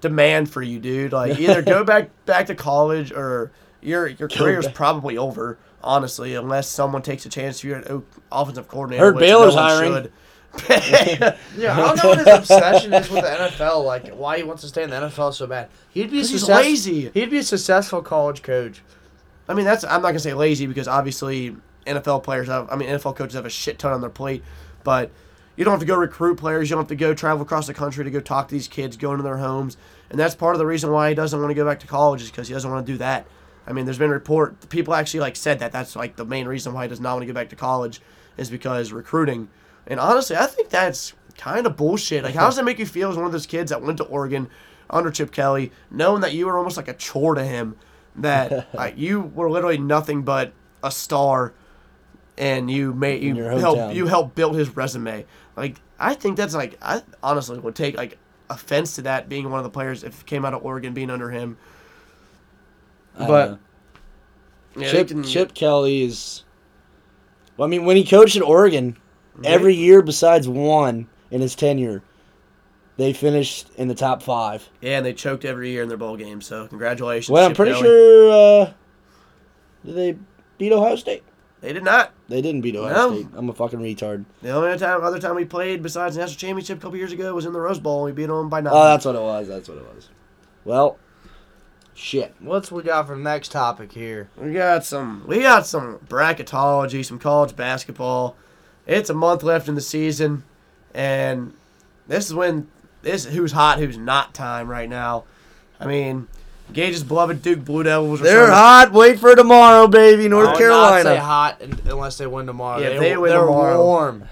[0.00, 1.12] demand for you, dude.
[1.12, 3.52] Like, either go back back to college or
[3.86, 4.74] your your career's back.
[4.74, 5.58] probably over.
[5.82, 9.04] Honestly, unless someone takes a chance to be an offensive coordinator.
[9.04, 9.92] Heard which Baylor's no one hiring.
[9.92, 10.12] should.
[11.56, 13.84] Yeah, I don't know what his obsession is with the NFL.
[13.84, 15.68] Like, why he wants to stay in the NFL so bad.
[15.90, 17.10] He'd be a 'Cause he's success- lazy.
[17.14, 18.82] He'd be a successful college coach.
[19.48, 21.54] I mean, that's I'm not gonna say lazy because obviously
[21.86, 22.68] NFL players have.
[22.70, 24.42] I mean, NFL coaches have a shit ton on their plate,
[24.82, 25.10] but
[25.56, 26.68] you don't have to go recruit players.
[26.68, 28.96] You don't have to go travel across the country to go talk to these kids,
[28.96, 29.76] go into their homes,
[30.10, 32.22] and that's part of the reason why he doesn't want to go back to college
[32.22, 33.26] is because he doesn't want to do that.
[33.66, 36.72] I mean, there's been report people actually like said that that's like the main reason
[36.72, 38.00] why he does not want to go back to college
[38.36, 39.48] is because recruiting.
[39.86, 42.24] And honestly, I think that's kind of bullshit.
[42.24, 44.04] Like, how does that make you feel as one of those kids that went to
[44.04, 44.48] Oregon
[44.88, 47.76] under Chip Kelly, knowing that you were almost like a chore to him,
[48.16, 50.52] that like, you were literally nothing but
[50.82, 51.52] a star,
[52.38, 53.60] and you made you In your hometown.
[53.60, 55.24] help you help build his resume.
[55.56, 58.18] Like, I think that's like I honestly would take like
[58.50, 61.10] offense to that being one of the players if it came out of Oregon being
[61.10, 61.56] under him.
[63.18, 63.58] But.
[64.76, 66.44] Yeah, Chip Chip Kelly is.
[67.56, 68.96] Well, I mean, when he coached at Oregon,
[69.44, 72.02] every year besides one in his tenure,
[72.98, 74.68] they finished in the top five.
[74.82, 76.42] Yeah, and they choked every year in their bowl game.
[76.42, 77.30] So congratulations.
[77.32, 77.84] Well, I'm pretty Kelly.
[77.84, 78.32] sure.
[78.66, 78.72] Uh,
[79.84, 80.18] did they
[80.58, 81.22] beat Ohio State?
[81.62, 82.12] they did not.
[82.28, 83.14] They didn't beat Ohio No.
[83.14, 83.28] State.
[83.34, 84.26] I'm a fucking retard.
[84.42, 87.34] The only time, other time we played besides the national championship a couple years ago
[87.34, 88.06] was in the Rose Bowl.
[88.06, 88.74] and We beat them by nine.
[88.76, 89.48] Oh, that's what it was.
[89.48, 90.10] That's what it was.
[90.66, 90.98] Well,
[91.96, 92.34] shit.
[92.38, 94.28] What's we got for the next topic here?
[94.36, 95.24] we got some.
[95.26, 98.36] We got some bracketology, some college basketball.
[98.86, 100.44] It's a month left in the season,
[100.94, 101.52] and
[102.06, 102.68] this is when
[103.02, 105.24] this who's hot, who's not time right now.
[105.80, 106.28] I mean,
[106.72, 108.20] Gage's beloved Duke Blue Devils.
[108.20, 108.92] They're starting- hot.
[108.92, 110.28] Wait for tomorrow, baby.
[110.28, 112.80] North I would not say hot unless they win tomorrow.
[112.80, 113.84] Yeah, they, they win they're tomorrow.
[113.84, 114.24] warm.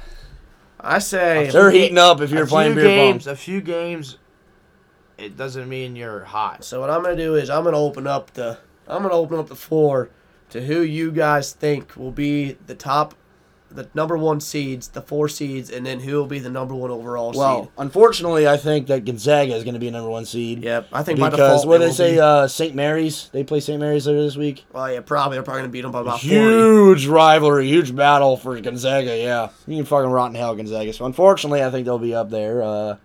[0.81, 3.33] I say They're heating up if you're playing beer games, pong.
[3.33, 4.19] a few games,
[5.19, 6.65] it doesn't mean you're hot.
[6.65, 8.59] So what I'm gonna do is I'm gonna open up the
[8.89, 10.11] I'm gonna open up the floor
[10.51, 13.15] to who you guys think will be the top,
[13.71, 16.91] the number one seeds, the four seeds, and then who will be the number one
[16.93, 17.73] overall Well, seed.
[17.79, 20.63] unfortunately, I think that Gonzaga is going to be a number one seed.
[20.63, 22.21] Yep, I think by Because default what they they say, be.
[22.21, 22.75] uh, St.
[22.75, 23.81] Mary's, they play St.
[23.81, 24.65] Mary's later this week.
[24.73, 26.29] well, yeah, probably they're probably gonna beat them by about forty.
[26.37, 29.17] Huge rivalry, huge battle for Gonzaga.
[29.17, 30.93] Yeah, you can fucking rot in hell, Gonzaga.
[30.93, 32.63] So unfortunately, I think they'll be up there.
[32.63, 32.97] Uh,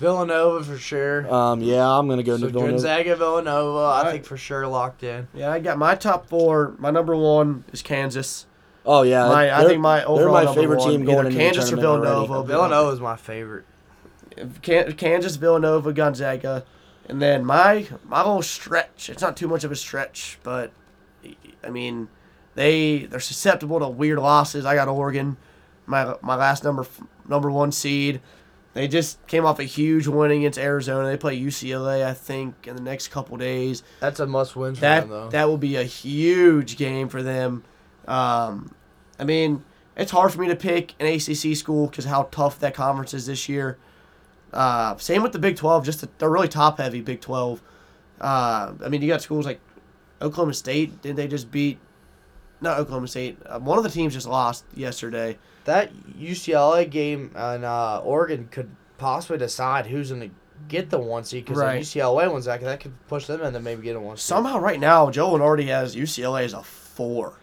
[0.00, 1.32] Villanova for sure.
[1.32, 2.72] um, yeah, I'm gonna go So to Villanova.
[2.72, 5.28] Gonzaga, Villanova, I think for sure locked in.
[5.34, 6.74] Yeah, I got my top four.
[6.78, 8.46] My number one is Kansas.
[8.86, 11.38] Oh yeah, My, I think my they're overall my favorite one, team going either into
[11.38, 12.26] Kansas the or tournament already.
[12.28, 12.48] Villanova.
[12.48, 13.64] Villanova is my favorite.
[14.62, 16.64] Kansas, Villanova, Gonzaga,
[17.08, 19.10] and then my my little stretch.
[19.10, 20.72] It's not too much of a stretch, but
[21.62, 22.08] I mean,
[22.54, 24.64] they they're susceptible to weird losses.
[24.64, 25.36] I got Oregon,
[25.84, 26.86] my my last number
[27.28, 28.20] number one seed.
[28.72, 31.08] They just came off a huge win against Arizona.
[31.08, 33.82] They play UCLA, I think, in the next couple days.
[33.98, 35.28] That's a must win for That them though.
[35.30, 37.64] that will be a huge game for them.
[38.06, 38.72] Um,
[39.18, 39.64] I mean,
[39.96, 43.26] it's hard for me to pick an ACC school because how tough that conference is
[43.26, 43.76] this year.
[44.52, 47.60] Uh, same with the Big Twelve, just the, they're really top heavy Big Twelve.
[48.20, 49.60] Uh, I mean, you got schools like
[50.22, 51.02] Oklahoma State.
[51.02, 51.78] Did they just beat?
[52.60, 53.38] Not Oklahoma State.
[53.46, 55.38] Uh, one of the teams just lost yesterday.
[55.64, 60.30] That UCLA game and uh, Oregon could possibly decide who's going to
[60.68, 61.80] get the one seed because Right.
[61.80, 64.24] if UCLA wins that, that could push them and then maybe get a one seed.
[64.26, 67.34] Somehow, right now, Joe already has UCLA as a four,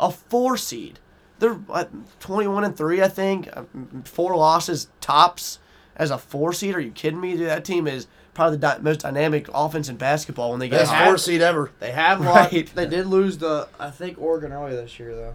[0.00, 0.98] a four seed.
[1.38, 3.48] They're what, twenty-one and three, I think.
[3.52, 3.64] Uh,
[4.04, 5.58] Four losses tops
[5.94, 6.74] as a four seed.
[6.74, 7.36] Are you kidding me?
[7.36, 10.86] Dude, that team is probably the di- most dynamic offense in basketball when they get
[10.86, 11.70] Best four seed ever.
[11.78, 12.52] They have lost.
[12.74, 15.34] They did lose the I think Oregon earlier this year though.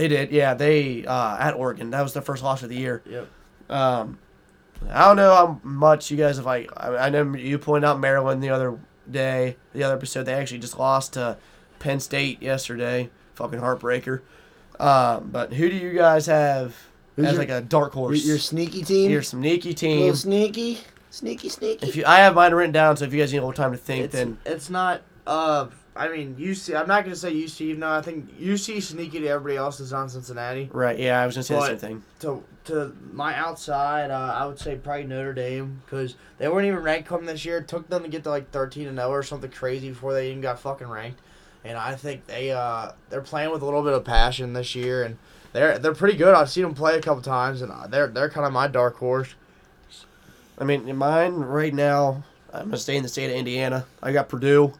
[0.00, 0.54] They did, yeah.
[0.54, 1.90] They uh, at Oregon.
[1.90, 3.02] That was their first loss of the year.
[3.06, 3.28] Yep.
[3.68, 4.18] Um,
[4.88, 6.70] I don't know how much you guys have like.
[6.74, 8.78] I, I know you pointed out Maryland the other
[9.10, 10.24] day, the other episode.
[10.24, 11.36] They actually just lost to
[11.80, 13.10] Penn State yesterday.
[13.34, 14.22] Fucking heartbreaker.
[14.78, 16.74] Um, but who do you guys have
[17.16, 18.24] Who's as your- like a dark horse?
[18.24, 19.10] your sneaky team.
[19.10, 20.14] Here's some sneaky Little team.
[20.14, 20.78] sneaky,
[21.10, 21.86] sneaky, sneaky.
[21.86, 23.72] If you, I have mine written down, so if you guys need a little time
[23.72, 25.02] to think, It's, then it's not.
[25.26, 25.66] Uh,
[25.96, 26.78] I mean UC.
[26.78, 27.76] I'm not gonna say UC.
[27.76, 30.70] No, I think UC sneaky to everybody else is on Cincinnati.
[30.72, 32.02] right, yeah, I was gonna say the same thing.
[32.20, 36.82] To to my outside, uh, I would say probably Notre Dame because they weren't even
[36.82, 37.58] ranked coming this year.
[37.58, 40.30] It took them to get to like 13 and 0 or something crazy before they
[40.30, 41.20] even got fucking ranked.
[41.64, 45.02] And I think they uh they're playing with a little bit of passion this year,
[45.02, 45.18] and
[45.52, 46.34] they're they're pretty good.
[46.34, 48.96] I've seen them play a couple times, and uh, they're they're kind of my dark
[48.96, 49.34] horse.
[50.58, 52.22] I mean, in mine right now,
[52.52, 53.86] I'm gonna stay in the state of Indiana.
[54.02, 54.72] I got Purdue.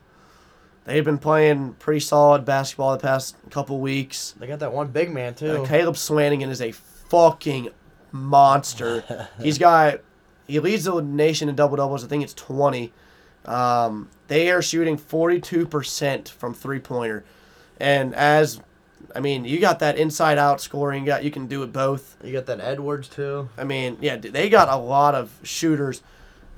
[0.90, 4.34] They've been playing pretty solid basketball the past couple weeks.
[4.40, 5.62] They got that one big man too.
[5.62, 7.68] Uh, Caleb Swanigan is a fucking
[8.10, 9.28] monster.
[9.40, 10.00] He's got
[10.48, 12.04] he leads the nation in double doubles.
[12.04, 12.92] I think it's twenty.
[13.44, 17.24] Um, they are shooting forty two percent from three pointer,
[17.78, 18.60] and as
[19.14, 21.04] I mean, you got that inside out scoring.
[21.04, 22.16] You got you can do it both.
[22.24, 23.48] You got that Edwards too.
[23.56, 26.02] I mean, yeah, they got a lot of shooters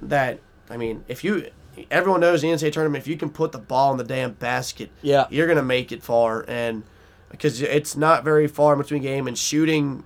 [0.01, 0.39] that
[0.71, 1.51] I mean, if you
[1.91, 4.91] everyone knows the NCAA tournament, if you can put the ball in the damn basket,
[5.03, 5.27] Yeah.
[5.31, 6.83] you're gonna make it far, and
[7.31, 10.05] because it's not very far between game and shooting,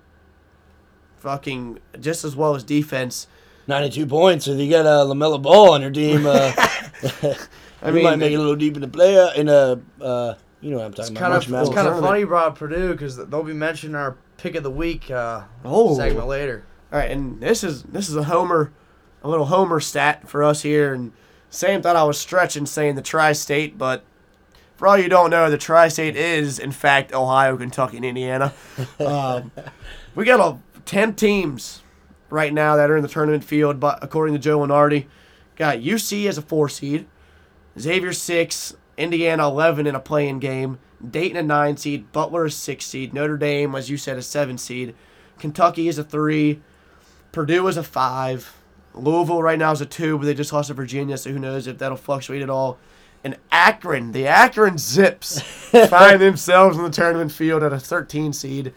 [1.18, 3.26] fucking just as well as defense.
[3.66, 4.46] 92 points.
[4.46, 6.52] If you got a LaMelo Ball on your team, uh,
[7.82, 9.80] I you mean, might make it a little deep in the play uh, in a.
[10.00, 11.48] Uh, you know what I'm It's talking kind about.
[11.62, 14.70] of it's kind of funny you Purdue because they'll be mentioning our pick of the
[14.70, 15.96] week uh, Oh.
[15.96, 16.64] segment later.
[16.92, 18.72] All right, and this is this is a homer,
[19.22, 20.94] a little homer stat for us here.
[20.94, 21.12] And
[21.50, 24.04] Sam thought I was stretching saying the tri-state, but
[24.76, 28.52] for all you don't know, the tri-state is in fact Ohio, Kentucky, and Indiana.
[29.00, 29.50] um,
[30.14, 31.82] we got a ten teams
[32.30, 35.06] right now that are in the tournament field, but according to Joe Lunardi,
[35.56, 37.06] got UC as a four seed,
[37.78, 40.78] Xavier six, Indiana eleven in a playing game,
[41.08, 44.58] Dayton a nine seed, Butler a six seed, Notre Dame, as you said, a seven
[44.58, 44.94] seed,
[45.38, 46.60] Kentucky is a three,
[47.32, 48.55] Purdue is a five,
[48.96, 51.66] Louisville right now is a two, but they just lost to Virginia, so who knows
[51.66, 52.78] if that'll fluctuate at all.
[53.22, 55.40] And Akron, the Akron Zips,
[55.88, 58.72] find themselves in the tournament field at a 13 seed.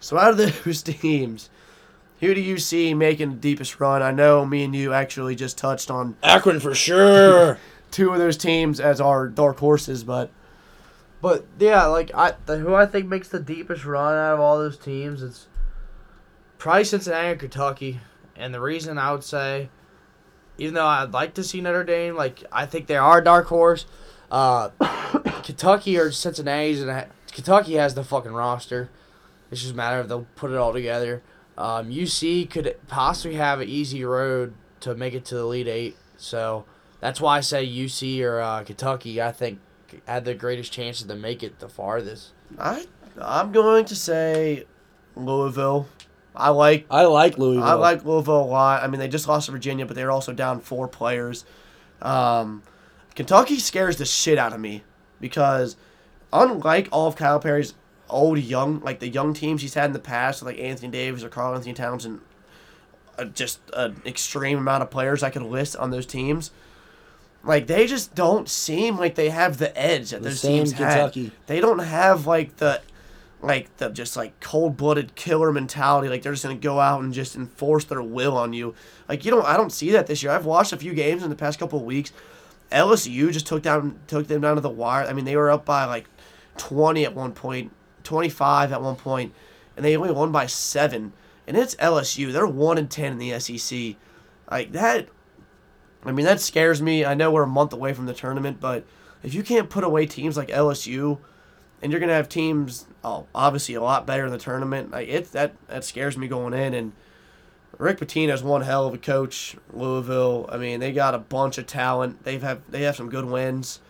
[0.00, 1.50] So out of those teams,
[2.20, 4.02] who do you see making the deepest run?
[4.02, 7.58] I know me and you actually just touched on Akron for sure.
[7.90, 10.30] two of those teams as our dark horses, but
[11.22, 14.58] But yeah, like I, the, who I think makes the deepest run out of all
[14.58, 15.46] those teams, it's
[16.58, 18.00] probably Cincinnati or Kentucky.
[18.38, 19.68] And the reason I would say,
[20.58, 23.46] even though I'd like to see Notre Dame, like I think they are a dark
[23.46, 23.86] horse.
[24.30, 24.68] Uh,
[25.42, 28.90] Kentucky or Cincinnati's and Kentucky has the fucking roster.
[29.50, 31.22] It's just a matter of they'll put it all together.
[31.56, 35.96] Um, UC could possibly have an easy road to make it to the Elite Eight.
[36.16, 36.64] So
[37.00, 39.22] that's why I say UC or uh, Kentucky.
[39.22, 39.60] I think
[40.06, 42.32] had the greatest chances to make it the farthest.
[42.58, 42.86] I
[43.20, 44.64] I'm going to say
[45.14, 45.88] Louisville.
[46.36, 47.64] I like I like Louisville.
[47.64, 48.82] I like Louisville a lot.
[48.82, 51.44] I mean, they just lost to Virginia, but they were also down four players.
[52.02, 52.62] Um,
[53.14, 54.82] Kentucky scares the shit out of me
[55.20, 55.76] because,
[56.32, 57.74] unlike all of Calipari's
[58.08, 61.28] old young, like the young teams he's had in the past, like Anthony Davis or
[61.28, 62.20] Karl-Anthony Towns, and
[63.18, 66.50] uh, just an extreme amount of players I could list on those teams.
[67.42, 70.72] Like they just don't seem like they have the edge that The those same teams
[70.72, 71.12] had.
[71.12, 71.32] Kentucky.
[71.46, 72.82] They don't have like the
[73.42, 76.08] like the just like cold blooded killer mentality.
[76.08, 78.74] Like they're just gonna go out and just enforce their will on you.
[79.08, 80.32] Like you don't I don't see that this year.
[80.32, 82.12] I've watched a few games in the past couple weeks.
[82.72, 85.06] LSU just took down took them down to the wire.
[85.06, 86.08] I mean they were up by like
[86.56, 87.72] twenty at one point,
[88.02, 89.32] twenty five at one point,
[89.76, 91.12] and they only won by seven.
[91.46, 92.32] And it's LSU.
[92.32, 93.96] They're one and ten in the SEC.
[94.50, 95.08] Like that
[96.04, 97.04] I mean that scares me.
[97.04, 98.84] I know we're a month away from the tournament, but
[99.22, 101.18] if you can't put away teams like LSU
[101.82, 104.90] and you're gonna have teams, oh, obviously a lot better in the tournament.
[104.90, 106.74] Like it, that that scares me going in.
[106.74, 106.92] And
[107.78, 109.56] Rick Pitino's one hell of a coach.
[109.72, 110.48] Louisville.
[110.50, 112.24] I mean, they got a bunch of talent.
[112.24, 113.80] They've have they have some good wins.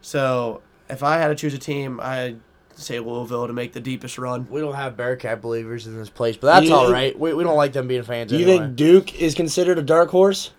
[0.00, 2.40] So if I had to choose a team, I'd
[2.74, 4.46] say Louisville to make the deepest run.
[4.50, 7.18] We don't have Bearcat believers in this place, but that's You- all right.
[7.18, 8.30] We, we don't like them being fans.
[8.30, 8.64] Do you anyway.
[8.66, 10.52] think Duke is considered a dark horse?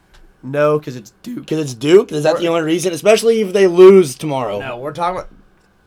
[0.44, 1.40] No, because it's Duke.
[1.42, 2.12] Because it's Duke?
[2.14, 2.94] Is that the only reason?
[2.94, 4.60] Especially if they lose tomorrow.
[4.60, 5.30] No, we're talking about.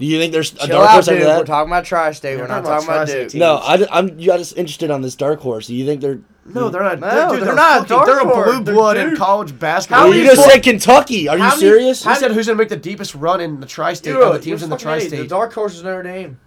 [0.02, 1.22] Do you think there's a Chill dark out, horse dude.
[1.22, 2.30] after We're talking about Tri-State.
[2.30, 3.28] Yeah, We're we're not talking talking about about Duke.
[3.28, 3.34] teams.
[3.36, 5.68] No, I, am you just interested on this dark horse.
[5.68, 6.18] Do you think they're?
[6.44, 6.98] No, they're not.
[6.98, 8.50] No, they're, dude, they're they're not a fucking- dark They're a horse.
[8.50, 10.00] blue They're blood in college basketball.
[10.00, 11.28] Well, many you just fo- said Kentucky.
[11.28, 12.04] Are you how many- serious?
[12.04, 14.70] I said who's gonna make the deepest run in the tri-state You're, the teams in
[14.70, 15.18] the tri-state.
[15.18, 16.40] The dark horse is Notre Dame.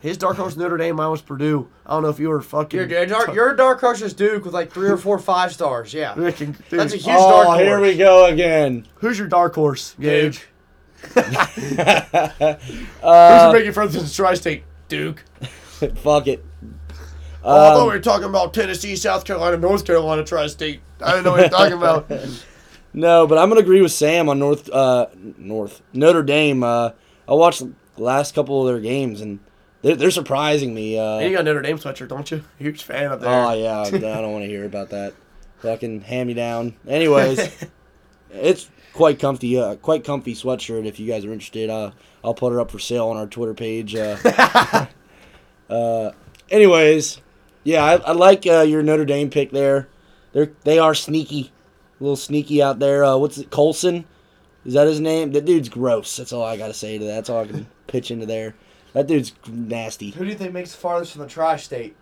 [0.00, 1.66] His dark horse is Notre Dame, mine was Purdue.
[1.86, 2.78] I don't know if you were fucking.
[2.78, 5.94] Your, your, dark, your dark horse is Duke with like three or four five stars.
[5.94, 6.12] Yeah.
[6.14, 7.58] Rick and- dude, That's a huge oh, dark horse.
[7.60, 8.86] here we go again.
[8.96, 10.46] Who's your dark horse, Gage?
[11.16, 12.54] Uh,
[13.44, 14.64] Who's making further than the tri-state?
[14.88, 15.22] Duke.
[15.96, 16.44] fuck it.
[17.44, 20.80] oh, I thought Um, we were talking about Tennessee, South Carolina, North Carolina tri-state.
[21.02, 22.10] I didn't know what you're talking about.
[22.94, 26.64] No, but I'm gonna agree with Sam on North uh North Notre Dame.
[26.64, 26.90] Uh,
[27.28, 29.40] I watched the last couple of their games and
[29.82, 30.98] they're, they're surprising me.
[30.98, 32.42] Uh, And you got Notre Dame sweatshirt, don't you?
[32.58, 33.28] Huge fan up there.
[33.30, 35.12] oh yeah, I don't want to hear about that.
[35.58, 36.74] Fucking hand me down.
[36.88, 37.66] Anyways,
[38.32, 39.56] it's quite comfy.
[39.56, 40.84] Uh, quite comfy sweatshirt.
[40.84, 41.92] If you guys are interested, uh,
[42.24, 43.94] I'll put her up for sale on our Twitter page.
[43.94, 44.16] Uh,
[45.70, 46.10] uh,
[46.50, 47.20] anyways,
[47.62, 49.88] yeah, I, I like uh, your Notre Dame pick there.
[50.32, 51.52] They're they are sneaky,
[52.00, 53.04] a little sneaky out there.
[53.04, 54.04] Uh, what's it, Colson?
[54.66, 55.30] Is that his name?
[55.30, 56.16] That dude's gross.
[56.16, 57.12] That's all I gotta say to that.
[57.12, 58.56] That's all I can pitch into there.
[58.94, 60.10] That dude's nasty.
[60.10, 61.94] Who do you think makes the farthest from the Tri-State?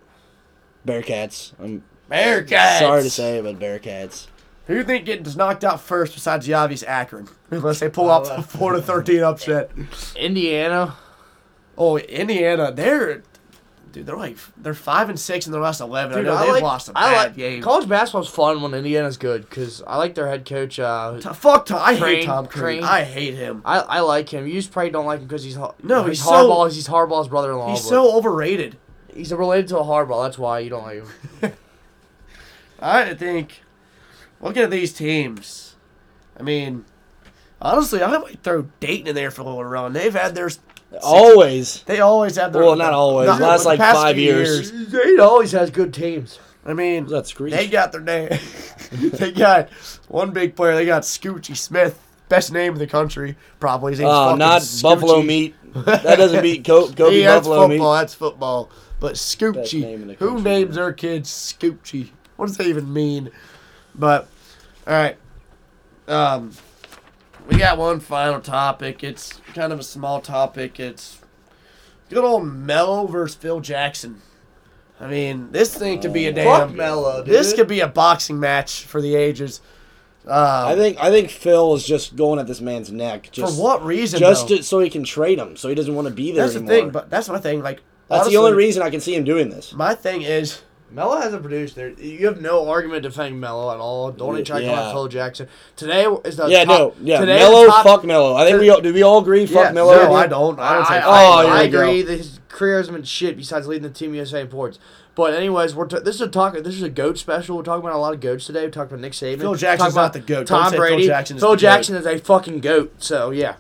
[0.87, 1.53] Bearcats.
[1.61, 2.79] I'm Bearcats.
[2.79, 4.29] sorry to say but Bearcats.
[4.67, 7.29] Who do you think gets knocked out first besides the obvious Akron?
[7.51, 9.71] Unless they pull Oh, off uh, the 4 to 13 upset.
[10.17, 10.95] Indiana.
[11.79, 13.23] Oh, Indiana, they're
[13.93, 16.17] dude, they're like they're five and six in their last eleven.
[16.17, 17.63] Dude, I know I they've like, lost a I bad like game.
[17.63, 20.79] college basketball's fun when Indiana's good because I like their head coach.
[20.81, 21.81] Uh, T- fuck Tom.
[21.83, 22.79] I hate Tom Crean.
[22.81, 22.85] Crean.
[22.85, 23.61] I hate him.
[23.65, 24.47] I, I like him.
[24.47, 26.73] You just probably don't like him because he's Har- No, he's, he's so- Harbaugh.
[26.73, 27.71] he's Harbaugh's brother-in-law.
[27.71, 28.79] He's so overrated.
[29.15, 30.25] he's related to a Harbaugh.
[30.25, 31.05] That's why you don't like
[31.43, 31.53] him.
[32.81, 33.61] I think
[34.41, 35.77] looking at these teams,
[36.39, 36.85] I mean,
[37.61, 39.93] honestly, I might throw Dayton in there for a little run.
[39.93, 40.51] They've had their
[41.03, 41.83] Always.
[41.83, 43.27] they always have their Well, not always.
[43.29, 44.71] Not- Last, like, past five few years.
[44.91, 46.39] He always has good teams.
[46.65, 47.53] I mean, that's that Screech?
[47.53, 48.29] They got their name.
[48.93, 49.71] they got
[50.09, 50.75] one big player.
[50.75, 51.97] They got Scoochie Smith,
[52.29, 53.93] best name in the country, probably.
[53.93, 54.83] His name's Oh, not Scoochie.
[54.83, 55.55] Buffalo meat.
[55.75, 57.93] That doesn't beat Co- Kobe Yeah, that's Buffalo football.
[57.95, 58.01] meat.
[58.01, 58.71] That's football.
[58.99, 60.17] But Best name Scoochie.
[60.17, 62.11] Who names their kids Scoochie?
[62.37, 63.31] What does that even mean?
[63.99, 64.29] But
[64.87, 65.17] all right.
[66.09, 66.53] Um,
[67.49, 69.03] we got one final topic.
[69.03, 70.79] It's kind of a small topic.
[70.79, 71.21] It's
[72.09, 74.23] good old Melo versus Phil Jackson.
[75.01, 76.69] I mean, this thing could be a Oh, damn.
[76.69, 77.35] Fuck Melo, dude.
[77.35, 79.61] This could be a boxing match for the ages.
[80.27, 83.29] Um, I think I think Phil is just going at this man's neck.
[83.31, 84.19] Just, for what reason?
[84.19, 84.57] Just though?
[84.57, 86.75] to, so he can trade him, so he doesn't want to be there that's anymore.
[86.75, 86.91] the thing.
[86.91, 87.63] But that's my thing.
[87.63, 89.73] Like That's honestly, the only reason I can see him doing this.
[89.73, 91.91] My thing is, Melo hasn't produced there.
[91.91, 94.13] You have no argument defending Melo at all.
[94.13, 94.75] Don't even try to Yeah.
[94.77, 95.49] call Phil Jackson.
[95.75, 97.21] Today is the yeah, top, no, yeah.
[97.21, 98.35] today Melo, top, fuck Melo.
[98.37, 98.95] I think we all, do.
[98.95, 99.95] We all agree, fuck yeah, Melo.
[99.97, 100.11] No, dude?
[100.13, 100.59] I don't.
[100.61, 100.95] I don't say.
[100.99, 101.81] I, Oh, I, I we go.
[101.81, 104.79] agree his career hasn't been shit besides leading the Team USA in points.
[105.17, 106.55] But anyways, we're t- this is a talk.
[106.55, 107.57] This is a goat special.
[107.57, 108.65] We're talking about a lot of goats today.
[108.67, 109.41] We talked about Nick Saban.
[109.41, 110.47] Phil Jackson's about not the goat.
[110.47, 111.07] Don't Tom say Phil Brady.
[111.07, 111.61] Jackson is Phil the goat.
[111.61, 113.03] Jackson is a fucking goat.
[113.03, 113.57] So yeah,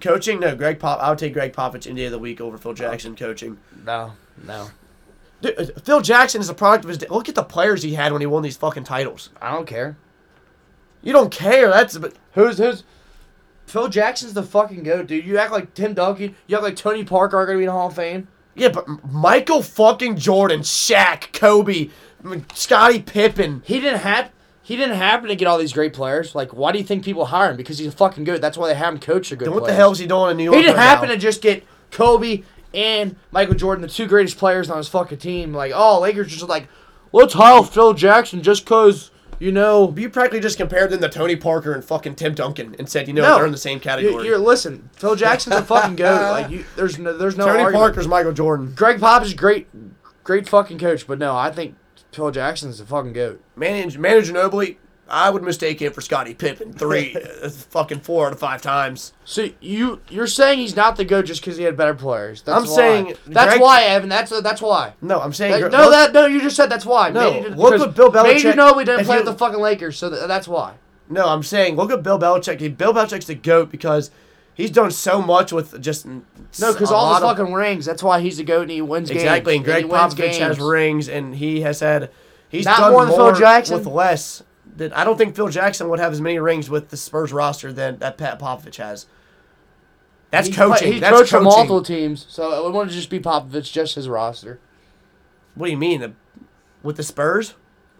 [0.00, 0.56] Coaching, no.
[0.56, 1.00] Greg Pop.
[1.00, 3.58] I would take Gregg Popovich any day of the week over Phil Jackson coaching.
[3.84, 4.12] no,
[4.44, 4.68] no.
[5.42, 6.98] Dude, uh, Phil Jackson is a product of his.
[6.98, 7.06] day.
[7.10, 9.28] Look at the players he had when he won these fucking titles.
[9.42, 9.96] I don't care.
[11.02, 11.68] You don't care.
[11.68, 12.84] That's but Who's who's?
[13.66, 15.24] Phil Jackson's the fucking goat, dude.
[15.26, 16.34] You act like Tim Duncan.
[16.46, 18.28] You act like Tony Parker are gonna be in the Hall of Fame.
[18.54, 21.88] yeah, but Michael fucking Jordan, Shaq, Kobe,
[22.54, 23.62] Scottie Pippen.
[23.64, 24.30] He didn't have.
[24.64, 26.36] He didn't happen to get all these great players.
[26.36, 27.56] Like, why do you think people hire him?
[27.56, 28.40] Because he's a fucking good.
[28.40, 29.76] That's why they have him coach the good Then what the players.
[29.78, 30.56] hell is he doing in New York?
[30.56, 31.14] He didn't right happen now?
[31.14, 32.42] to just get Kobe
[32.74, 35.52] and Michael Jordan, the two greatest players on his fucking team.
[35.54, 36.68] Like, oh, Lakers just like,
[37.12, 39.92] let's hire Phil Jackson just cause you know.
[39.96, 43.14] You practically just compared them to Tony Parker and fucking Tim Duncan and said, you
[43.14, 43.36] know, No.
[43.36, 44.24] they're in the same category.
[44.24, 44.88] You, you're listen.
[44.92, 46.22] Phil Jackson's a fucking goat.
[46.30, 47.82] Like, you, there's no, there's no Tony argument.
[47.94, 48.74] Parker's Michael Jordan.
[48.74, 49.66] Gregg Pop is great,
[50.24, 51.06] great fucking coach.
[51.06, 51.74] But no, I think
[52.12, 53.42] Phil Jackson's a fucking goat.
[53.56, 54.76] Manage, Manu Ginobili,
[55.08, 59.12] I would mistake him for Scottie Pippen three, uh, fucking four out of five times.
[59.24, 62.40] So you you're saying he's not the goat just because he had better players?
[62.42, 62.74] That's I'm why.
[62.76, 64.08] saying that's Greg- why Evan.
[64.08, 64.94] That's that's why.
[65.02, 65.52] No, I'm saying.
[65.52, 67.10] That- gr- no, look- that no, you just said that's why.
[67.10, 69.38] No, Maybe- look because what Bill Belichick- Maybe Ginobili didn't if play you- with the
[69.38, 70.74] fucking Lakers, so th- that's why.
[71.10, 72.60] No, I'm saying look at Bill Belichick.
[72.60, 74.10] He- Bill Belichick's the goat because
[74.54, 76.22] he's done so much with just No,
[76.72, 77.84] because all lot the of- fucking rings.
[77.84, 79.22] That's why he's the goat and he wins games.
[79.22, 79.56] exactly.
[79.56, 82.08] And Gregg he wins Popovich has rings, and he has had
[82.48, 83.76] he's Not done more than Phil Jackson?
[83.78, 84.42] with less.
[84.76, 87.72] That I don't think Phil Jackson would have as many rings with the Spurs roster
[87.72, 89.06] than that Pat Popovich has.
[90.30, 90.92] That's play- coaching.
[90.92, 91.44] He's That's coached coaching.
[91.44, 94.58] multiple teams, so it wouldn't just be Popovich, just his roster.
[95.54, 96.00] What do you mean?
[96.00, 96.12] The-
[96.82, 97.54] With the Spurs?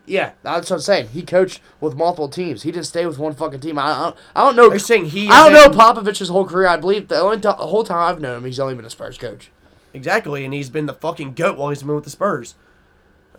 [0.07, 1.09] Yeah, that's what I'm saying.
[1.09, 2.62] He coached with multiple teams.
[2.62, 3.79] He didn't stay with one fucking team.
[3.79, 4.68] I, I, don't, I don't know.
[4.70, 5.29] They're saying he.
[5.29, 6.66] I don't know Popovich's whole career.
[6.66, 8.91] I believe the only t- the whole time I've known him, he's only been a
[8.91, 9.53] Spurs coach.
[9.95, 12.55] Exactly, and he's been the fucking goat while he's been with the Spurs.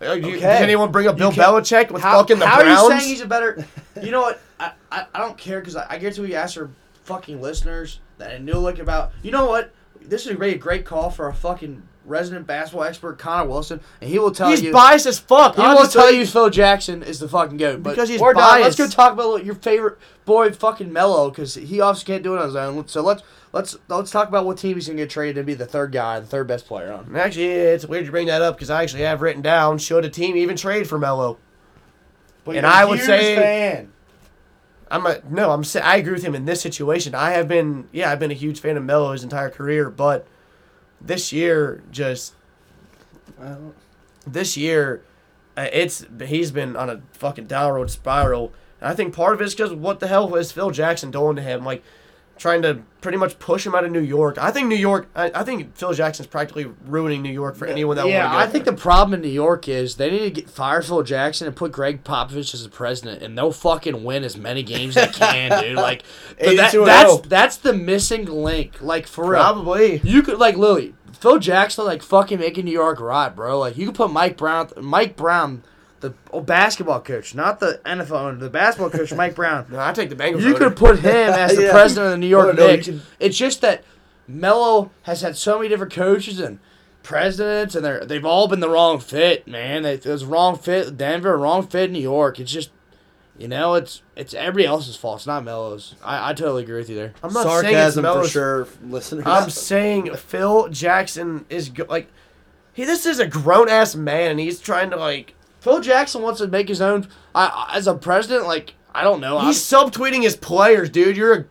[0.01, 0.39] Uh, you- Okay.
[0.39, 2.79] Does anyone bring up Bill Belichick with How, fucking the how Browns?
[2.79, 3.65] are you saying he's a better?
[4.01, 4.41] You know what?
[4.59, 6.69] I, I, I don't care because I, I guarantee we asked our
[7.03, 9.11] fucking listeners that I knew like about.
[9.21, 9.71] You know what?
[10.01, 14.19] This is a great call for a fucking resident basketball expert, Connor Wilson, and he
[14.19, 14.67] will tell he's you.
[14.67, 15.55] He's biased as fuck.
[15.55, 17.83] he will tell you Phil Jackson is the fucking goat.
[17.83, 18.61] But Because he's we're done.
[18.61, 22.39] Let's go talk about your favorite boy, fucking Melo, because he obviously can't do it
[22.39, 22.87] on his own.
[22.87, 25.65] So let's let's let's talk about what team he's gonna get traded to be the
[25.65, 27.15] third guy, the third best player on.
[27.15, 30.09] Actually, it's weird you bring that up because I actually have written down should a
[30.09, 31.37] team even trade for Melo?
[32.43, 33.89] But And I would say- fan.
[34.91, 35.51] I'm a no.
[35.51, 37.15] I'm I agree with him in this situation.
[37.15, 38.11] I have been yeah.
[38.11, 40.27] I've been a huge fan of Melo his entire career, but
[41.03, 42.33] this year just
[44.25, 45.03] this year,
[45.57, 48.53] uh, it's he's been on a fucking downward spiral.
[48.81, 51.35] And I think part of it is because what the hell was Phil Jackson doing
[51.35, 51.63] to him?
[51.63, 51.83] Like
[52.37, 54.37] trying to pretty much push him out of New York.
[54.37, 55.07] I think New York.
[55.15, 58.35] I, I think Phil Jackson's practically ruining New York for anyone that yeah.
[58.35, 61.47] I think the problem in New York is they need to get fire Phil Jackson
[61.47, 65.07] and put Gregg Popovich as the president, and they'll fucking win as many games as
[65.07, 65.75] they can, dude.
[65.75, 66.03] Like
[66.39, 67.21] that, that's oh.
[67.27, 68.81] that's the missing link.
[68.81, 70.01] Like for real, probably.
[70.03, 73.59] you could like Lily Phil Jackson like fucking making New York rot, bro.
[73.59, 75.63] Like you could put Mike Brown, Mike Brown,
[76.03, 79.65] the oh, basketball coach, not the NFL owner, the basketball coach, Mike Brown.
[79.71, 80.41] No, I take the Bengals.
[80.41, 80.69] You over.
[80.69, 81.71] could put him as the Yeah.
[81.71, 82.85] president of the New York No, no, Knicks.
[82.87, 83.83] can- It's just that
[84.27, 86.59] Melo has had so many different coaches and
[87.01, 89.83] presidents, and they're they've all been the wrong fit, man.
[89.83, 92.39] They, it was wrong fit Denver, wrong fit New York.
[92.39, 92.69] It's just,
[93.37, 95.17] you know, it's it's everybody else's fault.
[95.19, 95.95] It's not Melo's.
[96.03, 97.13] I, I totally agree with you there.
[97.23, 99.25] I'm not saying it's Sarcasm for sure, listeners.
[99.27, 102.07] I'm saying Phil Jackson is go- like
[102.73, 102.85] he.
[102.85, 106.47] This is a grown ass man, and he's trying to like Phil Jackson wants to
[106.47, 107.07] make his own.
[107.33, 109.39] I, I- as a president, like I don't know.
[109.39, 111.15] he's subtweeting his players, dude.
[111.17, 111.45] You're a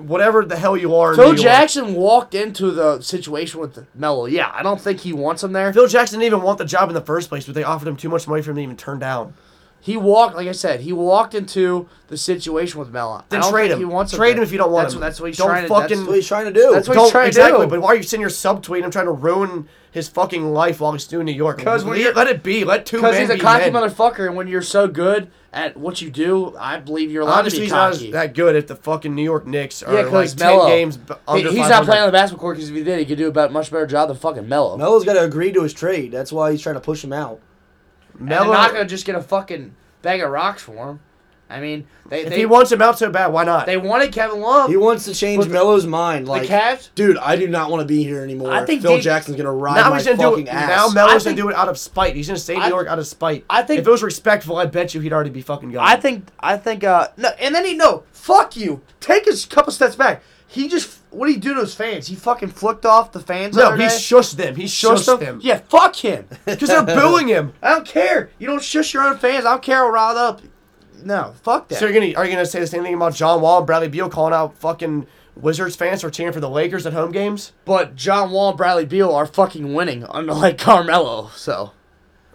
[0.00, 1.14] whatever the hell you are.
[1.16, 4.26] Phil Jackson walked into the situation with Melo.
[4.26, 5.72] Yeah, I don't think he wants him there.
[5.72, 7.96] Phil Jackson didn't even want the job in the first place, but they offered him
[7.96, 9.34] too much money for him to even turn down.
[9.80, 13.22] He walked, like I said, he walked into the situation with Melo.
[13.28, 13.78] Then trade him.
[13.78, 14.38] He wants Trade there.
[14.38, 15.00] him if you don't want that's, him.
[15.00, 15.68] That's what he's Don't trying to.
[15.68, 16.72] fucking- That's what he's trying to do.
[16.72, 17.70] That's what he's Don't trying to exactly, do.
[17.70, 20.92] but why are you sitting here subtweeting him trying to ruin his fucking life while
[20.92, 21.62] he's still in New York?
[21.62, 22.64] 'Cause when let, you're- let it be.
[22.64, 23.82] Let two Because he's a be cocky men.
[23.82, 27.58] motherfucker, and when you're so good at what you do, I believe you're allowed Honestly,
[27.58, 28.06] to be he's not cocky.
[28.08, 30.66] as that good if the fucking New York Knicks are yeah, like because 10 Melo,
[30.68, 31.68] games b- he- under he's 500.
[31.70, 33.52] not playing on the basketball court because if he did, he could do a better,
[33.52, 34.76] much better job than fucking Melo.
[34.76, 36.12] Melo's got to agree to his trade.
[36.12, 37.40] That's why he's trying to push him out.
[38.18, 41.00] And they're Melo, not gonna just get a fucking bag of rocks for him.
[41.48, 43.66] I mean, they if they, he wants him out so bad, why not?
[43.66, 44.68] they wanted Kevin Love.
[44.68, 46.26] He wants to change But Melo's mind.
[46.26, 46.88] Like, the Cavs.
[46.96, 48.50] dude, I do not want to be here anymore.
[48.52, 50.48] I think Phil they- Jackson's gonna ride now my he's gonna do it.
[50.48, 50.68] ass.
[50.68, 52.16] Now I Melo's think- gonna do it out of spite.
[52.16, 53.44] He's gonna stay in New York out of spite.
[53.48, 55.86] I think- if it was respectful, I bet you he'd already be fucking gone.
[55.86, 59.72] I think I think uh no and then he no fuck you take a couple
[59.72, 63.12] steps back he just what did he do to his fans he fucking flicked off
[63.12, 63.88] the fans the no, other he day.
[63.94, 64.54] shushed them.
[64.56, 65.18] He Shushed shushed them?
[65.20, 67.52] them yeah fuck him because they're booing him.
[67.62, 70.40] I don't care you don't shush your own fans I don't care what riled up
[71.06, 73.40] no fuck that So you're gonna are you gonna say the same thing about John
[73.40, 76.92] Wall and Bradley Beal calling out fucking Wizards fans for cheering for the Lakers at
[76.92, 77.52] home games?
[77.64, 81.72] but John Wall and Bradley Beal are fucking winning unlike Carmelo so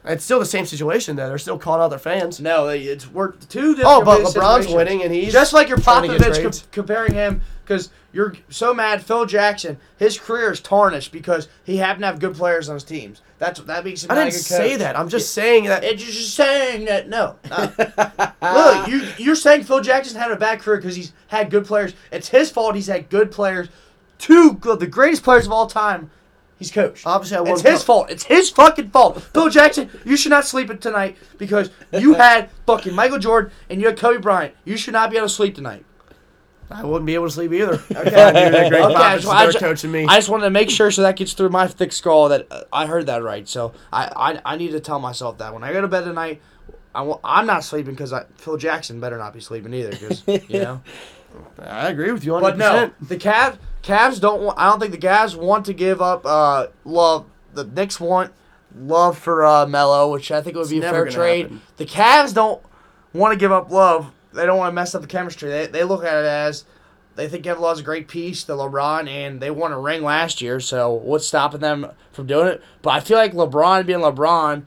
[0.04, 1.28] It's still the same situation though.
[1.28, 2.40] They're still calling out their fans.
[2.40, 3.86] No, it's we're two different.
[3.86, 4.74] Oh, but LeBron's situations.
[4.74, 6.68] winning and he's just like your trying to get Popovich trades.
[6.72, 9.04] comparing him because you're so mad.
[9.04, 12.84] Phil Jackson, his career is tarnished because he happened to have good players on his
[12.84, 13.22] teams.
[13.38, 14.12] That's that makes him.
[14.12, 14.98] I didn't say that.
[14.98, 15.84] I'm just saying that.
[15.84, 17.36] It's just saying that no.
[18.42, 21.94] Look, you you're saying Phil Jackson had a bad career because he's had good players.
[22.12, 22.76] It's his fault.
[22.76, 23.70] He's had good players,
[24.18, 26.10] two good, the greatest players of all time.
[26.62, 27.08] He's coached.
[27.08, 28.12] Obviously, I it's won- his fault.
[28.12, 29.20] It's his fucking fault.
[29.20, 33.88] Phil Jackson, you should not sleep tonight because you had fucking Michael Jordan and you
[33.88, 34.54] had Kobe Bryant.
[34.64, 35.84] You should not be able to sleep tonight.
[36.70, 37.74] I wouldn't be able to sleep either.
[37.74, 40.06] Okay, I knew that Greg Okay, I just, I, just, coaching me.
[40.08, 42.62] I just wanted to make sure so that gets through my thick skull that uh,
[42.72, 43.50] I heard that right.
[43.50, 46.44] So I, I, I need to tell myself that when I go to bed tonight,
[46.94, 49.90] I'm not sleeping because Phil Jackson better not be sleeping either.
[49.90, 50.82] Because you know.
[51.58, 52.42] I agree with you 100%.
[52.42, 54.42] But no, the Cavs, Cavs don't.
[54.42, 57.26] Want, I don't think the Cavs want to give up uh, love.
[57.54, 58.32] The Knicks want
[58.76, 61.44] love for uh, Melo, which I think would be a fair trade.
[61.44, 61.62] happen.
[61.78, 62.62] The Cavs don't
[63.14, 64.12] want to give up love.
[64.34, 65.50] They don't want to mess up the chemistry.
[65.50, 66.64] They, they look at it as
[67.16, 70.42] they think Kevin Love's a great piece to LeBron, and they won a ring last
[70.42, 70.60] year.
[70.60, 72.64] So what's stopping them from doing it?
[72.82, 74.64] But I feel like LeBron being LeBron,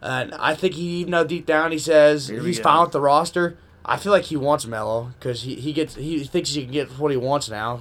[0.00, 2.62] and I think he even though deep down he says he's go.
[2.62, 3.56] fine with the roster.
[3.84, 6.98] I feel like he wants Melo because he, he gets he thinks he can get
[6.98, 7.80] what he wants now.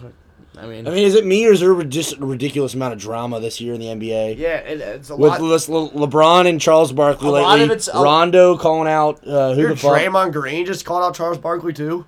[0.58, 3.00] I mean, I mean, is it me or is there just a ridiculous amount of
[3.00, 4.38] drama this year in the NBA?
[4.38, 5.42] yeah, it, it's a With lot.
[5.42, 9.26] Le- Le- LeBron and Charles Barkley A lot lately, of it's- a- Rondo calling out
[9.26, 9.98] uh, who the fuck.
[9.98, 12.06] Draymond Green just called out Charles Barkley too.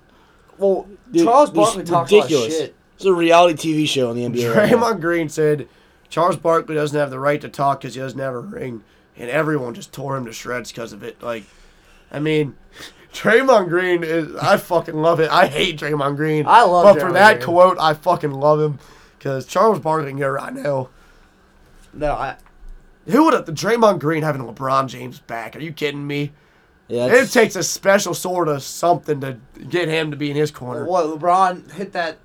[0.58, 2.58] well, Dude, Charles Barkley talks a lot of ridiculous.
[2.58, 2.74] shit.
[2.96, 4.54] It's a reality TV show in the NBA.
[4.54, 4.70] right.
[4.70, 5.66] Draymond Green said
[6.10, 8.84] Charles Barkley doesn't have the right to talk because he doesn't have a ring,
[9.16, 11.20] and everyone just tore him to shreds because of it.
[11.22, 11.44] Like,
[12.12, 12.56] I mean,
[13.14, 15.30] Draymond Green is I fucking love it.
[15.30, 16.44] I hate Draymond Green.
[16.46, 17.44] I love but for that Green.
[17.44, 18.78] quote, I fucking love him
[19.18, 20.88] because Charles Barkley can get right now.
[21.92, 22.36] No, I,
[23.06, 25.54] Who would have Draymond Green having LeBron James back?
[25.54, 26.32] Are you kidding me?
[26.88, 29.38] Yeah, It takes a special sort of something to
[29.70, 30.84] get him to be in his corner.
[30.84, 32.18] what LeBron hit that,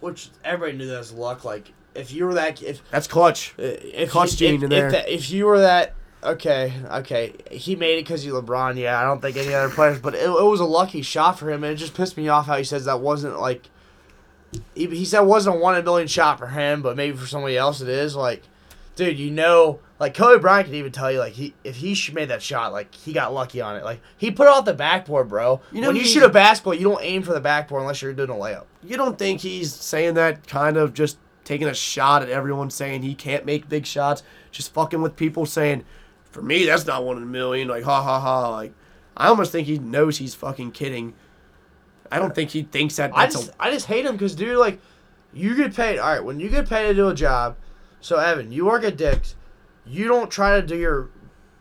[0.00, 1.44] which everybody knew that was luck.
[1.44, 3.54] Like if you were that, if That's clutch.
[3.58, 4.90] if Clutch you, gene if, in if, there.
[4.92, 8.76] that, if you were that, okay, okay, he made it because you LeBron.
[8.76, 11.50] Yeah, I don't think any other players, but it, it was a lucky shot for
[11.50, 13.70] him, and it just pissed me off how he says that wasn't like.
[14.74, 17.16] He, he said it wasn't a one in a million shot for him, but maybe
[17.16, 18.16] for somebody else it is.
[18.16, 18.42] Like,
[18.96, 22.30] dude, you know, like Kobe Bryant can even tell you, like he if he made
[22.30, 23.84] that shot, like he got lucky on it.
[23.84, 25.60] Like he put it off the backboard, bro.
[25.70, 28.12] You know, when you shoot a basketball, you don't aim for the backboard unless you're
[28.12, 28.64] doing a layup.
[28.82, 33.02] You don't think he's saying that kind of just taking a shot at everyone saying
[33.02, 35.84] he can't make big shots, just fucking with people saying,
[36.30, 37.68] for me, that's not one in a million.
[37.68, 38.48] Like, ha ha ha.
[38.48, 38.72] Like,
[39.16, 41.14] I almost think he knows he's fucking kidding.
[42.10, 43.54] I don't think he thinks that I just, a.
[43.60, 44.80] I just hate him because, dude, like,
[45.32, 45.98] you get paid.
[45.98, 47.56] All right, when you get paid to do a job,
[48.00, 49.36] so Evan, you work at Dick's,
[49.86, 51.10] you don't try to do your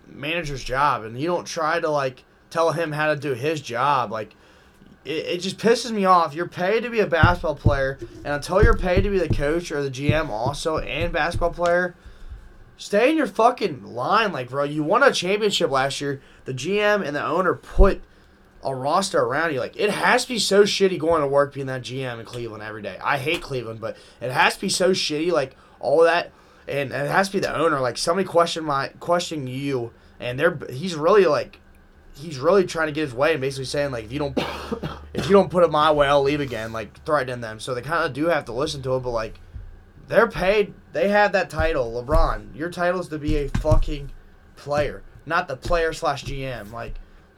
[0.08, 4.12] manager's job, and you don't try to like tell him how to do his job.
[4.12, 4.36] Like,
[5.06, 6.34] it, it just pisses me off.
[6.34, 9.72] You're paid to be a basketball player, and until you're paid to be the coach
[9.72, 11.96] or the GM also and basketball player,
[12.80, 14.32] stay in your fucking line.
[14.32, 16.22] Like, bro, you won a championship last year.
[16.46, 18.02] The GM and the owner put
[18.64, 19.60] a roster around you.
[19.60, 22.64] Like it has to be so shitty going to work being that GM in Cleveland
[22.64, 22.98] every day.
[23.04, 25.32] I hate Cleveland, but it has to be so shitty.
[25.32, 26.32] Like all that,
[26.68, 27.80] and it has to be the owner.
[27.80, 31.60] Like somebody question my questioning you, and they're he's really like
[32.16, 34.38] he's really trying to get his way and basically saying like if you don't
[35.14, 36.74] if you don't put it my way, I'll leave again.
[36.74, 37.60] Like threatening them.
[37.60, 39.40] So they kind of do have to listen to him, but like
[40.10, 40.74] they're paid.
[40.92, 42.56] They have that title, LeBron.
[42.56, 44.12] Your title is to be a fucking
[44.58, 46.72] player, not the player slash GM.
[46.74, 46.96] Like,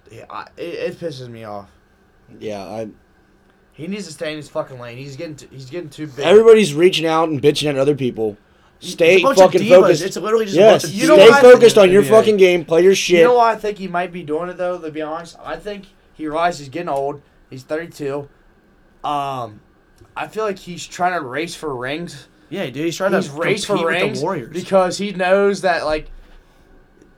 [0.10, 0.26] it,
[0.58, 1.70] it pisses me off.
[2.40, 2.64] yeah.
[2.64, 2.90] I,
[3.74, 4.98] He needs to stay in his fucking lane.
[4.98, 6.26] He's getting too, he's getting too big.
[6.26, 8.38] everybody's reaching out and bitching at other people.
[8.80, 9.70] Stay It's a bunch fucking divas.
[9.82, 10.04] focused.
[10.04, 11.92] It's literally just a yes, bunch of You know stay what I think focused on
[11.92, 12.10] your NBA.
[12.10, 12.66] fucking game.
[12.66, 13.20] Play your shit.
[13.20, 14.80] You know why I think he might be doing it though?
[14.80, 17.22] To be honest, I think he realizes he's getting old.
[17.50, 18.28] He's 32.
[19.04, 19.62] Um,
[20.16, 22.28] I feel like he's trying to race for rings.
[22.52, 22.86] Yeah, dude.
[22.86, 24.54] He's trying He's to race for rings the Warriors.
[24.54, 26.12] because he knows that like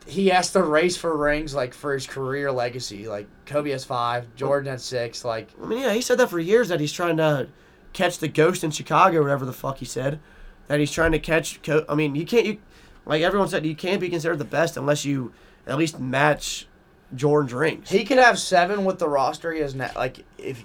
[0.06, 3.08] he has to race for rings like for his career legacy.
[3.08, 5.24] Like Kobe has five, Jordan has six.
[5.24, 7.48] Like I mean, yeah, he said that for years that he's trying to
[7.92, 10.20] catch the ghost in Chicago, whatever the fuck he said.
[10.68, 11.60] That he's trying to catch.
[11.62, 12.46] Co- I mean, you can't.
[12.46, 12.58] You
[13.04, 15.32] like everyone said, you can't be considered the best unless you
[15.66, 16.66] at least match
[17.14, 17.90] Jordan's rings.
[17.90, 19.90] he could have seven with the roster he has now.
[19.94, 20.64] Like if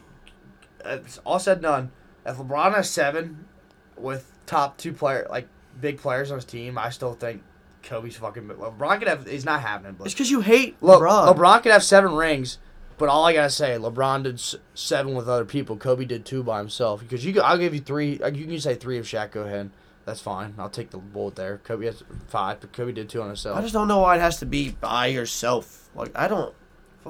[0.85, 1.91] it's all said and done,
[2.25, 3.45] if LeBron has seven
[3.97, 5.47] with top two player like
[5.79, 7.43] big players on his team, I still think
[7.83, 8.43] Kobe's fucking.
[8.47, 9.27] LeBron could have.
[9.27, 9.95] He's not happening.
[9.97, 11.35] But it's because you hate Look, LeBron.
[11.35, 11.63] LeBron.
[11.63, 12.57] could have seven rings,
[12.97, 15.77] but all I gotta say, LeBron did s- seven with other people.
[15.77, 16.99] Kobe did two by himself.
[17.01, 18.19] Because you, I'll give you three.
[18.21, 19.31] uh, You can say three if Shaq.
[19.31, 19.69] Go ahead.
[20.05, 20.55] That's fine.
[20.57, 21.59] I'll take the bullet there.
[21.63, 23.57] Kobe has five, but Kobe did two on himself.
[23.57, 25.89] I just don't know why it has to be by yourself.
[25.95, 26.53] Like I don't.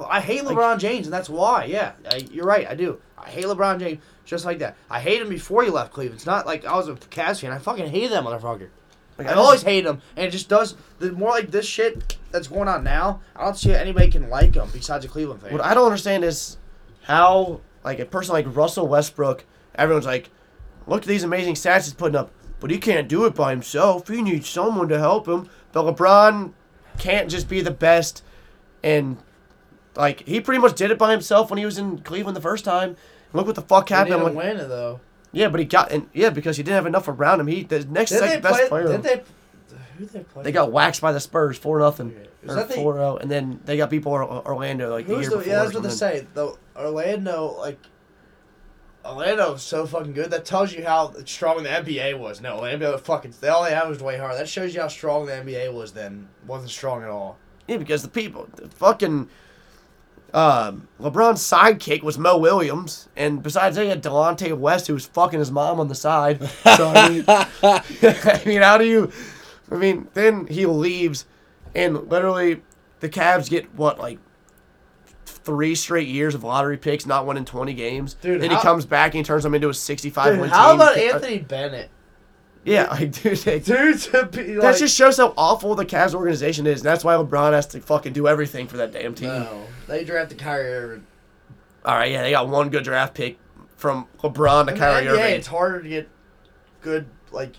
[0.08, 1.66] I hate Like- LeBron James, and that's why.
[1.66, 2.68] Yeah, I, you're right.
[2.70, 3.00] I do.
[3.18, 4.78] I hate LeBron James just like that.
[4.90, 6.18] I hate him before he left Cleveland.
[6.18, 7.52] It's not like I was a Cavs fan.
[7.52, 8.70] I fucking hated that motherfucker.
[9.18, 10.76] Like, I always hate him, and it just does.
[11.00, 14.30] The more like this shit that's going on now, I don't see how anybody can
[14.30, 15.52] like him besides a Cleveland fan.
[15.52, 16.58] What I don't understand is
[17.02, 19.44] how, like, a person like Russell Westbrook,
[19.76, 20.30] everyone's like,
[20.88, 22.32] look at these amazing stats he's putting up,
[22.62, 24.08] but he can't do it by himself.
[24.08, 25.50] He needs someone to help him.
[25.74, 26.54] But LeBron
[26.98, 28.24] can't just be the best,
[28.84, 29.18] and
[29.96, 32.64] like he pretty much did it by himself when he was in Cleveland the first
[32.64, 32.96] time.
[33.34, 34.16] Look what the fuck They happened.
[34.22, 35.00] didn't When, win it though.
[35.32, 37.48] yeah, but he got and yeah because he didn't have enough around him.
[37.48, 38.68] He the next Did they second best play?
[38.68, 38.88] player.
[38.88, 39.24] Did they?
[39.98, 40.44] Who did they play?
[40.44, 42.16] They got waxed by the Spurs four nothing
[42.48, 45.38] or four zero, and then they got beat by Orlando like the year the?
[45.38, 45.44] before.
[45.52, 46.26] Yeah, that's what they say.
[46.34, 47.80] The Orlando like.
[49.06, 50.30] Orlando was so fucking good.
[50.32, 52.42] That tells you how strong the NBA was.
[52.42, 53.34] No, Orlando fucking.
[53.40, 54.36] They only averaged way hard.
[54.38, 55.94] That shows you how strong the NBA was.
[55.94, 57.38] Then wasn't strong at all.
[57.68, 59.30] Yeah, because the people, the fucking
[60.34, 65.06] um, LeBron's sidekick was Mo Williams, and besides that, he had Delonte West, who was
[65.06, 66.42] fucking his mom on the side.
[66.78, 69.12] So I mean, I mean, how do you?
[69.72, 71.26] I mean, then he leaves,
[71.76, 72.62] and literally,
[73.02, 74.20] the Cavs get what like
[75.26, 78.16] three straight years of lottery picks, not winning twenty games.
[78.16, 80.50] Dude, then how- he comes back and he turns them into a sixty-five Dude, win
[80.50, 80.76] how team.
[80.82, 81.90] about Uh, Anthony Bennett?
[82.66, 83.36] Yeah, I do.
[83.36, 86.82] They, Dude, to be like, that just shows how awful the Cavs organization is.
[86.82, 89.30] And that's why LeBron has to fucking do everything for that damn team.
[89.30, 89.64] no.
[89.88, 91.06] They drafted Kyrie Irving.
[91.86, 93.38] All right, yeah, they got one good draft pick
[93.78, 95.36] from LeBron to Kyrie NBA, Irving.
[95.36, 96.10] it's harder to get
[96.82, 97.06] good.
[97.32, 97.56] Like,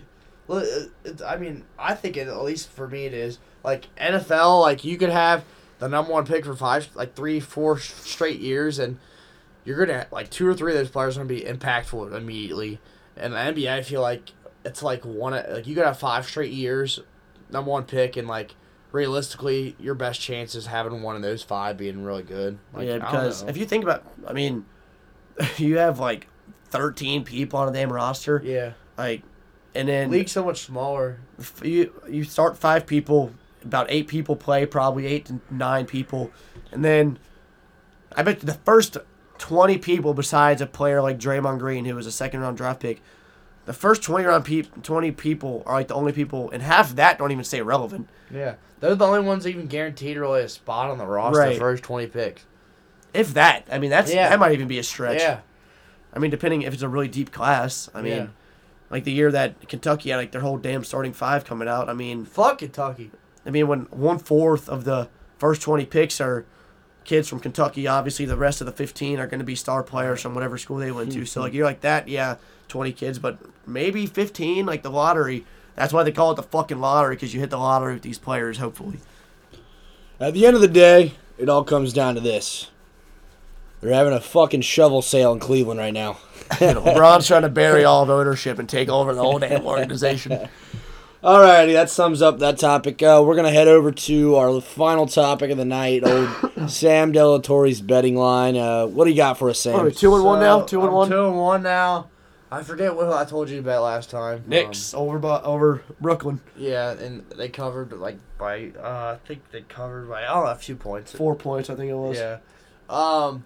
[0.48, 0.56] uh,
[1.04, 3.38] it- I mean, I think it, at least for me it is.
[3.64, 5.44] Like NFL, like you could have
[5.78, 8.98] the number one pick for five, like three, four straight years, and
[9.64, 12.78] you're gonna like two or three of those players are gonna be impactful immediately.
[13.16, 14.32] And the NBA, I feel like
[14.64, 17.00] it's like one, like you could have five straight years,
[17.50, 18.54] number one pick, and like
[18.92, 22.58] realistically, your best chance is having one of those five being really good.
[22.72, 24.66] Like, yeah, because if you think about, I mean,
[25.56, 26.26] you have like
[26.66, 29.22] 13 people on a damn roster, yeah, like,
[29.74, 31.20] and then league's so much smaller.
[31.62, 33.32] you you start five people,
[33.64, 36.30] about eight people play, probably eight to nine people,
[36.72, 37.18] and then
[38.16, 38.98] I bet the first
[39.38, 43.02] 20 people, besides a player like Draymond Green, who was a second round draft pick.
[43.70, 46.96] The first 20 round peop 20 people are like the only people, and half of
[46.96, 48.08] that don't even stay relevant.
[48.28, 51.54] Yeah, they're the only ones even guaranteed really a spot on the roster Right.
[51.54, 52.42] the first twenty picks.
[53.14, 54.28] If that, I mean, that's Yeah.
[54.28, 55.20] that might even be a stretch.
[55.20, 55.38] Yeah,
[56.12, 57.88] I mean, depending if it's a really deep class.
[57.94, 58.26] I mean, Yeah.
[58.90, 61.88] like the year that Kentucky had like their whole damn starting five coming out.
[61.88, 63.12] I mean, fuck Kentucky.
[63.46, 65.06] I mean when one fourth of the
[65.38, 66.44] first twenty picks are
[67.04, 70.20] kids from Kentucky, obviously the rest of the fifteen are going to be star players
[70.20, 71.24] from whatever school they went to.
[71.24, 72.36] So like you're like that, yeah,
[72.68, 75.44] twenty kids, but maybe fifteen, like the lottery.
[75.76, 78.18] That's why they call it the fucking lottery because you hit the lottery with these
[78.18, 78.58] players.
[78.58, 78.98] Hopefully,
[80.18, 82.70] At the end of the day, it all comes down to this.
[83.80, 86.18] They're having a fucking shovel sale in Cleveland right now.
[86.50, 90.48] LeBron's trying to bury all of ownership and take over the whole damn organization.
[91.22, 93.02] Alrighty, that sums up that topic.
[93.02, 96.30] Uh, we're gonna head over to our final topic of the night, old
[96.70, 98.56] Sam Delatorre's betting line.
[98.56, 99.74] Uh, what do you got for us, Sam?
[99.74, 100.62] What are we, two and one now.
[100.62, 101.10] Two and I'm one.
[101.10, 102.08] Two and one now.
[102.50, 104.44] I forget what I told you about last time.
[104.46, 106.40] Knicks over Bu- over Brooklyn.
[106.56, 110.44] Um, yeah, and they covered like by uh, I think they covered by I don't
[110.44, 111.12] know a few points.
[111.12, 112.16] Four points, I think it was.
[112.16, 112.38] Yeah.
[112.88, 113.44] Um,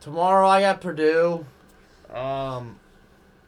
[0.00, 1.46] tomorrow I got Purdue.
[2.12, 2.80] Um,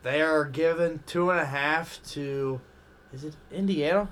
[0.05, 2.61] they are given two and a half to,
[3.13, 4.09] is it Indiana?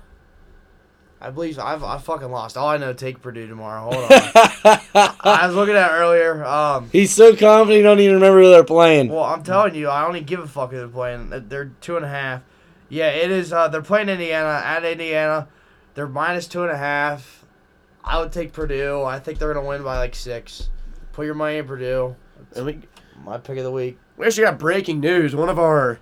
[1.21, 2.55] I believe I've I fucking lost.
[2.55, 3.81] All I know, take Purdue tomorrow.
[3.91, 4.09] Hold on.
[5.19, 6.45] I was looking at it earlier.
[6.45, 9.09] Um, He's so confident he don't even remember who they're playing.
[9.09, 11.29] well, I'm telling you, I don't even give a fuck who they're playing.
[11.49, 12.41] They're two and a half.
[12.87, 13.51] Yeah, it is.
[13.51, 15.49] Uh, they're playing Indiana at Indiana.
[15.93, 17.45] They're minus two and a half.
[18.01, 19.03] I would take Purdue.
[19.03, 20.69] I think they're gonna win by like six.
[21.11, 22.15] Put your money in Purdue.
[22.55, 22.79] And we,
[23.25, 23.99] My pick of the week.
[24.15, 25.35] we actually got breaking news.
[25.35, 25.99] One of our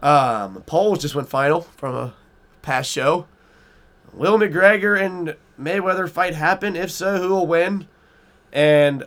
[0.00, 2.14] um, polls just went final from a
[2.62, 3.26] past show.
[4.12, 6.76] Will McGregor and Mayweather fight happen?
[6.76, 7.86] If so, who will win?
[8.52, 9.04] And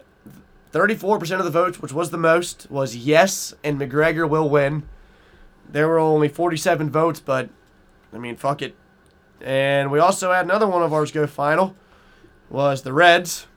[0.71, 4.83] 34% of the votes, which was the most, was yes, and McGregor will win.
[5.69, 7.49] There were only 47 votes, but
[8.13, 8.75] I mean, fuck it.
[9.41, 11.75] And we also had another one of ours go final,
[12.49, 13.47] was the Reds.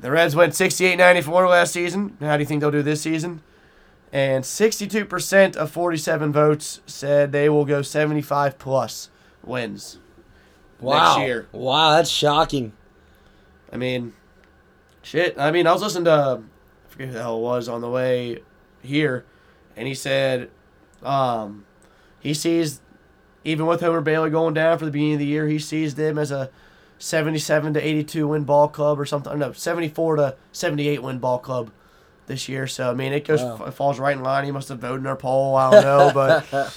[0.00, 2.16] The Reds went 68-94 last season.
[2.20, 3.42] How do you think they'll do this season?
[4.12, 9.10] And 62% of 47 votes said they will go 75 plus
[9.42, 9.98] wins
[10.80, 11.16] wow.
[11.16, 11.48] next year.
[11.52, 12.72] Wow, that's shocking.
[13.70, 14.14] I mean,
[15.02, 15.38] shit.
[15.38, 17.90] I mean, I was listening to, I forget who the hell it was on the
[17.90, 18.38] way
[18.82, 19.26] here,
[19.76, 20.50] and he said,
[21.02, 21.66] um,
[22.20, 22.80] he sees,
[23.44, 26.18] even with Homer Bailey going down for the beginning of the year, he sees them
[26.18, 26.50] as a
[26.98, 29.38] 77 to 82 win ball club or something.
[29.38, 31.70] No, 74 to 78 win ball club
[32.28, 32.66] this year.
[32.66, 33.64] So I mean, it goes Wow.
[33.66, 34.44] it falls right in line.
[34.44, 35.56] He must have voted in our poll.
[35.56, 36.46] I don't know, but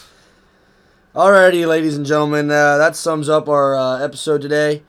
[1.15, 4.81] Alrighty, ladies and gentlemen, uh, that sums up our uh, episode today.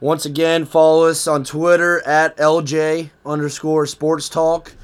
[0.00, 4.74] Once again, follow us on Twitter at LJ underscore Sports Talk.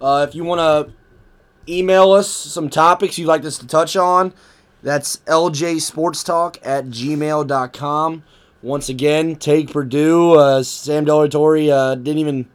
[0.00, 0.92] Uh, if you want to
[1.72, 4.32] email us some topics you'd like us to touch on,
[4.80, 8.22] that's ljsportstalk at gmail.com.
[8.62, 10.34] Once again, take Purdue.
[10.34, 12.46] Uh, Sam Delatorre uh, didn't even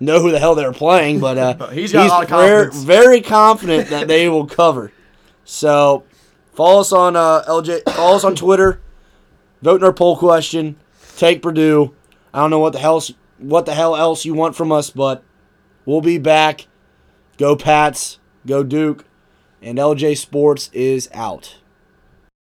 [0.00, 2.82] know who the hell they're playing, but uh, he's got a lot of ver- confidence.
[2.84, 4.92] very confident that they will cover.
[5.44, 6.04] So
[6.54, 7.82] follow us on uh, LJ.
[7.94, 8.80] Follow us on Twitter.
[9.62, 10.76] Vote in our poll question.
[11.16, 11.94] Take Purdue.
[12.32, 13.02] I don't know what the hell
[13.38, 15.22] what the hell else you want from us, but
[15.84, 16.66] we'll be back.
[17.38, 18.18] Go Pats.
[18.46, 19.04] Go Duke.
[19.62, 21.58] And LJ Sports is out.